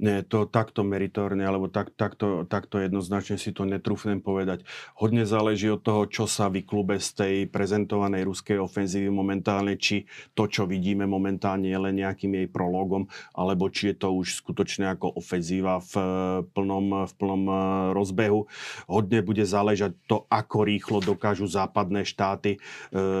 Nie, 0.00 0.24
to 0.24 0.48
takto 0.48 0.80
meritorne, 0.80 1.44
alebo 1.44 1.68
tak, 1.68 1.92
takto, 1.92 2.48
takto 2.48 2.80
jednoznačne 2.80 3.36
si 3.36 3.52
to 3.52 3.68
netrúfnem 3.68 4.24
povedať. 4.24 4.64
Hodne 4.96 5.28
záleží 5.28 5.68
od 5.68 5.84
toho, 5.84 6.08
čo 6.08 6.24
sa 6.24 6.48
vyklube 6.48 6.96
z 6.96 7.08
tej 7.20 7.34
prezentovanej 7.52 8.24
ruskej 8.24 8.56
ofenzívy 8.64 9.12
momentálne, 9.12 9.76
či 9.76 10.08
to, 10.32 10.48
čo 10.48 10.64
vidíme 10.64 11.04
momentálne, 11.04 11.68
je 11.68 11.76
len 11.76 12.00
nejakým 12.00 12.32
jej 12.32 12.48
prologom, 12.48 13.12
alebo 13.36 13.68
či 13.68 13.92
je 13.92 14.00
to 14.00 14.08
už 14.16 14.40
skutočne 14.40 14.88
ako 14.88 15.20
ofenzíva 15.20 15.84
v 15.84 15.92
plnom, 16.48 17.04
v 17.04 17.12
plnom 17.20 17.42
e, 17.44 17.54
rozbehu. 17.92 18.48
Hodne 18.88 19.20
bude 19.20 19.44
záležať 19.44 20.00
to, 20.08 20.24
ako 20.32 20.64
rýchlo 20.64 21.04
dokážu 21.04 21.44
západné 21.44 22.08
štáty 22.08 22.56
e, 22.56 22.58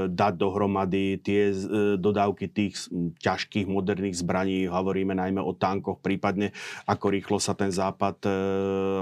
dať 0.08 0.32
dohromady 0.32 1.20
tie 1.20 1.52
e, 1.52 1.54
dodávky 2.00 2.48
tých 2.48 2.88
ťažkých 3.20 3.68
moderných 3.68 4.16
zbraní, 4.16 4.64
hovoríme 4.64 5.12
najmä 5.12 5.44
o 5.44 5.52
tankoch, 5.52 6.00
prípadne 6.00 6.56
ako 6.86 7.06
rýchlo 7.12 7.38
sa 7.38 7.54
ten 7.54 7.70
západ 7.70 8.26
e, 8.26 8.30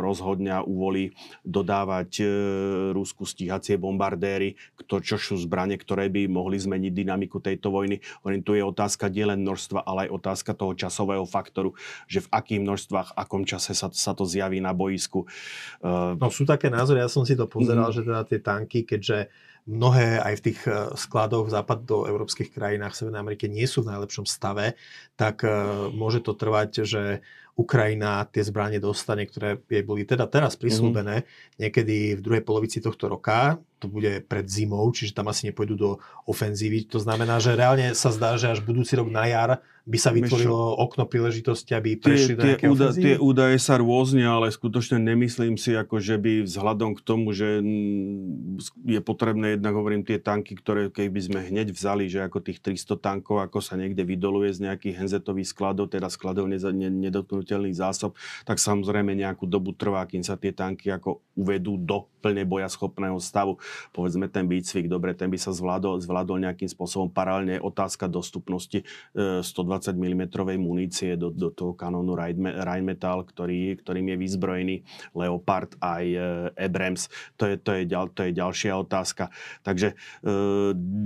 rozhodne 0.00 0.52
a 0.54 0.64
uvolí 0.64 1.12
dodávať 1.42 2.10
e, 2.20 2.24
Rusku 2.92 3.24
stíhacie 3.24 3.80
bombardéry, 3.80 4.58
čo 4.88 5.16
sú 5.16 5.36
zbranie, 5.38 5.76
ktoré 5.78 6.08
by 6.08 6.26
mohli 6.28 6.58
zmeniť 6.58 6.92
dynamiku 6.92 7.38
tejto 7.38 7.72
vojny. 7.72 8.00
Hovorím, 8.24 8.42
tu 8.42 8.56
je 8.56 8.64
otázka 8.64 9.12
nielen 9.12 9.44
množstva, 9.44 9.84
ale 9.84 10.08
aj 10.08 10.14
otázka 10.18 10.52
toho 10.56 10.72
časového 10.74 11.24
faktoru, 11.28 11.76
že 12.10 12.24
v 12.24 12.28
akých 12.32 12.60
množstvách, 12.64 13.08
akom 13.14 13.44
čase 13.44 13.72
sa, 13.72 13.92
sa 13.92 14.12
to 14.12 14.24
zjaví 14.24 14.58
na 14.58 14.72
boisku. 14.72 15.24
E, 15.80 15.88
no 16.16 16.26
sú 16.32 16.48
také 16.48 16.68
názory, 16.68 17.04
ja 17.04 17.10
som 17.10 17.24
si 17.24 17.38
to 17.38 17.48
pozeral, 17.48 17.90
mm. 17.90 17.94
že 17.94 18.02
teda 18.04 18.22
tie 18.26 18.40
tanky, 18.40 18.84
keďže 18.84 19.28
mnohé 19.68 20.24
aj 20.24 20.34
v 20.40 20.44
tých 20.48 20.60
skladoch 20.96 21.52
v 21.52 21.54
západoeurópskych 21.60 22.56
krajinách 22.56 22.96
Severnej 22.96 23.20
Amerike 23.20 23.52
nie 23.52 23.68
sú 23.68 23.84
v 23.84 23.92
najlepšom 23.92 24.24
stave, 24.24 24.80
tak 25.12 25.44
môže 25.92 26.24
to 26.24 26.32
trvať, 26.32 26.88
že 26.88 27.20
Ukrajina 27.58 28.22
tie 28.30 28.46
zbranie 28.46 28.78
dostane, 28.78 29.26
ktoré 29.26 29.58
jej 29.66 29.82
boli 29.82 30.06
teda 30.06 30.30
teraz 30.30 30.54
prislúbené, 30.54 31.26
mm-hmm. 31.26 31.58
niekedy 31.58 31.96
v 32.14 32.20
druhej 32.22 32.42
polovici 32.46 32.78
tohto 32.78 33.10
roka 33.10 33.58
to 33.78 33.86
bude 33.86 34.26
pred 34.26 34.46
zimou, 34.50 34.84
čiže 34.90 35.14
tam 35.14 35.30
asi 35.30 35.48
nepôjdu 35.48 35.74
do 35.78 35.90
ofenzívy. 36.26 36.90
To 36.90 36.98
znamená, 36.98 37.38
že 37.38 37.54
reálne 37.54 37.94
sa 37.94 38.10
zdá, 38.10 38.34
že 38.34 38.50
až 38.50 38.60
budúci 38.60 38.98
rok 38.98 39.08
na 39.08 39.24
jar 39.30 39.62
by 39.88 39.96
sa 39.96 40.12
vytvorilo 40.12 40.76
okno 40.84 41.08
príležitosti, 41.08 41.72
aby 41.72 41.96
prešli 41.96 42.36
tie, 42.36 42.38
do 42.38 42.44
nejaké 42.44 42.66
úda, 42.68 42.92
Tie 42.92 43.16
údaje 43.16 43.56
sa 43.56 43.80
rôzne, 43.80 44.20
ale 44.20 44.52
skutočne 44.52 45.00
nemyslím 45.00 45.56
si, 45.56 45.72
ako 45.72 45.96
že 45.96 46.20
by 46.20 46.44
vzhľadom 46.44 46.92
k 46.92 47.00
tomu, 47.00 47.32
že 47.32 47.64
je 48.84 49.00
potrebné 49.00 49.56
jednak, 49.56 49.72
hovorím, 49.72 50.04
tie 50.04 50.20
tanky, 50.20 50.60
ktoré 50.60 50.92
keby 50.92 51.20
sme 51.24 51.40
hneď 51.40 51.72
vzali, 51.72 52.04
že 52.04 52.20
ako 52.20 52.44
tých 52.44 52.60
300 52.60 53.00
tankov, 53.00 53.40
ako 53.40 53.64
sa 53.64 53.80
niekde 53.80 54.04
vydoluje 54.04 54.52
z 54.52 54.68
nejakých 54.68 55.08
henzetových 55.08 55.56
skladov, 55.56 55.88
teda 55.88 56.12
skladov 56.12 56.52
nedotknutelných 56.52 57.80
zásob, 57.80 58.12
tak 58.44 58.60
samozrejme 58.60 59.16
nejakú 59.16 59.48
dobu 59.48 59.72
trvá, 59.72 60.04
kým 60.04 60.20
sa 60.20 60.36
tie 60.36 60.52
tanky 60.52 60.92
ako 60.92 61.24
uvedú 61.32 61.80
do 61.80 62.04
plne 62.18 62.42
bojaschopného 62.44 63.18
stavu 63.22 63.58
povedzme 63.92 64.28
ten 64.28 64.46
výcvik, 64.46 64.86
dobre, 64.90 65.14
ten 65.14 65.30
by 65.30 65.38
sa 65.40 65.50
zvládol, 65.54 66.02
zvládol 66.02 66.44
nejakým 66.44 66.68
spôsobom. 66.68 67.10
Paralelne 67.10 67.58
otázka 67.58 68.06
dostupnosti 68.06 68.84
120 69.14 69.44
e, 69.44 69.96
mm 69.96 70.22
munície 70.58 71.14
do, 71.14 71.30
do 71.30 71.50
toho 71.54 71.72
kanónu 71.72 72.14
Rheinmetall, 72.14 73.24
ktorý, 73.24 73.78
ktorým 73.78 74.14
je 74.14 74.16
vyzbrojený 74.16 74.76
Leopard 75.14 75.74
aj 75.78 76.04
e, 76.04 76.18
Abrams. 76.58 77.10
To 77.38 77.48
je, 77.48 77.54
to 77.58 77.70
je, 77.78 77.82
ďal, 77.88 78.10
to 78.12 78.26
je 78.26 78.32
ďalšia 78.34 78.72
otázka. 78.78 79.30
Takže 79.62 79.94
e, 79.94 80.34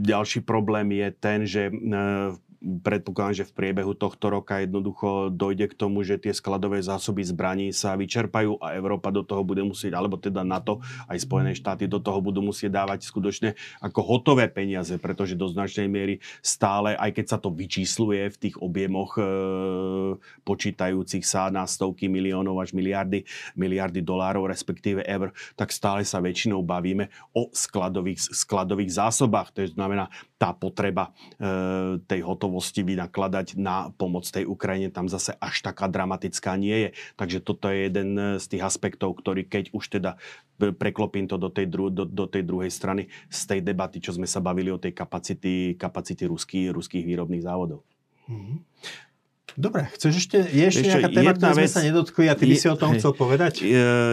ďalší 0.02 0.42
problém 0.42 0.92
je 0.92 1.08
ten, 1.16 1.38
že 1.46 1.68
e, 1.68 1.74
predpokladám, 2.62 3.42
že 3.42 3.48
v 3.50 3.56
priebehu 3.58 3.92
tohto 3.98 4.30
roka 4.30 4.62
jednoducho 4.62 5.34
dojde 5.34 5.74
k 5.74 5.78
tomu, 5.78 6.06
že 6.06 6.22
tie 6.22 6.30
skladové 6.30 6.78
zásoby 6.78 7.26
zbraní 7.26 7.74
sa 7.74 7.98
vyčerpajú 7.98 8.62
a 8.62 8.78
Európa 8.78 9.10
do 9.10 9.26
toho 9.26 9.42
bude 9.42 9.66
musieť, 9.66 9.98
alebo 9.98 10.14
teda 10.14 10.46
NATO, 10.46 10.78
aj 11.10 11.18
Spojené 11.18 11.52
štáty 11.58 11.90
do 11.90 11.98
toho 11.98 12.22
budú 12.22 12.38
musieť 12.40 12.70
dávať 12.70 13.04
skutočne 13.10 13.58
ako 13.82 14.00
hotové 14.06 14.46
peniaze, 14.46 14.94
pretože 14.96 15.34
do 15.34 15.50
značnej 15.50 15.90
miery 15.90 16.22
stále, 16.38 16.94
aj 16.94 17.10
keď 17.18 17.26
sa 17.34 17.38
to 17.42 17.50
vyčísluje 17.50 18.30
v 18.30 18.36
tých 18.38 18.56
objemoch 18.62 19.18
e, 19.18 19.22
počítajúcich 20.46 21.26
sa 21.26 21.50
na 21.50 21.66
stovky 21.66 22.06
miliónov 22.06 22.62
až 22.62 22.72
miliardy, 22.78 23.26
miliardy 23.58 24.00
dolárov, 24.00 24.46
respektíve 24.46 25.02
eur, 25.02 25.34
tak 25.58 25.74
stále 25.74 26.06
sa 26.06 26.22
väčšinou 26.22 26.62
bavíme 26.62 27.10
o 27.34 27.50
skladových, 27.50 28.30
skladových 28.30 28.94
zásobách. 28.94 29.50
To 29.58 29.66
znamená, 29.66 30.06
tá 30.42 30.50
potreba 30.50 31.14
e, 31.38 32.02
tej 32.02 32.26
hotovosti 32.26 32.82
vynakladať 32.82 33.54
na 33.54 33.94
pomoc 33.94 34.26
tej 34.26 34.42
Ukrajine 34.42 34.90
tam 34.90 35.06
zase 35.06 35.38
až 35.38 35.62
taká 35.62 35.86
dramatická 35.86 36.58
nie 36.58 36.74
je. 36.74 36.90
Takže 37.14 37.38
toto 37.46 37.70
je 37.70 37.86
jeden 37.86 38.18
z 38.42 38.44
tých 38.50 38.66
aspektov, 38.66 39.22
ktorý 39.22 39.46
keď 39.46 39.70
už 39.70 40.02
teda 40.02 40.18
preklopím 40.58 41.30
to 41.30 41.38
do 41.38 41.46
tej, 41.46 41.70
dru, 41.70 41.94
do, 41.94 42.02
do 42.02 42.26
tej 42.26 42.42
druhej 42.42 42.74
strany 42.74 43.06
z 43.30 43.40
tej 43.46 43.60
debaty, 43.62 44.02
čo 44.02 44.18
sme 44.18 44.26
sa 44.26 44.42
bavili 44.42 44.74
o 44.74 44.82
tej 44.82 44.90
kapacity, 44.90 45.78
kapacity 45.78 46.26
ruských, 46.26 46.74
ruských 46.74 47.06
výrobných 47.06 47.46
závodov. 47.46 47.86
Mm-hmm. 48.26 48.56
Dobre, 49.52 49.84
chceš 49.92 50.24
ešte, 50.24 50.38
je 50.48 50.64
ešte, 50.64 50.80
ešte 50.80 50.90
nejaká 50.96 51.08
téma, 51.12 51.32
ktorá 51.36 51.52
sme 51.52 51.68
sa 51.68 51.84
nedotkli 51.84 52.24
a 52.30 52.34
ty 52.38 52.48
by 52.48 52.56
si 52.56 52.68
o 52.72 52.78
tom 52.78 52.96
chcel 52.96 53.12
povedať? 53.12 53.60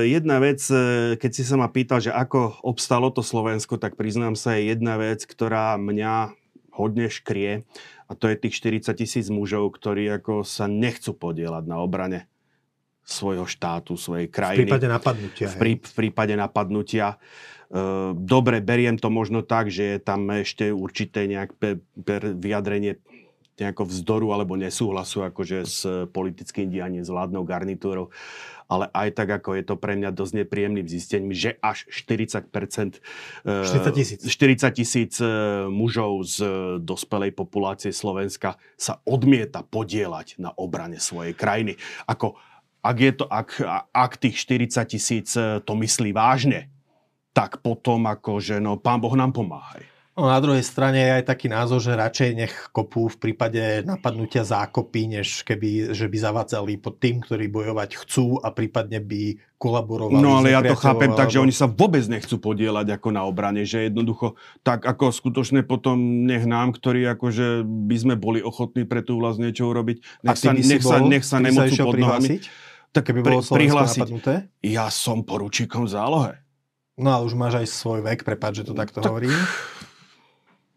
Jedna 0.04 0.36
vec, 0.44 0.60
e, 0.68 1.16
keď 1.16 1.32
si 1.32 1.44
sa 1.48 1.56
ma 1.56 1.72
pýtal, 1.72 2.04
že 2.04 2.12
ako 2.12 2.60
obstalo 2.66 3.08
to 3.08 3.24
Slovensko, 3.24 3.80
tak 3.80 3.96
priznám 3.96 4.36
sa, 4.36 4.60
je 4.60 4.76
jedna 4.76 5.00
vec, 5.00 5.24
ktorá 5.24 5.80
mňa 5.80 6.36
hodne 6.76 7.08
škrie 7.08 7.64
a 8.08 8.12
to 8.18 8.28
je 8.28 8.36
tých 8.36 8.84
40 8.84 9.00
tisíc 9.00 9.26
mužov, 9.32 9.72
ktorí 9.80 10.12
ako 10.20 10.44
sa 10.44 10.68
nechcú 10.68 11.16
podielať 11.16 11.64
na 11.68 11.78
obrane 11.80 12.28
svojho 13.10 13.48
štátu, 13.50 13.98
svojej 13.98 14.28
krajiny. 14.30 14.66
V 14.66 14.76
prípade 14.76 14.88
napadnutia. 14.92 15.48
V, 15.50 15.56
prí, 15.56 15.74
v 15.82 15.94
prípade 15.98 16.34
napadnutia. 16.38 17.08
E, 17.16 17.18
dobre, 18.14 18.62
beriem 18.62 18.98
to 19.02 19.10
možno 19.10 19.42
tak, 19.42 19.74
že 19.74 19.98
je 19.98 20.00
tam 20.04 20.30
ešte 20.30 20.70
určité 20.70 21.26
nejaké 21.26 21.82
vyjadrenie 22.38 23.02
nejako 23.62 23.88
vzdoru 23.88 24.32
alebo 24.32 24.56
nesúhlasu 24.56 25.24
akože 25.28 25.58
s 25.68 25.80
politickým 26.10 26.72
dianím, 26.72 27.04
s 27.04 27.12
vládnou 27.12 27.44
garnitúrou. 27.44 28.10
Ale 28.70 28.86
aj 28.94 29.18
tak, 29.18 29.30
ako 29.42 29.58
je 29.58 29.64
to 29.66 29.76
pre 29.82 29.98
mňa 29.98 30.14
dosť 30.14 30.46
nepríjemným 30.46 30.86
zistením, 30.86 31.34
že 31.34 31.58
až 31.58 31.90
40%, 31.90 33.02
40 33.44 33.98
tisíc 33.98 34.20
40 34.22 34.78
tisíc 34.78 35.14
e, 35.18 35.26
mužov 35.74 36.22
z 36.30 36.38
dospelej 36.78 37.34
populácie 37.34 37.90
Slovenska 37.90 38.62
sa 38.78 39.02
odmieta 39.10 39.66
podielať 39.66 40.38
na 40.38 40.54
obrane 40.54 41.02
svojej 41.02 41.34
krajiny. 41.34 41.82
Ako, 42.06 42.38
ak, 42.86 42.98
je 43.02 43.12
to, 43.18 43.26
ak, 43.26 43.50
ak 43.90 44.12
tých 44.22 44.38
40 44.38 44.86
tisíc 44.86 45.34
to 45.38 45.74
myslí 45.74 46.14
vážne, 46.14 46.70
tak 47.34 47.62
potom 47.66 48.06
akože, 48.06 48.62
no, 48.62 48.78
pán 48.78 49.02
Boh 49.02 49.14
nám 49.18 49.34
pomáhaj. 49.34 49.99
No, 50.20 50.28
na 50.28 50.36
druhej 50.44 50.60
strane 50.68 51.00
je 51.00 51.12
aj 51.24 51.32
taký 51.32 51.48
názor, 51.48 51.80
že 51.80 51.96
radšej 51.96 52.30
nech 52.36 52.52
kopú 52.76 53.08
v 53.08 53.16
prípade 53.16 53.88
napadnutia 53.88 54.44
zákopy, 54.44 55.16
než 55.16 55.48
keby, 55.48 55.96
že 55.96 56.12
by 56.12 56.18
zavadzali 56.20 56.76
pod 56.76 57.00
tým, 57.00 57.24
ktorí 57.24 57.48
bojovať 57.48 58.04
chcú 58.04 58.36
a 58.44 58.52
prípadne 58.52 59.00
by 59.00 59.40
kolaborovali. 59.56 60.20
No 60.20 60.44
ale 60.44 60.52
ja 60.52 60.60
to 60.60 60.76
chápem 60.76 61.16
alebo... 61.16 61.20
tak, 61.24 61.32
že 61.32 61.40
oni 61.40 61.56
sa 61.56 61.72
vôbec 61.72 62.04
nechcú 62.12 62.36
podielať 62.36 63.00
ako 63.00 63.16
na 63.16 63.24
obrane, 63.24 63.64
že 63.64 63.88
jednoducho 63.88 64.36
tak 64.60 64.84
ako 64.84 65.16
skutočne 65.16 65.64
potom 65.64 66.28
nech 66.28 66.44
nám, 66.44 66.76
ktorí 66.76 67.08
akože 67.16 67.64
by 67.64 67.96
sme 67.96 68.16
boli 68.20 68.44
ochotní 68.44 68.84
pre 68.84 69.00
tú 69.00 69.24
vlast 69.24 69.40
niečo 69.40 69.72
urobiť, 69.72 70.04
nech 70.28 70.36
sa, 70.36 70.52
nech, 70.52 70.84
bol, 70.84 70.92
sa, 70.92 70.98
nech 71.00 71.24
sa 71.24 71.38
nemocú 71.40 71.76
pod 71.80 71.96
nohami. 71.96 72.44
Tak 72.92 73.08
keby 73.08 73.20
bolo 73.24 73.40
pri, 73.40 73.72
prihlásiť. 73.72 74.04
Napadnuté? 74.04 74.34
Ja 74.68 74.92
som 74.92 75.24
poručíkom 75.24 75.88
v 75.88 75.92
zálohe. 75.96 76.34
No 77.00 77.16
a 77.16 77.24
už 77.24 77.40
máš 77.40 77.64
aj 77.64 77.68
svoj 77.72 78.04
vek, 78.04 78.28
prepáč, 78.28 78.60
že 78.60 78.68
to 78.68 78.76
takto 78.76 79.00
tak... 79.00 79.08
hovorím. 79.08 79.32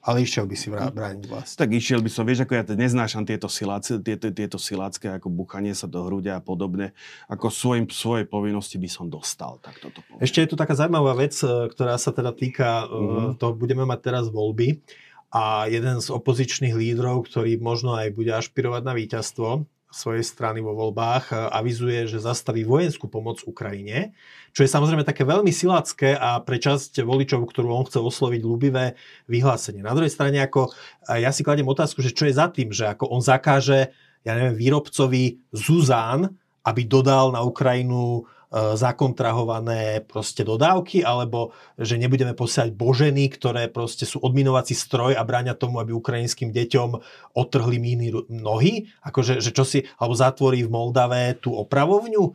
Ale 0.03 0.27
išiel 0.27 0.51
by 0.51 0.57
si 0.59 0.67
vrá, 0.67 0.91
brániť 0.91 1.25
vlast. 1.31 1.55
Tak 1.55 1.71
išiel 1.71 2.03
by 2.03 2.11
som, 2.11 2.27
vieš, 2.27 2.43
ako 2.43 2.59
ja 2.59 2.67
neznášam 2.67 3.23
tieto, 3.23 3.47
siláce, 3.47 4.03
tieto, 4.03 4.35
tieto 4.35 4.59
silácké, 4.59 5.15
ako 5.15 5.31
buchanie 5.31 5.79
sa 5.79 5.87
do 5.87 6.03
hrudia 6.03 6.39
a 6.39 6.43
podobne. 6.43 6.91
Ako 7.31 7.55
svojim, 7.55 7.87
svojej 7.87 8.27
povinnosti 8.27 8.83
by 8.83 8.91
som 8.91 9.07
dostal. 9.07 9.63
Tak 9.63 9.79
toto 9.79 10.03
poviem. 10.03 10.19
Ešte 10.27 10.43
je 10.43 10.51
tu 10.51 10.59
taká 10.59 10.75
zaujímavá 10.75 11.15
vec, 11.15 11.39
e, 11.39 11.71
ktorá 11.71 11.95
sa 12.03 12.11
teda 12.11 12.35
týka, 12.35 12.91
mm-hmm. 12.91 13.39
to 13.39 13.55
budeme 13.55 13.87
mať 13.87 14.01
teraz 14.03 14.27
voľby. 14.27 14.83
A 15.31 15.71
jeden 15.71 16.03
z 16.03 16.11
opozičných 16.11 16.75
lídrov, 16.75 17.31
ktorý 17.31 17.63
možno 17.63 17.95
aj 17.95 18.11
bude 18.11 18.35
ašpirovať 18.35 18.83
na 18.83 18.99
víťazstvo, 18.99 19.65
svojej 19.93 20.25
strany 20.25 20.65
vo 20.65 20.73
voľbách 20.73 21.31
e, 21.31 21.35
avizuje, 21.53 22.09
že 22.09 22.25
zastaví 22.25 22.65
vojenskú 22.65 23.07
pomoc 23.13 23.45
Ukrajine, 23.45 24.17
čo 24.57 24.65
je 24.65 24.73
samozrejme 24.73 25.05
také 25.05 25.29
veľmi 25.29 25.53
silácké 25.53 26.17
a 26.17 26.41
pre 26.41 26.57
časť 26.57 27.05
voličov, 27.05 27.45
ktorú 27.45 27.69
on 27.71 27.85
chce 27.85 28.01
osloviť 28.01 28.43
ľubivé 28.43 28.97
vyhlásenie. 29.29 29.85
Na 29.85 29.93
druhej 29.93 30.11
strane, 30.11 30.41
ako 30.41 30.73
e, 30.73 31.21
ja 31.21 31.31
si 31.31 31.45
kladiem 31.45 31.69
otázku, 31.69 32.01
že 32.01 32.17
čo 32.17 32.25
je 32.25 32.35
za 32.35 32.49
tým, 32.49 32.73
že 32.73 32.89
ako 32.89 33.13
on 33.13 33.21
zakáže, 33.21 33.93
ja 34.25 34.33
neviem, 34.33 34.57
výrobcovi 34.57 35.39
Zuzán, 35.53 36.33
aby 36.65 36.89
dodal 36.89 37.37
na 37.37 37.45
Ukrajinu 37.45 38.25
zakontrahované 38.53 40.05
proste 40.05 40.45
dodávky, 40.45 41.01
alebo 41.01 41.57
že 41.81 41.97
nebudeme 41.97 42.37
posiať 42.37 42.77
boženy, 42.77 43.33
ktoré 43.33 43.73
proste 43.73 44.05
sú 44.05 44.21
odminovací 44.21 44.77
stroj 44.77 45.17
a 45.17 45.25
bráňa 45.25 45.57
tomu, 45.57 45.81
aby 45.81 45.97
ukrajinským 45.97 46.53
deťom 46.53 46.91
otrhli 47.33 47.81
míny 47.81 48.13
nohy, 48.29 48.93
akože, 49.01 49.41
že 49.41 49.57
čo 49.57 49.65
si, 49.65 49.89
alebo 49.97 50.13
zatvorí 50.13 50.69
v 50.69 50.73
Moldave 50.73 51.41
tú 51.41 51.57
opravovňu, 51.57 52.23
e, 52.29 52.33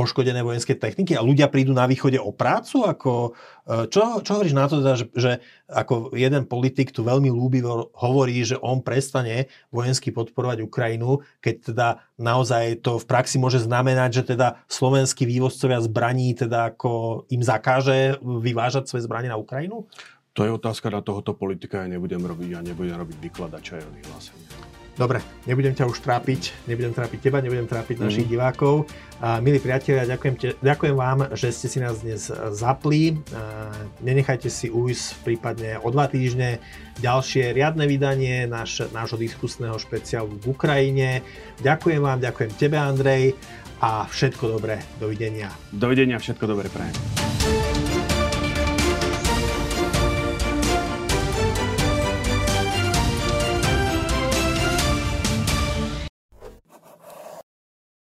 poškodené 0.00 0.40
vojenské 0.40 0.72
techniky 0.72 1.12
a 1.12 1.20
ľudia 1.20 1.52
prídu 1.52 1.76
na 1.76 1.84
východe 1.84 2.16
o 2.16 2.32
prácu? 2.32 2.88
Ako, 2.88 3.36
e, 3.68 3.84
čo, 3.92 4.24
čo 4.24 4.30
hovoríš 4.40 4.56
na 4.56 4.64
to, 4.64 4.80
teda, 4.80 4.94
že, 4.96 5.06
že 5.12 5.32
ako 5.68 6.16
jeden 6.16 6.48
politik 6.48 6.88
tu 6.88 7.04
veľmi 7.04 7.28
ľúbivo 7.28 7.92
hovorí, 7.92 8.40
že 8.40 8.56
on 8.56 8.80
prestane 8.80 9.52
vojensky 9.68 10.08
podporovať 10.08 10.64
Ukrajinu, 10.64 11.20
keď 11.44 11.54
teda 11.60 11.88
naozaj 12.16 12.80
to 12.80 12.96
v 12.96 13.04
praxi 13.04 13.36
môže 13.36 13.60
znamenať, 13.60 14.24
že 14.24 14.32
teda 14.32 14.64
slovenskí 14.72 15.28
vývozcovia 15.28 15.84
zbraní 15.84 16.32
teda 16.32 16.72
ako 16.72 17.24
im 17.28 17.44
zakáže 17.44 18.16
vyvážať 18.24 18.88
svoje 18.88 19.04
zbranie 19.04 19.28
na 19.28 19.36
Ukrajinu? 19.36 19.84
To 20.32 20.46
je 20.46 20.56
otázka 20.56 20.88
na 20.88 21.04
tohoto 21.04 21.36
politika, 21.36 21.84
ja 21.84 21.90
nebudem 21.90 22.22
robiť, 22.24 22.48
ja 22.48 22.60
nebudem 22.64 22.96
robiť 22.96 23.18
vykladača 23.20 23.82
jeho 23.82 23.92
vyhlásenia. 23.92 24.69
Dobre, 24.98 25.22
nebudem 25.48 25.72
ťa 25.72 25.88
už 25.88 26.02
trápiť, 26.02 26.66
nebudem 26.68 26.92
trápiť 26.92 27.18
teba, 27.30 27.40
nebudem 27.40 27.64
trápiť 27.64 27.96
mm. 27.98 28.02
našich 28.04 28.26
divákov. 28.28 28.84
A, 29.20 29.40
milí 29.40 29.62
priatelia, 29.62 30.04
ďakujem, 30.04 30.34
te, 30.36 30.48
ďakujem 30.60 30.96
vám, 30.96 31.18
že 31.32 31.48
ste 31.54 31.68
si 31.70 31.78
nás 31.80 32.02
dnes 32.04 32.28
zapli. 32.52 33.16
A, 33.32 33.72
nenechajte 34.04 34.52
si 34.52 34.68
ujsť 34.68 35.24
prípadne 35.24 35.80
o 35.80 35.88
dva 35.88 36.10
týždne 36.10 36.60
ďalšie 37.00 37.56
riadne 37.56 37.88
vydanie 37.88 38.44
náš, 38.44 38.86
nášho 38.92 39.16
diskusného 39.16 39.78
špeciálu 39.80 40.36
v 40.36 40.52
Ukrajine. 40.52 41.24
Ďakujem 41.64 42.00
vám, 42.04 42.18
ďakujem 42.20 42.52
tebe, 42.60 42.76
Andrej 42.76 43.32
a 43.80 44.04
všetko 44.04 44.60
dobré. 44.60 44.84
Dovidenia. 45.00 45.48
Dovidenia, 45.72 46.20
všetko 46.20 46.44
dobré 46.44 46.68
prajem. 46.68 47.39